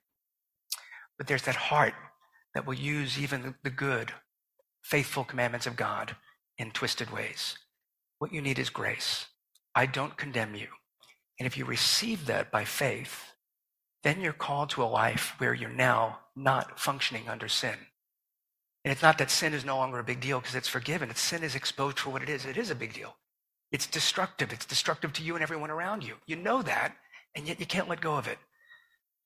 But 1.17 1.29
there's 1.29 1.43
that 1.43 1.55
heart 1.55 1.95
that 2.55 2.67
will 2.67 2.75
use 2.75 3.19
even 3.19 3.55
the 3.63 3.71
good, 3.71 4.13
faithful 4.83 5.25
commandments 5.25 5.67
of 5.67 5.77
God 5.77 6.17
in 6.59 6.71
twisted 6.73 7.11
ways. 7.11 7.57
What 8.19 8.33
you 8.33 8.43
need 8.43 8.59
is 8.59 8.71
grace. 8.71 9.27
I 9.75 9.87
don't 9.87 10.17
condemn 10.17 10.55
you. 10.55 10.69
And 11.39 11.47
if 11.47 11.57
you 11.57 11.65
receive 11.65 12.27
that 12.27 12.51
by 12.51 12.65
faith, 12.65 13.33
then 14.03 14.21
you're 14.21 14.33
called 14.33 14.71
to 14.71 14.83
a 14.83 14.85
life 14.85 15.35
where 15.39 15.55
you're 15.55 15.71
now 15.71 16.19
not 16.37 16.79
functioning 16.79 17.29
under 17.29 17.49
sin. 17.49 17.77
And 18.85 18.91
it's 18.91 19.03
not 19.03 19.19
that 19.19 19.31
sin 19.31 19.55
is 19.55 19.65
no 19.65 19.77
longer 19.77 19.99
a 19.99 20.05
big 20.05 20.21
deal 20.21 20.41
because 20.41 20.57
it's 20.57 20.69
forgiven. 20.69 21.11
It's 21.11 21.21
sin 21.21 21.45
is 21.45 21.55
exposed 21.55 21.99
for 21.99 22.11
what 22.11 22.23
it 22.23 22.29
is. 22.29 22.45
It 22.45 22.57
is 22.57 22.71
a 22.71 22.75
big 22.75 22.93
deal. 22.93 23.15
It's 23.71 23.87
destructive. 23.87 24.53
It's 24.53 24.67
destructive 24.67 25.13
to 25.15 25.23
you 25.23 25.35
and 25.35 25.43
everyone 25.43 25.71
around 25.71 26.03
you. 26.03 26.15
You 26.27 26.37
know 26.37 26.63
that, 26.63 26.95
and 27.35 27.47
yet 27.47 27.61
you 27.61 27.67
can't 27.67 27.89
let 27.89 28.01
go 28.01 28.17
of 28.17 28.27
it. 28.27 28.39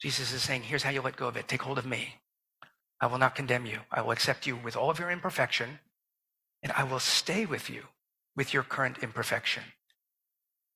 Jesus 0.00 0.32
is 0.32 0.42
saying, 0.42 0.62
here's 0.62 0.82
how 0.82 0.90
you 0.90 1.00
let 1.00 1.16
go 1.16 1.26
of 1.26 1.36
it. 1.36 1.48
Take 1.48 1.62
hold 1.62 1.78
of 1.78 1.86
me. 1.86 2.16
I 3.00 3.06
will 3.06 3.18
not 3.18 3.34
condemn 3.34 3.66
you. 3.66 3.80
I 3.90 4.02
will 4.02 4.10
accept 4.10 4.46
you 4.46 4.56
with 4.56 4.76
all 4.76 4.90
of 4.90 4.98
your 4.98 5.10
imperfection, 5.10 5.80
and 6.62 6.72
I 6.72 6.84
will 6.84 7.00
stay 7.00 7.46
with 7.46 7.70
you 7.70 7.84
with 8.36 8.52
your 8.52 8.62
current 8.62 8.98
imperfection. 9.02 9.62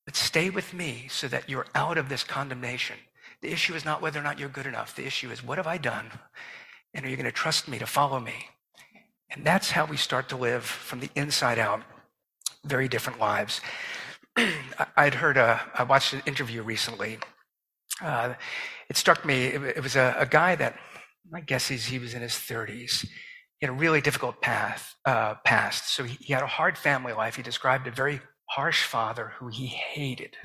But 0.07 0.17
stay 0.17 0.49
with 0.51 0.73
me 0.73 1.07
so 1.11 1.29
that 1.29 1.49
you're 1.49 1.67
out 1.75 1.99
of 1.99 2.09
this 2.09 2.25
condemnation. 2.25 2.97
The 3.43 3.53
issue 3.53 3.75
is 3.75 3.85
not 3.85 4.03
whether 4.03 4.19
or 4.19 4.23
not 4.23 4.39
you're 4.39 4.49
good 4.49 4.67
enough. 4.67 4.97
The 4.97 5.07
issue 5.07 5.31
is, 5.31 5.45
what 5.45 5.59
have 5.59 5.67
I 5.67 5.77
done? 5.77 6.11
And 6.95 7.05
are 7.05 7.09
you 7.09 7.17
going 7.17 7.27
to 7.27 7.33
trust 7.33 7.69
me 7.69 7.79
to 7.79 7.87
follow 7.87 8.19
me? 8.19 8.35
And 9.33 9.45
that's 9.45 9.71
how 9.71 9.85
we 9.85 9.97
start 9.97 10.29
to 10.31 10.37
live 10.37 10.65
from 10.65 11.01
the 11.01 11.11
inside 11.15 11.59
out 11.59 11.83
very 12.65 12.89
different 12.89 13.19
lives. 13.19 13.61
I'd 14.97 15.15
heard 15.15 15.37
a, 15.37 15.61
I 15.75 15.85
watched 15.85 16.13
an 16.13 16.23
interview 16.27 16.63
recently 16.63 17.19
uh, 18.03 18.35
it 18.89 18.97
struck 18.97 19.25
me, 19.25 19.47
it, 19.47 19.63
it 19.77 19.83
was 19.83 19.97
a, 19.97 20.15
a, 20.19 20.27
guy 20.27 20.55
that, 20.57 20.77
my 21.31 21.41
guess 21.41 21.71
is 21.71 21.87
he 21.87 21.99
was 21.99 22.15
in 22.15 22.23
his 22.23 22.33
30s. 22.33 23.03
He 23.59 23.67
had 23.67 23.71
a 23.71 23.73
really 23.73 24.01
difficult 24.01 24.41
path, 24.41 24.95
uh, 25.05 25.35
past. 25.45 25.95
So 25.95 26.05
he, 26.05 26.17
he 26.21 26.33
had 26.33 26.43
a 26.43 26.47
hard 26.47 26.79
family 26.79 27.13
life. 27.13 27.37
He 27.37 27.43
described 27.43 27.87
a 27.87 27.91
very 27.91 28.21
harsh 28.47 28.85
father 28.85 29.33
who 29.39 29.49
he 29.49 29.67
hated. 29.67 30.37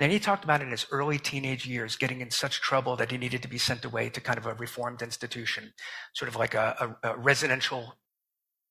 Then 0.00 0.10
he 0.10 0.18
talked 0.18 0.44
about 0.44 0.62
in 0.62 0.70
his 0.70 0.86
early 0.90 1.18
teenage 1.18 1.66
years 1.66 1.96
getting 1.96 2.20
in 2.20 2.30
such 2.30 2.60
trouble 2.60 2.94
that 2.96 3.10
he 3.10 3.18
needed 3.18 3.42
to 3.42 3.48
be 3.48 3.58
sent 3.58 3.84
away 3.84 4.08
to 4.10 4.20
kind 4.20 4.38
of 4.38 4.46
a 4.46 4.54
reformed 4.54 5.02
institution, 5.02 5.72
sort 6.14 6.28
of 6.28 6.36
like 6.36 6.54
a, 6.54 6.96
a, 7.02 7.10
a 7.10 7.18
residential, 7.18 7.94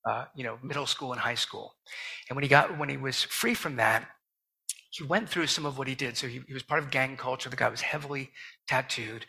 uh, 0.08 0.24
you 0.34 0.44
know, 0.44 0.58
middle 0.62 0.86
school 0.86 1.12
and 1.12 1.20
high 1.20 1.34
school. 1.34 1.74
And 2.28 2.36
when 2.36 2.44
he 2.44 2.48
got, 2.48 2.78
when 2.78 2.88
he 2.88 2.96
was 2.96 3.24
free 3.24 3.54
from 3.54 3.76
that, 3.76 4.08
he 4.90 5.04
went 5.04 5.28
through 5.28 5.48
some 5.48 5.66
of 5.66 5.76
what 5.76 5.86
he 5.86 5.94
did. 5.94 6.16
So 6.16 6.26
he, 6.28 6.40
he 6.46 6.54
was 6.54 6.62
part 6.62 6.82
of 6.82 6.90
gang 6.90 7.16
culture. 7.16 7.50
The 7.50 7.56
guy 7.56 7.68
was 7.68 7.82
heavily 7.82 8.30
tattooed. 8.66 9.26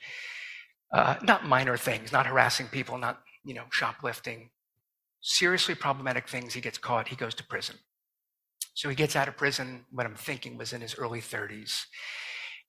Uh, 0.93 1.15
not 1.21 1.45
minor 1.45 1.77
things, 1.77 2.11
not 2.11 2.25
harassing 2.25 2.67
people, 2.67 2.97
not 2.97 3.21
you 3.43 3.53
know 3.53 3.65
shoplifting. 3.71 4.49
Seriously 5.21 5.75
problematic 5.75 6.29
things. 6.29 6.53
He 6.53 6.61
gets 6.61 6.77
caught. 6.77 7.09
He 7.09 7.15
goes 7.15 7.35
to 7.35 7.43
prison. 7.43 7.75
So 8.79 8.87
he 8.87 8.95
gets 8.95 9.17
out 9.17 9.27
of 9.27 9.35
prison. 9.35 9.83
What 9.91 10.05
I'm 10.05 10.15
thinking 10.15 10.57
was 10.57 10.71
in 10.71 10.79
his 10.79 10.95
early 10.95 11.19
30s. 11.19 11.83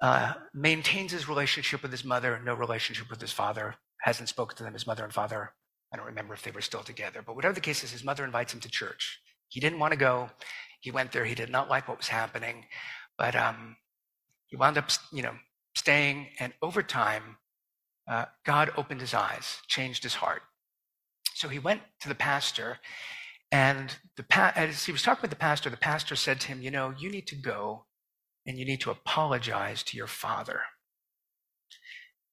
Uh, 0.03 0.33
maintains 0.53 1.13
his 1.13 1.29
relationship 1.29 1.83
with 1.83 1.93
his 1.93 2.05
mother, 2.05 2.43
no 2.45 2.53
relationship 2.55 3.09
with 3.09 3.21
his 3.21 3.31
father. 3.31 3.77
Hasn't 4.01 4.29
spoken 4.29 4.57
to 4.57 4.65
them. 4.65 4.73
His 4.73 4.89
mother 4.89 5.05
and 5.05 5.13
father. 5.13 5.53
I 5.95 5.97
don't 5.97 6.07
remember 6.07 6.35
if 6.35 6.43
they 6.43 6.51
were 6.51 6.63
still 6.63 6.83
together. 6.83 7.23
But 7.25 7.37
whatever 7.37 7.55
the 7.55 7.61
case 7.61 7.85
is, 7.85 7.93
his 7.93 8.03
mother 8.03 8.25
invites 8.25 8.53
him 8.53 8.59
to 8.59 8.69
church. 8.69 9.21
He 9.51 9.61
didn't 9.61 9.79
want 9.79 9.93
to 9.93 9.97
go. 9.97 10.29
He 10.81 10.91
went 10.91 11.13
there. 11.13 11.25
He 11.25 11.37
did 11.37 11.49
not 11.49 11.71
like 11.71 11.87
what 11.87 11.99
was 11.99 12.09
happening, 12.09 12.65
but 13.17 13.37
um, 13.37 13.77
he 14.49 14.57
wound 14.57 14.79
up, 14.79 14.91
you 15.13 15.23
know, 15.23 15.35
staying. 15.77 16.27
And 16.41 16.53
over 16.61 16.83
time, 16.83 17.37
uh, 18.09 18.25
God 18.45 18.73
opened 18.77 19.01
his 19.01 19.15
eyes, 19.15 19.59
changed 19.69 20.03
his 20.03 20.15
heart. 20.15 20.43
So 21.35 21.47
he 21.47 21.61
went 21.61 21.83
to 22.01 22.09
the 22.09 22.17
pastor, 22.17 22.81
and 23.53 23.97
the 24.17 24.23
pa- 24.23 24.53
as 24.55 24.85
he 24.85 24.93
was 24.93 25.03
talking 25.03 25.23
with 25.23 25.31
the 25.31 25.37
pastor, 25.37 25.71
the 25.71 25.77
pastor 25.77 26.17
said 26.17 26.41
to 26.41 26.49
him, 26.49 26.63
"You 26.63 26.71
know, 26.71 26.95
you 26.97 27.11
need 27.11 27.27
to 27.29 27.37
go, 27.37 27.87
and 28.47 28.59
you 28.59 28.65
need 28.65 28.81
to 28.83 28.91
apologize 28.91 29.83
to 29.85 29.97
your 29.97 30.07
father." 30.07 30.63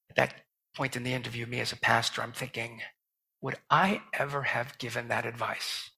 At 0.09 0.15
that 0.15 0.45
point 0.75 0.95
in 0.95 1.03
the 1.03 1.13
interview, 1.13 1.45
me 1.45 1.59
as 1.59 1.71
a 1.71 1.77
pastor, 1.77 2.21
I'm 2.21 2.33
thinking, 2.33 2.81
would 3.41 3.57
I 3.69 4.01
ever 4.13 4.43
have 4.43 4.77
given 4.77 5.07
that 5.07 5.25
advice? 5.25 5.91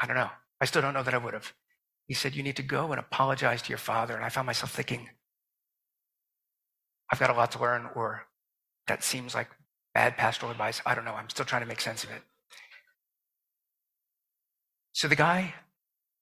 I 0.00 0.06
don't 0.06 0.16
know. 0.16 0.30
I 0.60 0.64
still 0.64 0.82
don't 0.82 0.94
know 0.94 1.02
that 1.02 1.14
I 1.14 1.18
would 1.18 1.34
have. 1.34 1.52
He 2.06 2.14
said, 2.14 2.34
You 2.34 2.42
need 2.42 2.56
to 2.56 2.62
go 2.62 2.90
and 2.90 3.00
apologize 3.00 3.62
to 3.62 3.68
your 3.68 3.78
father. 3.78 4.14
And 4.14 4.24
I 4.24 4.28
found 4.28 4.46
myself 4.46 4.72
thinking, 4.72 5.10
I've 7.10 7.20
got 7.20 7.30
a 7.30 7.34
lot 7.34 7.52
to 7.52 7.60
learn, 7.60 7.88
or 7.94 8.26
that 8.86 9.04
seems 9.04 9.34
like 9.34 9.48
bad 9.94 10.16
pastoral 10.16 10.50
advice. 10.50 10.82
I 10.84 10.94
don't 10.94 11.04
know. 11.04 11.14
I'm 11.14 11.30
still 11.30 11.44
trying 11.44 11.62
to 11.62 11.68
make 11.68 11.80
sense 11.80 12.04
of 12.04 12.10
it. 12.10 12.22
So 14.94 15.08
the 15.08 15.16
guy 15.16 15.54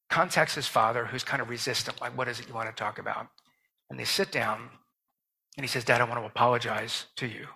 contacts 0.08 0.54
his 0.54 0.66
father, 0.66 1.04
who's 1.04 1.24
kind 1.24 1.42
of 1.42 1.50
resistant, 1.50 2.00
like, 2.00 2.16
What 2.16 2.26
is 2.26 2.40
it 2.40 2.48
you 2.48 2.54
want 2.54 2.68
to 2.68 2.74
talk 2.74 2.98
about? 2.98 3.28
And 3.90 4.00
they 4.00 4.04
sit 4.04 4.32
down, 4.32 4.70
and 5.56 5.64
he 5.64 5.68
says, 5.68 5.84
Dad, 5.84 6.00
I 6.00 6.04
want 6.04 6.20
to 6.20 6.26
apologize 6.26 7.06
to 7.16 7.26
you. 7.26 7.46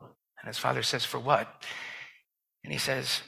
And 0.00 0.46
his 0.46 0.58
father 0.58 0.82
says, 0.82 1.04
For 1.04 1.18
what? 1.18 1.64
And 2.62 2.72
he 2.72 2.78
says, 2.78 3.20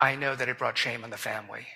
I 0.00 0.14
know 0.14 0.36
that 0.36 0.48
it 0.48 0.58
brought 0.58 0.78
shame 0.78 1.02
on 1.02 1.10
the 1.10 1.16
family, 1.16 1.66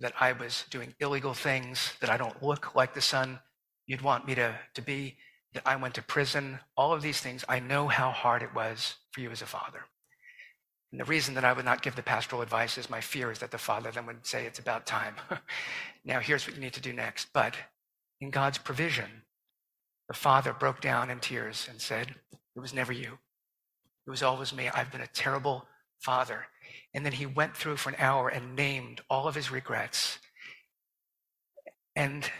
that 0.00 0.14
I 0.18 0.32
was 0.32 0.64
doing 0.70 0.94
illegal 1.00 1.34
things, 1.34 1.92
that 2.00 2.10
I 2.10 2.16
don't 2.16 2.42
look 2.42 2.74
like 2.74 2.94
the 2.94 3.02
son 3.02 3.38
you'd 3.86 4.02
want 4.02 4.26
me 4.26 4.34
to, 4.34 4.54
to 4.74 4.82
be, 4.82 5.18
that 5.52 5.62
I 5.66 5.76
went 5.76 5.94
to 5.94 6.02
prison, 6.02 6.58
all 6.74 6.94
of 6.94 7.02
these 7.02 7.20
things. 7.20 7.44
I 7.48 7.60
know 7.60 7.88
how 7.88 8.10
hard 8.10 8.42
it 8.42 8.54
was 8.54 8.96
for 9.12 9.20
you 9.20 9.30
as 9.30 9.42
a 9.42 9.46
father. 9.46 9.84
And 10.90 11.00
the 11.00 11.04
reason 11.04 11.34
that 11.34 11.44
I 11.44 11.52
would 11.52 11.64
not 11.64 11.82
give 11.82 11.96
the 11.96 12.02
pastoral 12.02 12.40
advice 12.40 12.78
is 12.78 12.88
my 12.88 13.00
fear 13.00 13.30
is 13.30 13.40
that 13.40 13.50
the 13.50 13.58
father 13.58 13.90
then 13.90 14.06
would 14.06 14.26
say, 14.26 14.46
It's 14.46 14.58
about 14.58 14.86
time. 14.86 15.14
now, 16.04 16.20
here's 16.20 16.46
what 16.46 16.56
you 16.56 16.62
need 16.62 16.72
to 16.74 16.80
do 16.80 16.92
next. 16.92 17.28
But 17.32 17.54
in 18.20 18.30
God's 18.30 18.58
provision, 18.58 19.22
the 20.08 20.14
father 20.14 20.52
broke 20.52 20.80
down 20.80 21.10
in 21.10 21.20
tears 21.20 21.68
and 21.70 21.80
said, 21.80 22.14
It 22.56 22.60
was 22.60 22.72
never 22.72 22.92
you. 22.92 23.18
It 24.06 24.10
was 24.10 24.22
always 24.22 24.54
me. 24.54 24.68
I've 24.68 24.90
been 24.90 25.02
a 25.02 25.06
terrible 25.08 25.66
father. 26.00 26.46
And 26.94 27.04
then 27.04 27.12
he 27.12 27.26
went 27.26 27.54
through 27.54 27.76
for 27.76 27.90
an 27.90 27.96
hour 27.98 28.28
and 28.28 28.56
named 28.56 29.02
all 29.10 29.28
of 29.28 29.34
his 29.34 29.50
regrets. 29.50 30.18
And, 31.94 32.30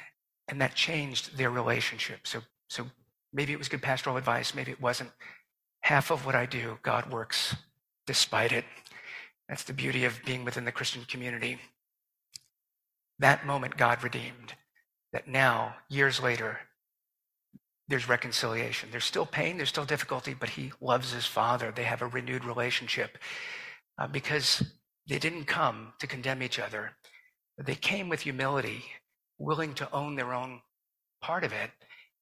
and 0.48 0.60
that 0.62 0.74
changed 0.74 1.36
their 1.36 1.50
relationship. 1.50 2.26
So, 2.26 2.40
so 2.70 2.86
maybe 3.34 3.52
it 3.52 3.58
was 3.58 3.68
good 3.68 3.82
pastoral 3.82 4.16
advice, 4.16 4.54
maybe 4.54 4.70
it 4.70 4.80
wasn't. 4.80 5.10
Half 5.82 6.10
of 6.10 6.24
what 6.24 6.34
I 6.34 6.46
do, 6.46 6.78
God 6.82 7.12
works 7.12 7.54
despite 8.08 8.52
it. 8.52 8.64
That's 9.48 9.64
the 9.64 9.74
beauty 9.74 10.06
of 10.06 10.18
being 10.24 10.44
within 10.44 10.64
the 10.64 10.72
Christian 10.72 11.04
community. 11.04 11.58
That 13.18 13.46
moment, 13.46 13.76
God 13.76 14.02
redeemed. 14.02 14.54
That 15.12 15.28
now, 15.28 15.76
years 15.90 16.20
later, 16.20 16.58
there's 17.86 18.08
reconciliation. 18.08 18.88
There's 18.90 19.04
still 19.04 19.26
pain, 19.26 19.58
there's 19.58 19.68
still 19.68 19.84
difficulty, 19.84 20.34
but 20.34 20.48
he 20.48 20.72
loves 20.80 21.12
his 21.12 21.26
father. 21.26 21.70
They 21.70 21.84
have 21.84 22.00
a 22.00 22.06
renewed 22.06 22.44
relationship 22.46 23.18
uh, 23.98 24.06
because 24.06 24.62
they 25.06 25.18
didn't 25.18 25.44
come 25.44 25.92
to 25.98 26.06
condemn 26.06 26.42
each 26.42 26.58
other. 26.58 26.92
They 27.58 27.74
came 27.74 28.08
with 28.08 28.22
humility, 28.22 28.84
willing 29.38 29.74
to 29.74 29.92
own 29.92 30.16
their 30.16 30.32
own 30.32 30.60
part 31.20 31.44
of 31.44 31.52
it. 31.52 31.70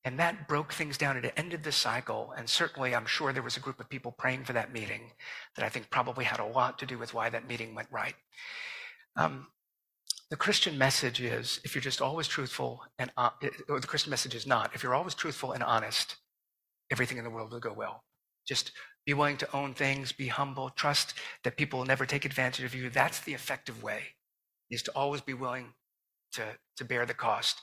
And 0.07 0.20
that 0.20 0.46
broke 0.46 0.72
things 0.72 0.96
down. 0.96 1.16
And 1.16 1.26
it 1.26 1.34
ended 1.36 1.64
the 1.64 1.72
cycle. 1.72 2.32
And 2.38 2.48
certainly, 2.48 2.94
I'm 2.94 3.07
sure 3.07 3.32
there 3.32 3.42
was 3.42 3.57
a 3.57 3.61
group 3.61 3.80
of 3.80 3.88
people 3.88 4.12
praying 4.12 4.44
for 4.44 4.52
that 4.52 4.72
meeting 4.72 5.11
that 5.57 5.64
I 5.64 5.68
think 5.68 5.90
probably 5.90 6.24
had 6.24 6.38
a 6.38 6.46
lot 6.46 6.78
to 6.78 6.86
do 6.86 6.96
with 6.96 7.12
why 7.12 7.28
that 7.28 7.48
meeting 7.48 7.74
went 7.74 7.88
right. 7.90 8.14
Um, 9.16 9.48
the 10.30 10.36
Christian 10.36 10.78
message 10.78 11.20
is 11.20 11.61
if 11.64 11.74
you're 11.74 11.82
just 11.82 12.00
always 12.00 12.28
truthful 12.28 12.82
and, 13.00 13.11
uh, 13.16 13.30
or 13.68 13.80
the 13.80 13.86
Christian 13.86 14.11
message 14.11 14.34
is 14.34 14.46
not, 14.46 14.74
if 14.74 14.82
you're 14.82 14.94
always 14.94 15.14
truthful 15.14 15.52
and 15.52 15.62
honest, 15.62 16.16
everything 16.90 17.18
in 17.18 17.24
the 17.24 17.30
world 17.30 17.52
will 17.52 17.61
go 17.61 17.72
well. 17.72 18.04
Just 18.46 18.72
be 19.04 19.14
willing 19.14 19.36
to 19.38 19.57
own 19.57 19.74
things, 19.74 20.12
be 20.12 20.28
humble, 20.28 20.70
trust 20.70 21.14
that 21.42 21.57
people 21.57 21.80
will 21.80 21.86
never 21.86 22.07
take 22.07 22.24
advantage 22.24 22.64
of 22.64 22.74
you. 22.74 22.90
That's 22.90 23.20
the 23.20 23.34
effective 23.34 23.82
way, 23.82 24.02
is 24.70 24.82
to 24.84 24.92
always 24.94 25.20
be 25.20 25.34
willing 25.34 25.74
to, 26.32 26.44
to 26.76 26.84
bear 26.84 27.07
the 27.07 27.14
cost. 27.14 27.61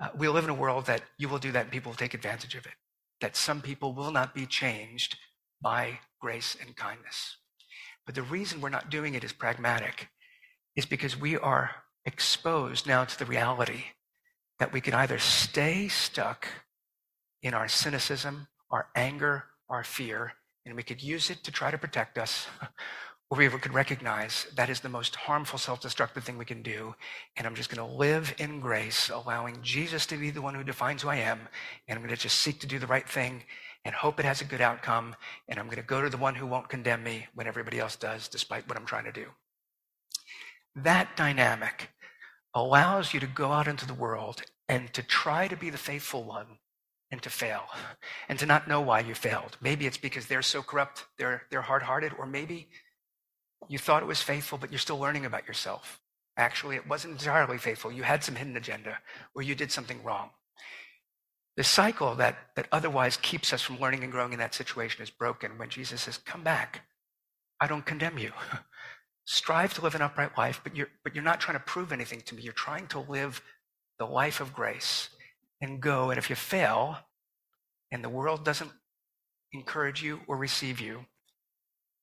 Uh, 0.00 0.08
we 0.16 0.28
live 0.28 0.44
in 0.44 0.50
a 0.50 0.54
world 0.54 0.86
that 0.86 1.02
you 1.18 1.28
will 1.28 1.38
do 1.38 1.52
that 1.52 1.62
and 1.62 1.72
people 1.72 1.90
will 1.90 1.96
take 1.96 2.14
advantage 2.14 2.54
of 2.54 2.66
it, 2.66 2.74
that 3.20 3.36
some 3.36 3.60
people 3.60 3.92
will 3.92 4.12
not 4.12 4.34
be 4.34 4.46
changed 4.46 5.16
by 5.60 5.98
grace 6.20 6.56
and 6.64 6.76
kindness. 6.76 7.36
But 8.06 8.14
the 8.14 8.22
reason 8.22 8.60
we're 8.60 8.68
not 8.68 8.90
doing 8.90 9.14
it 9.14 9.24
is 9.24 9.32
pragmatic, 9.32 10.08
is 10.76 10.86
because 10.86 11.18
we 11.18 11.36
are 11.36 11.70
exposed 12.04 12.86
now 12.86 13.04
to 13.04 13.18
the 13.18 13.26
reality 13.26 13.82
that 14.60 14.72
we 14.72 14.80
can 14.80 14.94
either 14.94 15.18
stay 15.18 15.88
stuck 15.88 16.46
in 17.42 17.54
our 17.54 17.68
cynicism, 17.68 18.46
our 18.70 18.88
anger, 18.94 19.44
our 19.68 19.84
fear, 19.84 20.32
and 20.64 20.76
we 20.76 20.82
could 20.82 21.02
use 21.02 21.30
it 21.30 21.42
to 21.44 21.50
try 21.50 21.70
to 21.70 21.78
protect 21.78 22.18
us, 22.18 22.46
or 23.30 23.38
we 23.38 23.48
could 23.48 23.74
recognize 23.74 24.46
that 24.54 24.70
is 24.70 24.80
the 24.80 24.88
most 24.88 25.14
harmful, 25.14 25.58
self 25.58 25.80
destructive 25.80 26.24
thing 26.24 26.38
we 26.38 26.46
can 26.46 26.62
do. 26.62 26.94
And 27.36 27.46
I'm 27.46 27.54
just 27.54 27.68
going 27.68 27.86
to 27.86 27.96
live 27.96 28.34
in 28.38 28.60
grace, 28.60 29.10
allowing 29.10 29.60
Jesus 29.62 30.06
to 30.06 30.16
be 30.16 30.30
the 30.30 30.40
one 30.40 30.54
who 30.54 30.64
defines 30.64 31.02
who 31.02 31.10
I 31.10 31.16
am. 31.16 31.40
And 31.86 31.96
I'm 31.98 32.02
going 32.02 32.14
to 32.14 32.20
just 32.20 32.38
seek 32.38 32.60
to 32.60 32.66
do 32.66 32.78
the 32.78 32.86
right 32.86 33.08
thing 33.08 33.42
and 33.84 33.94
hope 33.94 34.18
it 34.18 34.24
has 34.24 34.40
a 34.40 34.46
good 34.46 34.62
outcome. 34.62 35.14
And 35.46 35.58
I'm 35.58 35.66
going 35.66 35.76
to 35.76 35.82
go 35.82 36.00
to 36.00 36.08
the 36.08 36.16
one 36.16 36.34
who 36.34 36.46
won't 36.46 36.70
condemn 36.70 37.02
me 37.02 37.26
when 37.34 37.46
everybody 37.46 37.78
else 37.78 37.96
does, 37.96 38.28
despite 38.28 38.66
what 38.66 38.78
I'm 38.78 38.86
trying 38.86 39.04
to 39.04 39.12
do. 39.12 39.26
That 40.74 41.14
dynamic 41.16 41.90
allows 42.54 43.12
you 43.12 43.20
to 43.20 43.26
go 43.26 43.52
out 43.52 43.68
into 43.68 43.86
the 43.86 43.94
world 43.94 44.42
and 44.70 44.92
to 44.94 45.02
try 45.02 45.48
to 45.48 45.56
be 45.56 45.68
the 45.68 45.78
faithful 45.78 46.24
one 46.24 46.46
and 47.10 47.20
to 47.22 47.30
fail 47.30 47.64
and 48.28 48.38
to 48.38 48.46
not 48.46 48.68
know 48.68 48.80
why 48.80 49.00
you 49.00 49.14
failed. 49.14 49.58
Maybe 49.60 49.86
it's 49.86 49.98
because 49.98 50.26
they're 50.26 50.42
so 50.42 50.62
corrupt, 50.62 51.06
they're, 51.18 51.42
they're 51.50 51.62
hard 51.62 51.82
hearted, 51.82 52.12
or 52.18 52.26
maybe 52.26 52.68
you 53.66 53.78
thought 53.78 54.02
it 54.02 54.06
was 54.06 54.22
faithful, 54.22 54.58
but 54.58 54.70
you're 54.70 54.78
still 54.78 54.98
learning 54.98 55.26
about 55.26 55.46
yourself. 55.46 56.00
Actually, 56.36 56.76
it 56.76 56.86
wasn't 56.86 57.12
entirely 57.12 57.58
faithful. 57.58 57.90
You 57.90 58.04
had 58.04 58.22
some 58.22 58.36
hidden 58.36 58.56
agenda 58.56 58.98
or 59.34 59.42
you 59.42 59.54
did 59.54 59.72
something 59.72 60.02
wrong. 60.04 60.30
The 61.56 61.64
cycle 61.64 62.14
that, 62.14 62.38
that 62.54 62.68
otherwise 62.70 63.16
keeps 63.16 63.52
us 63.52 63.62
from 63.62 63.80
learning 63.80 64.04
and 64.04 64.12
growing 64.12 64.32
in 64.32 64.38
that 64.38 64.54
situation 64.54 65.02
is 65.02 65.10
broken 65.10 65.58
when 65.58 65.70
Jesus 65.70 66.02
says, 66.02 66.18
Come 66.18 66.44
back. 66.44 66.82
I 67.60 67.66
don't 67.66 67.84
condemn 67.84 68.18
you. 68.18 68.30
Strive 69.26 69.74
to 69.74 69.82
live 69.82 69.96
an 69.96 70.02
upright 70.02 70.38
life, 70.38 70.60
but 70.62 70.76
you're, 70.76 70.88
but 71.02 71.16
you're 71.16 71.24
not 71.24 71.40
trying 71.40 71.58
to 71.58 71.64
prove 71.64 71.90
anything 71.90 72.20
to 72.26 72.36
me. 72.36 72.42
You're 72.42 72.52
trying 72.52 72.86
to 72.88 73.00
live 73.00 73.42
the 73.98 74.06
life 74.06 74.40
of 74.40 74.54
grace 74.54 75.08
and 75.60 75.80
go. 75.80 76.10
And 76.10 76.18
if 76.18 76.30
you 76.30 76.36
fail 76.36 76.98
and 77.90 78.04
the 78.04 78.08
world 78.08 78.44
doesn't 78.44 78.70
encourage 79.52 80.00
you 80.00 80.20
or 80.28 80.36
receive 80.36 80.80
you, 80.80 81.06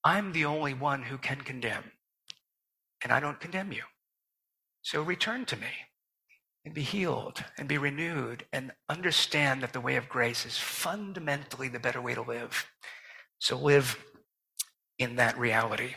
I'm 0.05 0.31
the 0.31 0.45
only 0.45 0.75
one 0.75 1.01
who 1.01 1.17
can 1.17 1.41
condemn. 1.41 1.91
And 3.03 3.11
I 3.11 3.19
don't 3.19 3.39
condemn 3.39 3.71
you. 3.71 3.81
So 4.83 5.01
return 5.01 5.45
to 5.45 5.57
me 5.57 5.67
and 6.63 6.73
be 6.73 6.83
healed 6.83 7.43
and 7.57 7.67
be 7.67 7.79
renewed 7.79 8.45
and 8.53 8.71
understand 8.87 9.61
that 9.61 9.73
the 9.73 9.81
way 9.81 9.95
of 9.95 10.07
grace 10.07 10.45
is 10.45 10.57
fundamentally 10.57 11.69
the 11.69 11.79
better 11.79 12.01
way 12.01 12.13
to 12.13 12.21
live. 12.21 12.67
So 13.39 13.57
live 13.57 13.97
in 14.99 15.15
that 15.15 15.37
reality. 15.39 15.95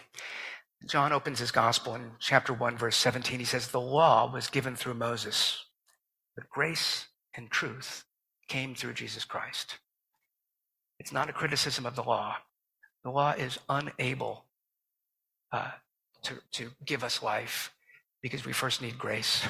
John 0.86 1.12
opens 1.12 1.38
his 1.38 1.50
gospel 1.50 1.94
in 1.94 2.12
chapter 2.18 2.52
1, 2.54 2.78
verse 2.78 2.96
17. 2.96 3.38
He 3.38 3.44
says, 3.44 3.68
The 3.68 3.80
law 3.80 4.30
was 4.32 4.48
given 4.48 4.74
through 4.74 4.94
Moses, 4.94 5.64
but 6.34 6.48
grace 6.48 7.08
and 7.36 7.50
truth 7.50 8.04
came 8.48 8.74
through 8.74 8.94
Jesus 8.94 9.24
Christ. 9.24 9.78
It's 10.98 11.12
not 11.12 11.28
a 11.28 11.34
criticism 11.34 11.84
of 11.84 11.94
the 11.94 12.02
law. 12.02 12.36
The 13.08 13.14
law 13.14 13.30
is 13.30 13.58
unable 13.70 14.44
uh, 15.50 15.70
to, 16.24 16.34
to 16.52 16.72
give 16.84 17.02
us 17.02 17.22
life. 17.22 17.72
because 18.20 18.44
we 18.44 18.52
first 18.52 18.82
need 18.82 18.98
grace, 18.98 19.46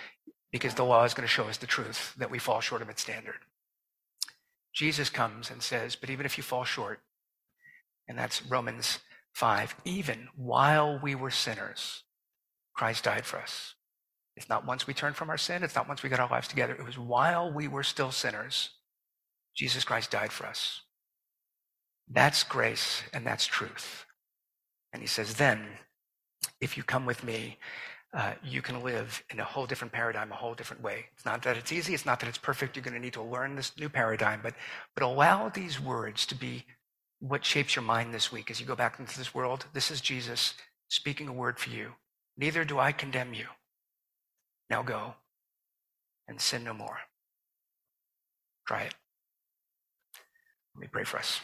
because 0.50 0.72
the 0.74 0.82
law 0.82 1.04
is 1.04 1.12
going 1.12 1.28
to 1.28 1.30
show 1.30 1.44
us 1.44 1.58
the 1.58 1.66
truth 1.66 2.14
that 2.16 2.30
we 2.30 2.38
fall 2.38 2.62
short 2.62 2.80
of 2.80 2.88
its 2.88 3.02
standard. 3.02 3.40
Jesus 4.72 5.10
comes 5.10 5.50
and 5.50 5.62
says, 5.62 5.94
But 5.94 6.08
even 6.08 6.24
if 6.24 6.38
you 6.38 6.42
fall 6.42 6.64
short, 6.64 7.00
and 8.08 8.16
that's 8.16 8.46
Romans 8.46 9.00
5, 9.34 9.76
even 9.84 10.28
while 10.34 10.98
we 10.98 11.14
were 11.14 11.30
sinners, 11.30 12.04
Christ 12.72 13.04
died 13.04 13.26
for 13.26 13.38
us. 13.38 13.74
It's 14.36 14.48
not 14.48 14.64
once 14.64 14.86
we 14.86 14.94
turned 14.94 15.16
from 15.16 15.28
our 15.28 15.36
sin, 15.36 15.62
it's 15.62 15.74
not 15.76 15.86
once 15.86 16.02
we 16.02 16.08
got 16.08 16.20
our 16.20 16.30
lives 16.30 16.48
together. 16.48 16.72
It 16.72 16.86
was 16.86 16.98
while 16.98 17.52
we 17.52 17.68
were 17.68 17.82
still 17.82 18.10
sinners, 18.10 18.70
Jesus 19.54 19.84
Christ 19.84 20.10
died 20.10 20.32
for 20.32 20.46
us. 20.46 20.80
That's 22.10 22.42
grace 22.44 23.02
and 23.12 23.26
that's 23.26 23.46
truth. 23.46 24.06
And 24.92 25.02
he 25.02 25.08
says, 25.08 25.34
then, 25.34 25.66
if 26.60 26.76
you 26.76 26.82
come 26.82 27.06
with 27.06 27.24
me, 27.24 27.58
uh, 28.14 28.34
you 28.44 28.60
can 28.60 28.82
live 28.82 29.22
in 29.30 29.40
a 29.40 29.44
whole 29.44 29.64
different 29.64 29.92
paradigm, 29.92 30.30
a 30.30 30.34
whole 30.34 30.54
different 30.54 30.82
way. 30.82 31.06
It's 31.14 31.24
not 31.24 31.42
that 31.42 31.56
it's 31.56 31.72
easy, 31.72 31.94
it's 31.94 32.04
not 32.04 32.20
that 32.20 32.28
it's 32.28 32.38
perfect. 32.38 32.76
You're 32.76 32.84
going 32.84 32.94
to 32.94 33.00
need 33.00 33.14
to 33.14 33.22
learn 33.22 33.56
this 33.56 33.72
new 33.78 33.88
paradigm, 33.88 34.40
but, 34.42 34.54
but 34.94 35.02
allow 35.02 35.48
these 35.48 35.80
words 35.80 36.26
to 36.26 36.34
be 36.34 36.64
what 37.20 37.44
shapes 37.44 37.74
your 37.74 37.84
mind 37.84 38.12
this 38.12 38.30
week 38.30 38.50
as 38.50 38.60
you 38.60 38.66
go 38.66 38.76
back 38.76 38.98
into 38.98 39.16
this 39.16 39.34
world. 39.34 39.64
This 39.72 39.90
is 39.90 40.00
Jesus 40.00 40.54
speaking 40.88 41.28
a 41.28 41.32
word 41.32 41.58
for 41.58 41.70
you. 41.70 41.92
Neither 42.36 42.64
do 42.64 42.78
I 42.78 42.92
condemn 42.92 43.32
you. 43.32 43.46
Now 44.68 44.82
go 44.82 45.14
and 46.28 46.40
sin 46.40 46.64
no 46.64 46.74
more. 46.74 46.98
Try 48.66 48.82
it. 48.82 48.94
Let 50.74 50.82
me 50.82 50.88
pray 50.90 51.04
for 51.04 51.18
us. 51.18 51.40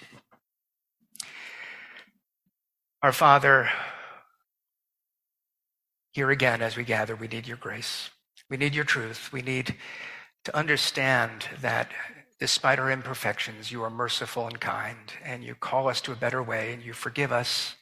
Our 3.01 3.13
Father, 3.13 3.71
here 6.11 6.33
again, 6.33 6.63
as 6.63 6.77
we 6.77 6.83
gather, 6.83 7.15
we 7.15 7.29
need 7.29 7.47
your 7.47 7.57
grace. 7.57 8.11
We 8.51 8.57
need 8.57 8.75
your 8.75 8.85
truth. 8.85 9.33
We 9.33 9.41
need 9.41 9.77
to 10.43 10.57
understand 10.57 11.47
that 11.61 11.93
despite 12.41 12.81
our 12.81 12.91
imperfections, 12.91 13.71
you 13.71 13.85
are 13.85 13.91
merciful 13.91 14.49
and 14.49 14.59
kind, 14.61 15.13
and 15.25 15.45
you 15.45 15.55
call 15.55 15.89
us 15.89 16.01
to 16.01 16.13
a 16.13 16.17
better 16.17 16.43
way, 16.43 16.73
and 16.73 16.83
you 16.83 16.93
forgive 16.93 17.31
us, 17.31 17.77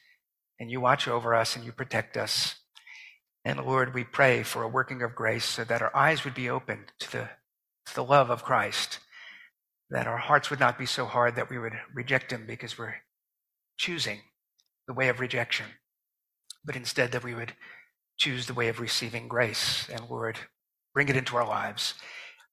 and 0.59 0.69
you 0.69 0.79
watch 0.79 1.07
over 1.07 1.33
us, 1.33 1.55
and 1.55 1.65
you 1.65 1.71
protect 1.71 2.15
us. 2.15 2.53
And 3.43 3.65
Lord, 3.65 3.95
we 3.95 4.03
pray 4.03 4.43
for 4.43 4.61
a 4.61 4.69
working 4.69 5.01
of 5.01 5.15
grace 5.15 5.45
so 5.45 5.63
that 5.63 5.81
our 5.81 5.95
eyes 5.95 6.25
would 6.25 6.35
be 6.35 6.47
opened 6.47 6.91
to 6.99 7.11
the, 7.11 7.29
to 7.87 7.95
the 7.95 8.03
love 8.03 8.29
of 8.29 8.43
Christ, 8.43 8.99
that 9.89 10.05
our 10.05 10.17
hearts 10.17 10.51
would 10.51 10.59
not 10.59 10.77
be 10.77 10.85
so 10.85 11.05
hard 11.05 11.35
that 11.37 11.49
we 11.49 11.57
would 11.57 11.73
reject 11.91 12.31
him 12.31 12.45
because 12.45 12.77
we're 12.77 12.97
choosing 13.77 14.19
the 14.87 14.93
way 14.93 15.09
of 15.09 15.19
rejection, 15.19 15.65
but 16.65 16.75
instead 16.75 17.11
that 17.11 17.23
we 17.23 17.35
would 17.35 17.53
choose 18.17 18.47
the 18.47 18.53
way 18.53 18.67
of 18.67 18.79
receiving 18.79 19.27
grace 19.27 19.87
and 19.89 20.09
Lord, 20.09 20.37
bring 20.93 21.09
it 21.09 21.17
into 21.17 21.37
our 21.37 21.47
lives 21.47 21.93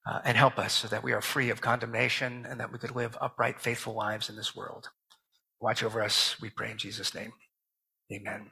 uh, 0.06 0.20
and 0.24 0.36
help 0.36 0.58
us 0.58 0.72
so 0.72 0.88
that 0.88 1.02
we 1.02 1.12
are 1.12 1.20
free 1.22 1.50
of 1.50 1.60
condemnation 1.60 2.46
and 2.48 2.60
that 2.60 2.72
we 2.72 2.78
could 2.78 2.94
live 2.94 3.16
upright, 3.20 3.60
faithful 3.60 3.94
lives 3.94 4.28
in 4.28 4.36
this 4.36 4.54
world. 4.54 4.90
Watch 5.60 5.82
over 5.82 6.02
us, 6.02 6.36
we 6.40 6.50
pray 6.50 6.70
in 6.70 6.78
Jesus' 6.78 7.14
name. 7.14 7.32
Amen. 8.12 8.50